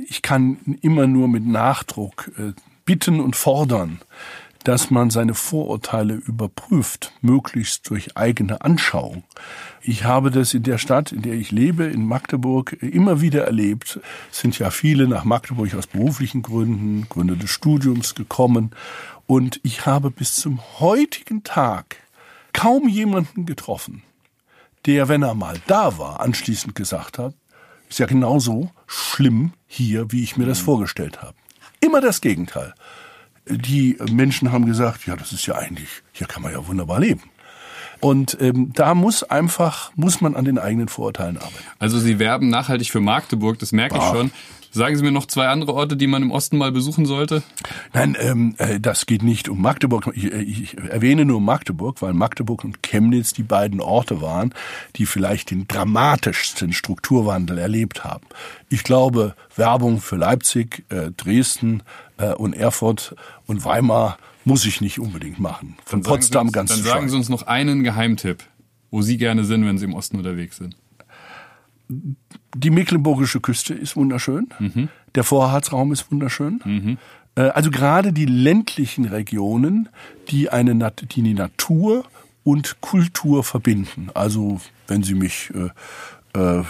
ich 0.08 0.22
kann 0.22 0.76
immer 0.82 1.06
nur 1.06 1.28
mit 1.28 1.46
Nachdruck 1.46 2.30
äh, 2.38 2.52
bitten 2.84 3.20
und 3.20 3.36
fordern, 3.36 4.00
dass 4.64 4.90
man 4.90 5.10
seine 5.10 5.34
Vorurteile 5.34 6.14
überprüft, 6.14 7.12
möglichst 7.20 7.88
durch 7.90 8.16
eigene 8.16 8.62
Anschauung. 8.62 9.22
Ich 9.82 10.04
habe 10.04 10.30
das 10.30 10.54
in 10.54 10.62
der 10.62 10.78
Stadt, 10.78 11.12
in 11.12 11.22
der 11.22 11.34
ich 11.34 11.52
lebe, 11.52 11.84
in 11.84 12.06
Magdeburg, 12.06 12.72
immer 12.80 13.20
wieder 13.20 13.44
erlebt. 13.44 14.00
Es 14.32 14.40
sind 14.40 14.58
ja 14.58 14.70
viele 14.70 15.06
nach 15.06 15.24
Magdeburg 15.24 15.74
aus 15.74 15.86
beruflichen 15.86 16.42
Gründen, 16.42 17.06
Gründe 17.10 17.36
des 17.36 17.50
Studiums 17.50 18.14
gekommen. 18.14 18.70
Und 19.26 19.60
ich 19.62 19.84
habe 19.84 20.10
bis 20.10 20.36
zum 20.36 20.60
heutigen 20.80 21.44
Tag 21.44 21.96
kaum 22.54 22.88
jemanden 22.88 23.44
getroffen, 23.44 24.02
der, 24.86 25.08
wenn 25.08 25.22
er 25.22 25.34
mal 25.34 25.60
da 25.66 25.98
war, 25.98 26.20
anschließend 26.20 26.74
gesagt 26.74 27.18
hat, 27.18 27.34
ist 27.90 27.98
ja 27.98 28.06
genauso 28.06 28.70
schlimm 28.86 29.52
hier, 29.66 30.10
wie 30.10 30.22
ich 30.22 30.36
mir 30.36 30.46
das 30.46 30.58
vorgestellt 30.58 31.22
habe. 31.22 31.34
Immer 31.80 32.00
das 32.00 32.20
Gegenteil. 32.20 32.74
Die 33.46 33.98
Menschen 34.10 34.52
haben 34.52 34.66
gesagt, 34.66 35.06
ja, 35.06 35.16
das 35.16 35.32
ist 35.32 35.46
ja 35.46 35.56
eigentlich, 35.56 35.88
hier 36.12 36.26
kann 36.26 36.42
man 36.42 36.52
ja 36.52 36.66
wunderbar 36.66 37.00
leben. 37.00 37.22
Und 38.00 38.36
ähm, 38.40 38.70
da 38.74 38.94
muss 38.94 39.22
einfach, 39.22 39.92
muss 39.96 40.20
man 40.20 40.36
an 40.36 40.44
den 40.44 40.58
eigenen 40.58 40.88
Vorurteilen 40.88 41.38
arbeiten. 41.38 41.64
Also 41.78 41.98
Sie 41.98 42.18
werben 42.18 42.48
nachhaltig 42.48 42.90
für 42.90 43.00
Magdeburg, 43.00 43.58
das 43.58 43.72
merke 43.72 43.96
bah. 43.96 44.04
ich 44.04 44.16
schon. 44.18 44.30
Sagen 44.74 44.96
Sie 44.96 45.04
mir 45.04 45.12
noch 45.12 45.26
zwei 45.26 45.46
andere 45.46 45.72
Orte, 45.72 45.96
die 45.96 46.08
man 46.08 46.20
im 46.20 46.32
Osten 46.32 46.58
mal 46.58 46.72
besuchen 46.72 47.06
sollte? 47.06 47.44
Nein, 47.92 48.16
ähm, 48.18 48.56
äh, 48.58 48.80
das 48.80 49.06
geht 49.06 49.22
nicht 49.22 49.48
um 49.48 49.62
Magdeburg. 49.62 50.10
Ich, 50.16 50.32
äh, 50.32 50.42
ich 50.42 50.76
erwähne 50.76 51.24
nur 51.24 51.40
Magdeburg, 51.40 52.02
weil 52.02 52.12
Magdeburg 52.12 52.64
und 52.64 52.82
Chemnitz 52.82 53.32
die 53.32 53.44
beiden 53.44 53.80
Orte 53.80 54.20
waren, 54.20 54.52
die 54.96 55.06
vielleicht 55.06 55.52
den 55.52 55.68
dramatischsten 55.68 56.72
Strukturwandel 56.72 57.58
erlebt 57.58 58.02
haben. 58.02 58.26
Ich 58.68 58.82
glaube, 58.82 59.36
Werbung 59.54 60.00
für 60.00 60.16
Leipzig, 60.16 60.84
äh, 60.88 61.12
Dresden 61.12 61.84
äh, 62.16 62.34
und 62.34 62.52
Erfurt 62.52 63.14
und 63.46 63.64
Weimar 63.64 64.18
muss 64.44 64.66
ich 64.66 64.80
nicht 64.80 64.98
unbedingt 64.98 65.38
machen. 65.38 65.76
Von 65.84 66.02
Potsdam 66.02 66.48
uns, 66.48 66.52
ganz 66.52 66.70
Dann 66.70 66.82
sagen 66.82 67.08
Sie 67.08 67.14
uns 67.16 67.28
noch 67.28 67.44
einen 67.44 67.84
Geheimtipp, 67.84 68.42
wo 68.90 69.02
Sie 69.02 69.18
gerne 69.18 69.44
sind, 69.44 69.64
wenn 69.66 69.78
Sie 69.78 69.84
im 69.84 69.94
Osten 69.94 70.16
unterwegs 70.16 70.56
sind 70.56 70.74
die 71.88 72.70
mecklenburgische 72.70 73.40
Küste 73.40 73.74
ist 73.74 73.96
wunderschön. 73.96 74.48
Mhm. 74.58 74.88
Der 75.14 75.24
Vorratsraum 75.24 75.92
ist 75.92 76.10
wunderschön. 76.10 76.60
Mhm. 76.64 76.98
Also 77.36 77.70
gerade 77.70 78.12
die 78.12 78.26
ländlichen 78.26 79.06
Regionen, 79.06 79.88
die 80.28 80.50
eine 80.50 80.74
die, 80.74 81.22
die 81.24 81.34
Natur 81.34 82.04
und 82.44 82.80
Kultur 82.80 83.42
verbinden. 83.42 84.08
Also 84.14 84.60
wenn 84.86 85.02
Sie 85.02 85.14
mich 85.14 85.50
äh, 85.54 85.70
äh, 86.38 86.62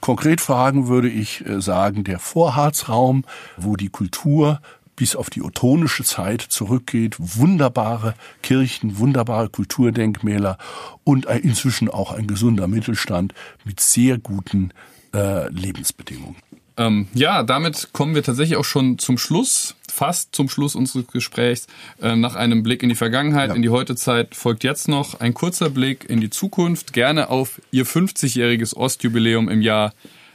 konkret 0.00 0.40
fragen, 0.40 0.88
würde 0.88 1.08
ich 1.08 1.46
äh, 1.46 1.60
sagen, 1.60 2.04
der 2.04 2.18
Vorratsraum, 2.18 3.24
wo 3.56 3.76
die 3.76 3.88
Kultur 3.88 4.60
bis 4.96 5.14
auf 5.14 5.30
die 5.30 5.42
ottonische 5.42 6.04
Zeit 6.04 6.42
zurückgeht. 6.42 7.16
Wunderbare 7.18 8.14
Kirchen, 8.42 8.98
wunderbare 8.98 9.48
Kulturdenkmäler 9.48 10.58
und 11.04 11.26
inzwischen 11.26 11.88
auch 11.88 12.12
ein 12.12 12.26
gesunder 12.26 12.66
Mittelstand 12.66 13.34
mit 13.64 13.80
sehr 13.80 14.18
guten 14.18 14.72
äh, 15.14 15.48
Lebensbedingungen. 15.50 16.36
Ähm, 16.78 17.08
ja, 17.14 17.42
damit 17.42 17.90
kommen 17.92 18.14
wir 18.14 18.22
tatsächlich 18.22 18.58
auch 18.58 18.64
schon 18.64 18.98
zum 18.98 19.16
Schluss, 19.16 19.76
fast 19.90 20.34
zum 20.34 20.48
Schluss 20.48 20.74
unseres 20.74 21.06
Gesprächs. 21.06 21.66
Äh, 22.02 22.16
nach 22.16 22.34
einem 22.34 22.62
Blick 22.62 22.82
in 22.82 22.90
die 22.90 22.94
Vergangenheit, 22.94 23.48
ja. 23.48 23.54
in 23.54 23.62
die 23.62 23.70
Heutezeit 23.70 24.34
folgt 24.34 24.62
jetzt 24.62 24.86
noch 24.88 25.20
ein 25.20 25.32
kurzer 25.32 25.70
Blick 25.70 26.08
in 26.08 26.20
die 26.20 26.28
Zukunft, 26.28 26.92
gerne 26.92 27.30
auf 27.30 27.60
Ihr 27.70 27.86
50-jähriges 27.86 28.76
Ostjubiläum 28.76 29.48
im 29.48 29.62
Jahr 29.62 29.94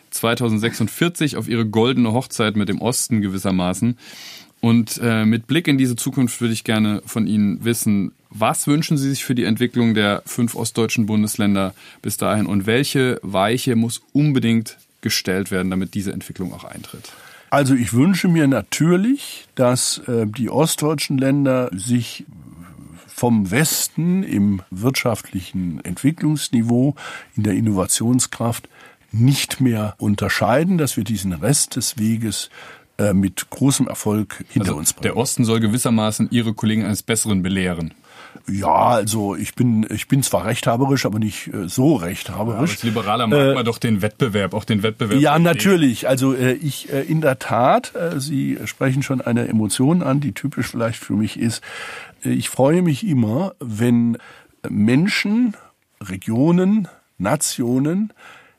2046, 0.10 1.38
auf 1.38 1.48
Ihre 1.48 1.66
goldene 1.66 2.12
Hochzeit 2.12 2.56
mit 2.56 2.70
dem 2.70 2.82
Osten 2.82 3.22
gewissermaßen. 3.22 3.98
Und 4.62 5.00
äh, 5.04 5.26
mit 5.26 5.48
Blick 5.48 5.68
in 5.68 5.78
diese 5.78 5.96
Zukunft 5.96 6.40
würde 6.40 6.54
ich 6.54 6.64
gerne 6.64 7.02
von 7.06 7.28
Ihnen 7.28 7.64
wissen, 7.66 8.12
was 8.30 8.68
wünschen 8.68 8.96
Sie 8.96 9.10
sich 9.10 9.26
für 9.26 9.36
die 9.36 9.44
Entwicklung 9.44 9.96
der 9.96 10.22
fünf 10.26 10.56
ostdeutschen 10.56 11.08
Bundesländer 11.08 11.74
bis 12.02 12.18
dahin 12.18 12.46
und 12.46 12.66
welche 12.68 13.20
Weiche 13.24 13.76
muss 13.76 14.02
unbedingt 14.14 14.78
gestellt 15.02 15.52
werden, 15.52 15.72
damit 15.72 15.96
diese 15.96 16.14
Entwicklung 16.14 16.54
auch 16.54 16.64
eintritt? 16.64 17.12
Also 17.50 17.74
ich 17.74 17.92
wünsche 17.92 18.30
mir 18.30 18.48
natürlich, 18.48 19.48
dass 19.56 19.98
äh, 20.08 20.26
die 20.26 20.50
ostdeutschen 20.50 21.18
Länder 21.18 21.70
sich 21.74 22.24
vom 23.08 23.52
Westen 23.52 24.24
im 24.24 24.62
wirtschaftlichen 24.70 25.84
Entwicklungsniveau, 25.84 26.96
in 27.36 27.44
der 27.44 27.54
Innovationskraft 27.54 28.70
nicht 29.12 29.60
mehr 29.60 29.96
unterscheiden, 29.98 30.78
dass 30.78 30.96
wir 30.96 31.04
diesen 31.04 31.34
Rest 31.34 31.76
des 31.76 31.98
Weges 31.98 32.50
äh, 33.02 33.14
mit 33.14 33.50
großem 33.50 33.88
Erfolg 33.88 34.44
hinter 34.50 34.70
also 34.70 34.80
uns 34.80 34.94
bringen. 34.94 35.04
Der 35.04 35.18
Osten 35.18 35.46
soll 35.46 35.60
gewissermaßen 35.60 36.30
Ihre 36.32 36.54
Kollegen 36.54 36.84
eines 36.84 37.04
Besseren 37.04 37.42
belehren. 37.42 37.94
Ja, 38.48 38.88
also 38.88 39.36
ich 39.36 39.56
bin 39.56 39.86
ich 39.90 40.08
bin 40.08 40.24
zwar 40.24 40.46
rechthaberisch, 40.46 41.06
aber 41.06 41.20
nicht 41.20 41.48
äh, 41.48 41.68
so 41.68 41.96
rechthaberisch. 41.96 42.70
Ja, 42.70 42.76
als 42.76 42.84
Liberaler 42.84 43.28
mag 43.28 43.40
äh, 43.40 43.54
man 43.54 43.66
doch 43.66 43.78
den 43.78 44.02
Wettbewerb, 44.02 44.54
auch 44.54 44.64
den 44.64 44.84
Wettbewerb. 44.84 45.20
Ja, 45.20 45.38
natürlich. 45.38 46.08
Also 46.08 46.34
äh, 46.34 46.54
ich 46.54 46.92
äh, 46.92 47.02
in 47.02 47.22
der 47.22 47.40
Tat, 47.40 47.94
äh, 47.96 48.20
Sie 48.20 48.58
sprechen 48.66 49.04
schon 49.04 49.22
eine 49.22 49.48
Emotion 49.48 50.02
an, 50.02 50.22
die 50.22 50.32
typisch 50.34 50.68
vielleicht 50.68 51.00
für 51.04 51.14
mich 51.14 51.40
ist. 51.40 51.62
Ich 52.24 52.50
freue 52.50 52.82
mich 52.82 53.06
immer, 53.06 53.54
wenn 53.60 54.18
Menschen, 54.70 55.56
Regionen, 56.02 56.88
Nationen, 57.18 58.14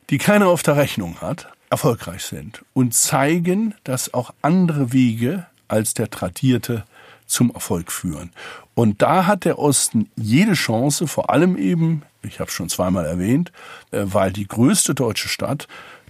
die 0.09 0.17
keiner 0.17 0.47
auf 0.47 0.63
der 0.63 0.75
Rechnung 0.75 1.21
hat, 1.21 1.47
erfolgreich 1.73 2.23
sind 2.23 2.63
und 2.73 2.93
zeigen, 2.93 3.73
dass 3.83 4.13
auch 4.13 4.31
andere 4.43 4.93
Wege 4.93 5.47
als 5.67 5.95
der 5.95 6.11
tradierte 6.11 6.83
zum 7.25 7.49
Erfolg 7.51 7.91
führen. 7.91 8.31
Und 8.75 9.01
da 9.01 9.25
hat 9.25 9.43
der 9.43 9.57
Osten 9.57 10.09
jede 10.15 10.53
Chance, 10.53 11.07
vor 11.07 11.31
allem 11.31 11.57
eben, 11.57 12.03
ich 12.21 12.39
habe 12.39 12.49
es 12.49 12.53
schon 12.53 12.69
zweimal 12.69 13.05
erwähnt, 13.05 13.51
äh, 13.89 14.03
weil 14.03 14.31
die 14.31 14.47
größte 14.47 14.93
deutsche 14.93 15.29
Stadt 15.29 15.67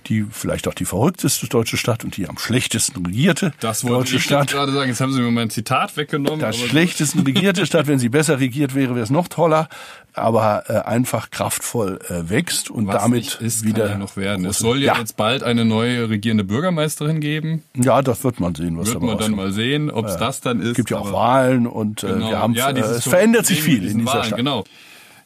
die 0.07 0.25
vielleicht 0.29 0.67
auch 0.67 0.73
die 0.73 0.85
verrückteste 0.85 1.47
deutsche 1.47 1.77
Stadt 1.77 2.03
und 2.03 2.17
die 2.17 2.27
am 2.27 2.37
schlechtesten 2.37 3.05
regierte 3.05 3.53
das 3.59 3.83
wollte 3.83 3.97
deutsche 3.99 4.15
ich 4.17 4.23
Stadt. 4.23 4.49
gerade 4.49 4.71
sagen. 4.71 4.89
Jetzt 4.89 5.01
haben 5.01 5.13
Sie 5.13 5.21
mir 5.21 5.31
mein 5.31 5.49
Zitat 5.49 5.95
weggenommen. 5.97 6.39
Das 6.39 6.57
schlechtesten 6.57 7.21
regierte 7.21 7.65
Stadt, 7.65 7.87
wenn 7.87 7.99
sie 7.99 8.09
besser 8.09 8.39
regiert 8.39 8.75
wäre, 8.75 8.95
wäre 8.95 9.03
es 9.03 9.09
noch 9.09 9.27
toller. 9.27 9.69
Aber 10.15 10.65
äh, 10.67 10.73
einfach 10.87 11.31
kraftvoll 11.31 11.99
äh, 12.07 12.29
wächst 12.29 12.69
und 12.69 12.85
Was 12.85 13.01
damit 13.01 13.35
ist, 13.41 13.65
wieder 13.65 13.89
ja 13.89 13.97
noch 13.97 14.15
werden. 14.15 14.45
Es 14.45 14.59
soll 14.59 14.79
ja, 14.79 14.93
ja, 14.93 14.99
jetzt 14.99 15.17
bald 15.17 15.41
eine 15.41 15.65
neue 15.65 16.07
regierende 16.07 16.43
Bürgermeisterin 16.43 17.19
geben. 17.19 17.63
Ja, 17.75 18.03
das 18.03 18.23
wird 18.23 18.39
man 18.39 18.53
sehen, 18.53 18.77
was 18.77 18.93
wird 18.93 19.01
man 19.01 19.17
dann 19.17 19.31
mal 19.31 19.51
sehen, 19.51 19.89
ob 19.89 20.05
es 20.05 20.17
das 20.17 20.39
dann 20.41 20.61
ist. 20.61 20.69
Es 20.69 20.75
gibt 20.75 20.91
ja 20.91 20.99
auch 20.99 21.11
Wahlen 21.11 21.65
und 21.65 22.03
äh, 22.03 22.07
genau. 22.07 22.29
wir 22.29 22.39
haben 22.39 22.53
ja, 22.53 22.69
äh, 22.69 22.79
es 22.79 23.05
verändert 23.05 23.47
sich 23.47 23.63
viel 23.63 23.87
in 23.87 23.99
dieser 23.99 24.13
Wahlen, 24.13 24.23
Stadt. 24.25 24.37
Genau. 24.37 24.63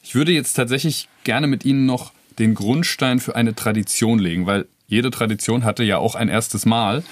Ich 0.04 0.16
würde 0.16 0.32
jetzt 0.32 0.54
tatsächlich 0.54 1.10
gerne 1.26 1.48
mit 1.48 1.66
Ihnen 1.66 1.86
noch 1.86 2.14
den 2.40 2.54
Grundstein 2.54 3.20
für 3.20 3.36
eine 3.36 3.56
Tradition 3.56 4.20
legen, 4.20 4.46
weil 4.46 4.66
jede 4.88 5.12
Tradition 5.12 5.66
hatte 5.66 5.84
ja 5.84 5.98
auch 5.98 6.16
ein 6.16 6.30
erstes 6.30 6.66
Mal. 6.66 7.04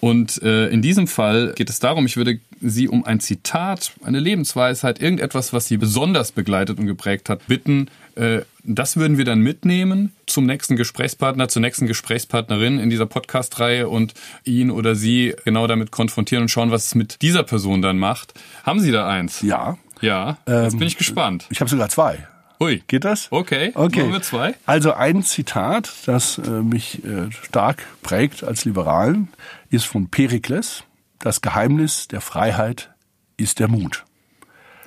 Und 0.00 0.40
äh, 0.42 0.68
in 0.68 0.80
diesem 0.80 1.08
Fall 1.08 1.52
geht 1.56 1.70
es 1.70 1.80
darum, 1.80 2.06
ich 2.06 2.16
würde 2.16 2.38
Sie 2.60 2.88
um 2.88 3.04
ein 3.04 3.20
Zitat, 3.20 3.92
eine 4.04 4.20
Lebensweisheit, 4.20 5.00
irgendetwas, 5.00 5.52
was 5.52 5.66
Sie 5.66 5.76
besonders 5.76 6.30
begleitet 6.32 6.78
und 6.78 6.86
geprägt 6.86 7.28
hat, 7.28 7.46
bitten, 7.48 7.88
äh, 8.14 8.42
das 8.64 8.96
würden 8.96 9.16
wir 9.16 9.24
dann 9.24 9.40
mitnehmen 9.40 10.12
zum 10.26 10.44
nächsten 10.44 10.76
Gesprächspartner, 10.76 11.48
zur 11.48 11.62
nächsten 11.62 11.86
Gesprächspartnerin 11.86 12.78
in 12.78 12.90
dieser 12.90 13.06
Podcast-Reihe 13.06 13.88
und 13.88 14.12
ihn 14.44 14.70
oder 14.70 14.94
sie 14.94 15.34
genau 15.44 15.66
damit 15.66 15.90
konfrontieren 15.90 16.42
und 16.42 16.48
schauen, 16.48 16.70
was 16.70 16.86
es 16.86 16.94
mit 16.94 17.22
dieser 17.22 17.44
Person 17.44 17.80
dann 17.80 17.98
macht. 17.98 18.34
Haben 18.64 18.80
Sie 18.80 18.90
da 18.90 19.08
eins? 19.08 19.40
Ja. 19.42 19.78
Ja, 20.00 20.38
jetzt 20.46 20.74
ähm, 20.74 20.78
bin 20.78 20.88
ich 20.88 20.96
gespannt. 20.96 21.46
Ich 21.50 21.60
habe 21.60 21.70
sogar 21.70 21.88
zwei. 21.88 22.28
Ui. 22.60 22.82
Geht 22.86 23.04
das? 23.04 23.28
Okay. 23.30 23.72
okay. 23.74 24.10
Wir 24.10 24.22
zwei. 24.22 24.54
Also 24.66 24.92
ein 24.92 25.22
Zitat, 25.22 25.92
das 26.06 26.38
äh, 26.38 26.50
mich 26.50 27.04
äh, 27.04 27.30
stark 27.30 27.86
prägt 28.02 28.42
als 28.42 28.64
Liberalen, 28.64 29.28
ist 29.70 29.84
von 29.84 30.08
Perikles. 30.08 30.82
Das 31.18 31.40
Geheimnis 31.40 32.08
der 32.08 32.20
Freiheit 32.20 32.90
ist 33.36 33.60
der 33.60 33.68
Mut. 33.68 34.04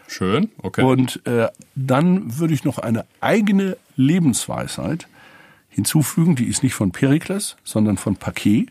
Schön, 0.08 0.52
okay. 0.58 0.84
Und 0.84 1.26
äh, 1.26 1.48
dann 1.76 2.38
würde 2.38 2.54
ich 2.54 2.66
noch 2.66 2.80
eine 2.80 3.06
eigene 3.22 3.78
Lebensweisheit 3.96 5.08
hinzufügen, 5.70 6.36
die 6.36 6.48
ist 6.48 6.64
nicht 6.64 6.74
von 6.74 6.92
Perikles, 6.92 7.56
sondern 7.64 7.98
von 7.98 8.18
Paquet. 8.18 8.68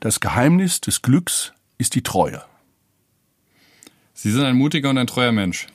Das 0.00 0.20
Geheimnis 0.20 0.82
des 0.82 1.00
Glücks 1.00 1.54
ist 1.78 1.94
die 1.94 2.02
Treue. 2.02 2.42
Sie 4.12 4.30
sind 4.30 4.44
ein 4.44 4.56
mutiger 4.56 4.90
und 4.90 4.98
ein 4.98 5.06
treuer 5.06 5.32
Mensch. 5.32 5.68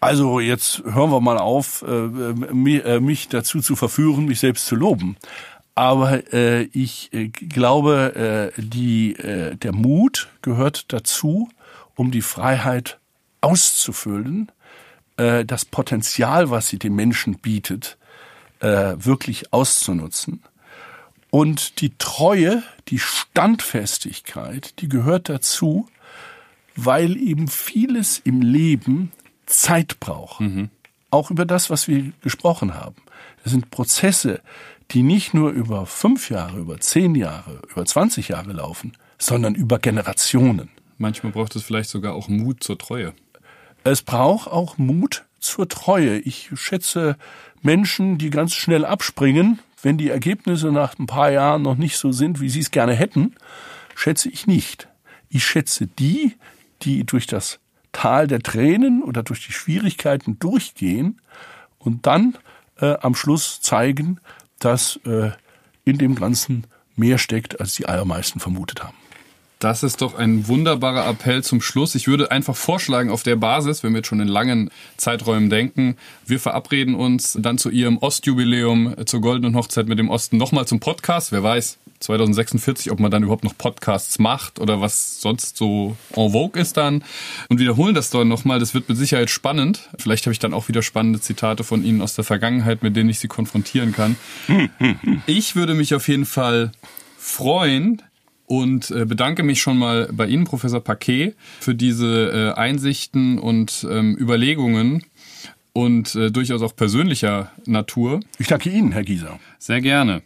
Also 0.00 0.38
jetzt 0.38 0.84
hören 0.84 1.10
wir 1.10 1.20
mal 1.20 1.38
auf, 1.38 1.82
äh, 1.82 1.88
äh, 1.88 3.00
mich 3.00 3.28
dazu 3.28 3.60
zu 3.60 3.74
verführen, 3.74 4.26
mich 4.26 4.38
selbst 4.38 4.66
zu 4.66 4.76
loben. 4.76 5.16
Aber 5.74 6.32
äh, 6.32 6.62
ich 6.72 7.10
glaube, 7.32 8.52
die, 8.56 9.14
der 9.14 9.72
Mut 9.72 10.28
gehört 10.42 10.92
dazu, 10.92 11.48
um 11.94 12.10
die 12.10 12.22
Freiheit 12.22 12.98
auszufüllen, 13.40 14.50
das 15.16 15.64
Potenzial, 15.64 16.50
was 16.50 16.68
sie 16.68 16.78
dem 16.78 16.96
Menschen 16.96 17.38
bietet, 17.38 17.96
wirklich 18.60 19.52
auszunutzen. 19.52 20.42
Und 21.30 21.80
die 21.80 21.96
Treue, 21.98 22.64
die 22.88 22.98
Standfestigkeit, 22.98 24.80
die 24.80 24.88
gehört 24.88 25.28
dazu, 25.28 25.88
weil 26.74 27.16
eben 27.16 27.48
vieles 27.48 28.20
im 28.24 28.40
Leben 28.40 29.12
Zeit 29.48 29.98
braucht. 30.00 30.40
Mhm. 30.40 30.70
Auch 31.10 31.30
über 31.30 31.44
das, 31.44 31.70
was 31.70 31.88
wir 31.88 32.12
gesprochen 32.22 32.74
haben. 32.74 32.96
Das 33.42 33.52
sind 33.52 33.70
Prozesse, 33.70 34.40
die 34.90 35.02
nicht 35.02 35.34
nur 35.34 35.50
über 35.50 35.86
fünf 35.86 36.30
Jahre, 36.30 36.58
über 36.58 36.80
zehn 36.80 37.14
Jahre, 37.14 37.60
über 37.70 37.84
20 37.84 38.28
Jahre 38.28 38.52
laufen, 38.52 38.92
sondern 39.18 39.54
über 39.54 39.78
Generationen. 39.78 40.70
Manchmal 40.96 41.32
braucht 41.32 41.56
es 41.56 41.62
vielleicht 41.62 41.90
sogar 41.90 42.14
auch 42.14 42.28
Mut 42.28 42.62
zur 42.62 42.78
Treue. 42.78 43.14
Es 43.84 44.02
braucht 44.02 44.50
auch 44.50 44.78
Mut 44.78 45.24
zur 45.38 45.68
Treue. 45.68 46.18
Ich 46.18 46.50
schätze 46.54 47.16
Menschen, 47.62 48.18
die 48.18 48.30
ganz 48.30 48.54
schnell 48.54 48.84
abspringen, 48.84 49.60
wenn 49.82 49.98
die 49.98 50.10
Ergebnisse 50.10 50.72
nach 50.72 50.98
ein 50.98 51.06
paar 51.06 51.30
Jahren 51.30 51.62
noch 51.62 51.76
nicht 51.76 51.96
so 51.96 52.10
sind, 52.12 52.40
wie 52.40 52.48
sie 52.48 52.60
es 52.60 52.70
gerne 52.70 52.94
hätten, 52.94 53.34
schätze 53.94 54.28
ich 54.28 54.46
nicht. 54.46 54.88
Ich 55.28 55.44
schätze 55.44 55.86
die, 55.86 56.34
die 56.82 57.04
durch 57.04 57.26
das 57.26 57.60
Tal 57.98 58.28
der 58.28 58.38
Tränen 58.38 59.02
oder 59.02 59.24
durch 59.24 59.44
die 59.44 59.52
Schwierigkeiten 59.52 60.38
durchgehen 60.38 61.20
und 61.80 62.06
dann 62.06 62.38
äh, 62.80 62.94
am 63.00 63.16
Schluss 63.16 63.60
zeigen, 63.60 64.20
dass 64.60 65.00
äh, 65.04 65.32
in 65.84 65.98
dem 65.98 66.14
Ganzen 66.14 66.68
mehr 66.94 67.18
steckt, 67.18 67.60
als 67.60 67.74
die 67.74 67.86
allermeisten 67.86 68.38
vermutet 68.38 68.84
haben. 68.84 68.96
Das 69.58 69.82
ist 69.82 70.02
doch 70.02 70.14
ein 70.14 70.46
wunderbarer 70.46 71.08
Appell 71.08 71.42
zum 71.42 71.60
Schluss. 71.60 71.96
Ich 71.96 72.06
würde 72.06 72.30
einfach 72.30 72.54
vorschlagen, 72.54 73.10
auf 73.10 73.24
der 73.24 73.34
Basis, 73.34 73.82
wenn 73.82 73.92
wir 73.92 73.98
jetzt 73.98 74.06
schon 74.06 74.20
in 74.20 74.28
langen 74.28 74.70
Zeiträumen 74.96 75.50
denken, 75.50 75.96
wir 76.24 76.38
verabreden 76.38 76.94
uns 76.94 77.36
dann 77.40 77.58
zu 77.58 77.68
Ihrem 77.68 77.98
Ostjubiläum, 77.98 78.94
zur 79.06 79.20
Goldenen 79.20 79.56
Hochzeit 79.56 79.88
mit 79.88 79.98
dem 79.98 80.10
Osten 80.10 80.36
nochmal 80.36 80.68
zum 80.68 80.78
Podcast. 80.78 81.32
Wer 81.32 81.42
weiß, 81.42 81.78
2046, 81.98 82.92
ob 82.92 83.00
man 83.00 83.10
dann 83.10 83.24
überhaupt 83.24 83.42
noch 83.42 83.58
Podcasts 83.58 84.20
macht 84.20 84.60
oder 84.60 84.80
was 84.80 85.20
sonst 85.20 85.56
so 85.56 85.96
en 86.14 86.30
vogue 86.30 86.60
ist 86.60 86.76
dann. 86.76 87.02
Und 87.48 87.58
wiederholen 87.58 87.96
das 87.96 88.10
dann 88.10 88.28
nochmal. 88.28 88.60
Das 88.60 88.74
wird 88.74 88.88
mit 88.88 88.96
Sicherheit 88.96 89.28
spannend. 89.28 89.88
Vielleicht 89.98 90.26
habe 90.26 90.32
ich 90.32 90.38
dann 90.38 90.54
auch 90.54 90.68
wieder 90.68 90.82
spannende 90.82 91.20
Zitate 91.20 91.64
von 91.64 91.84
Ihnen 91.84 92.00
aus 92.00 92.14
der 92.14 92.24
Vergangenheit, 92.24 92.84
mit 92.84 92.94
denen 92.94 93.10
ich 93.10 93.18
Sie 93.18 93.28
konfrontieren 93.28 93.92
kann. 93.92 94.16
Ich 95.26 95.56
würde 95.56 95.74
mich 95.74 95.94
auf 95.96 96.06
jeden 96.06 96.26
Fall 96.26 96.70
freuen, 97.18 98.02
und 98.48 98.90
äh, 98.90 99.04
bedanke 99.04 99.42
mich 99.42 99.60
schon 99.60 99.78
mal 99.78 100.08
bei 100.10 100.26
Ihnen, 100.26 100.44
Professor 100.44 100.82
Paquet, 100.82 101.34
für 101.60 101.74
diese 101.74 102.54
äh, 102.56 102.58
Einsichten 102.58 103.38
und 103.38 103.86
ähm, 103.88 104.16
Überlegungen 104.18 105.04
und 105.74 106.14
äh, 106.14 106.30
durchaus 106.30 106.62
auch 106.62 106.74
persönlicher 106.74 107.52
Natur. 107.66 108.20
Ich 108.38 108.48
danke 108.48 108.70
Ihnen, 108.70 108.92
Herr 108.92 109.04
Gieser. 109.04 109.38
Sehr 109.58 109.80
gerne. 109.80 110.22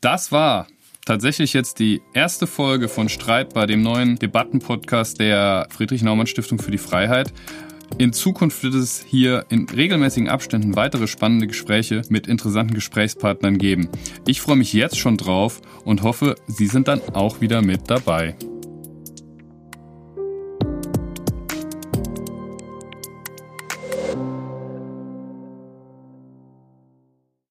Das 0.00 0.30
war 0.30 0.66
tatsächlich 1.06 1.54
jetzt 1.54 1.78
die 1.78 2.02
erste 2.14 2.46
Folge 2.46 2.88
von 2.88 3.08
Streit 3.08 3.54
bei 3.54 3.66
dem 3.66 3.82
neuen 3.82 4.18
Debattenpodcast 4.18 5.18
der 5.18 5.66
Friedrich-Naumann-Stiftung 5.70 6.58
für 6.60 6.70
die 6.70 6.78
Freiheit. 6.78 7.32
In 7.98 8.12
Zukunft 8.12 8.62
wird 8.62 8.74
es 8.74 9.04
hier 9.06 9.44
in 9.48 9.68
regelmäßigen 9.68 10.28
Abständen 10.28 10.76
weitere 10.76 11.06
spannende 11.06 11.46
Gespräche 11.46 12.02
mit 12.08 12.26
interessanten 12.26 12.74
Gesprächspartnern 12.74 13.58
geben. 13.58 13.88
Ich 14.26 14.40
freue 14.40 14.56
mich 14.56 14.72
jetzt 14.72 14.98
schon 14.98 15.16
drauf 15.16 15.60
und 15.84 16.02
hoffe, 16.02 16.36
Sie 16.46 16.66
sind 16.66 16.88
dann 16.88 17.00
auch 17.12 17.40
wieder 17.40 17.62
mit 17.62 17.90
dabei. 17.90 18.34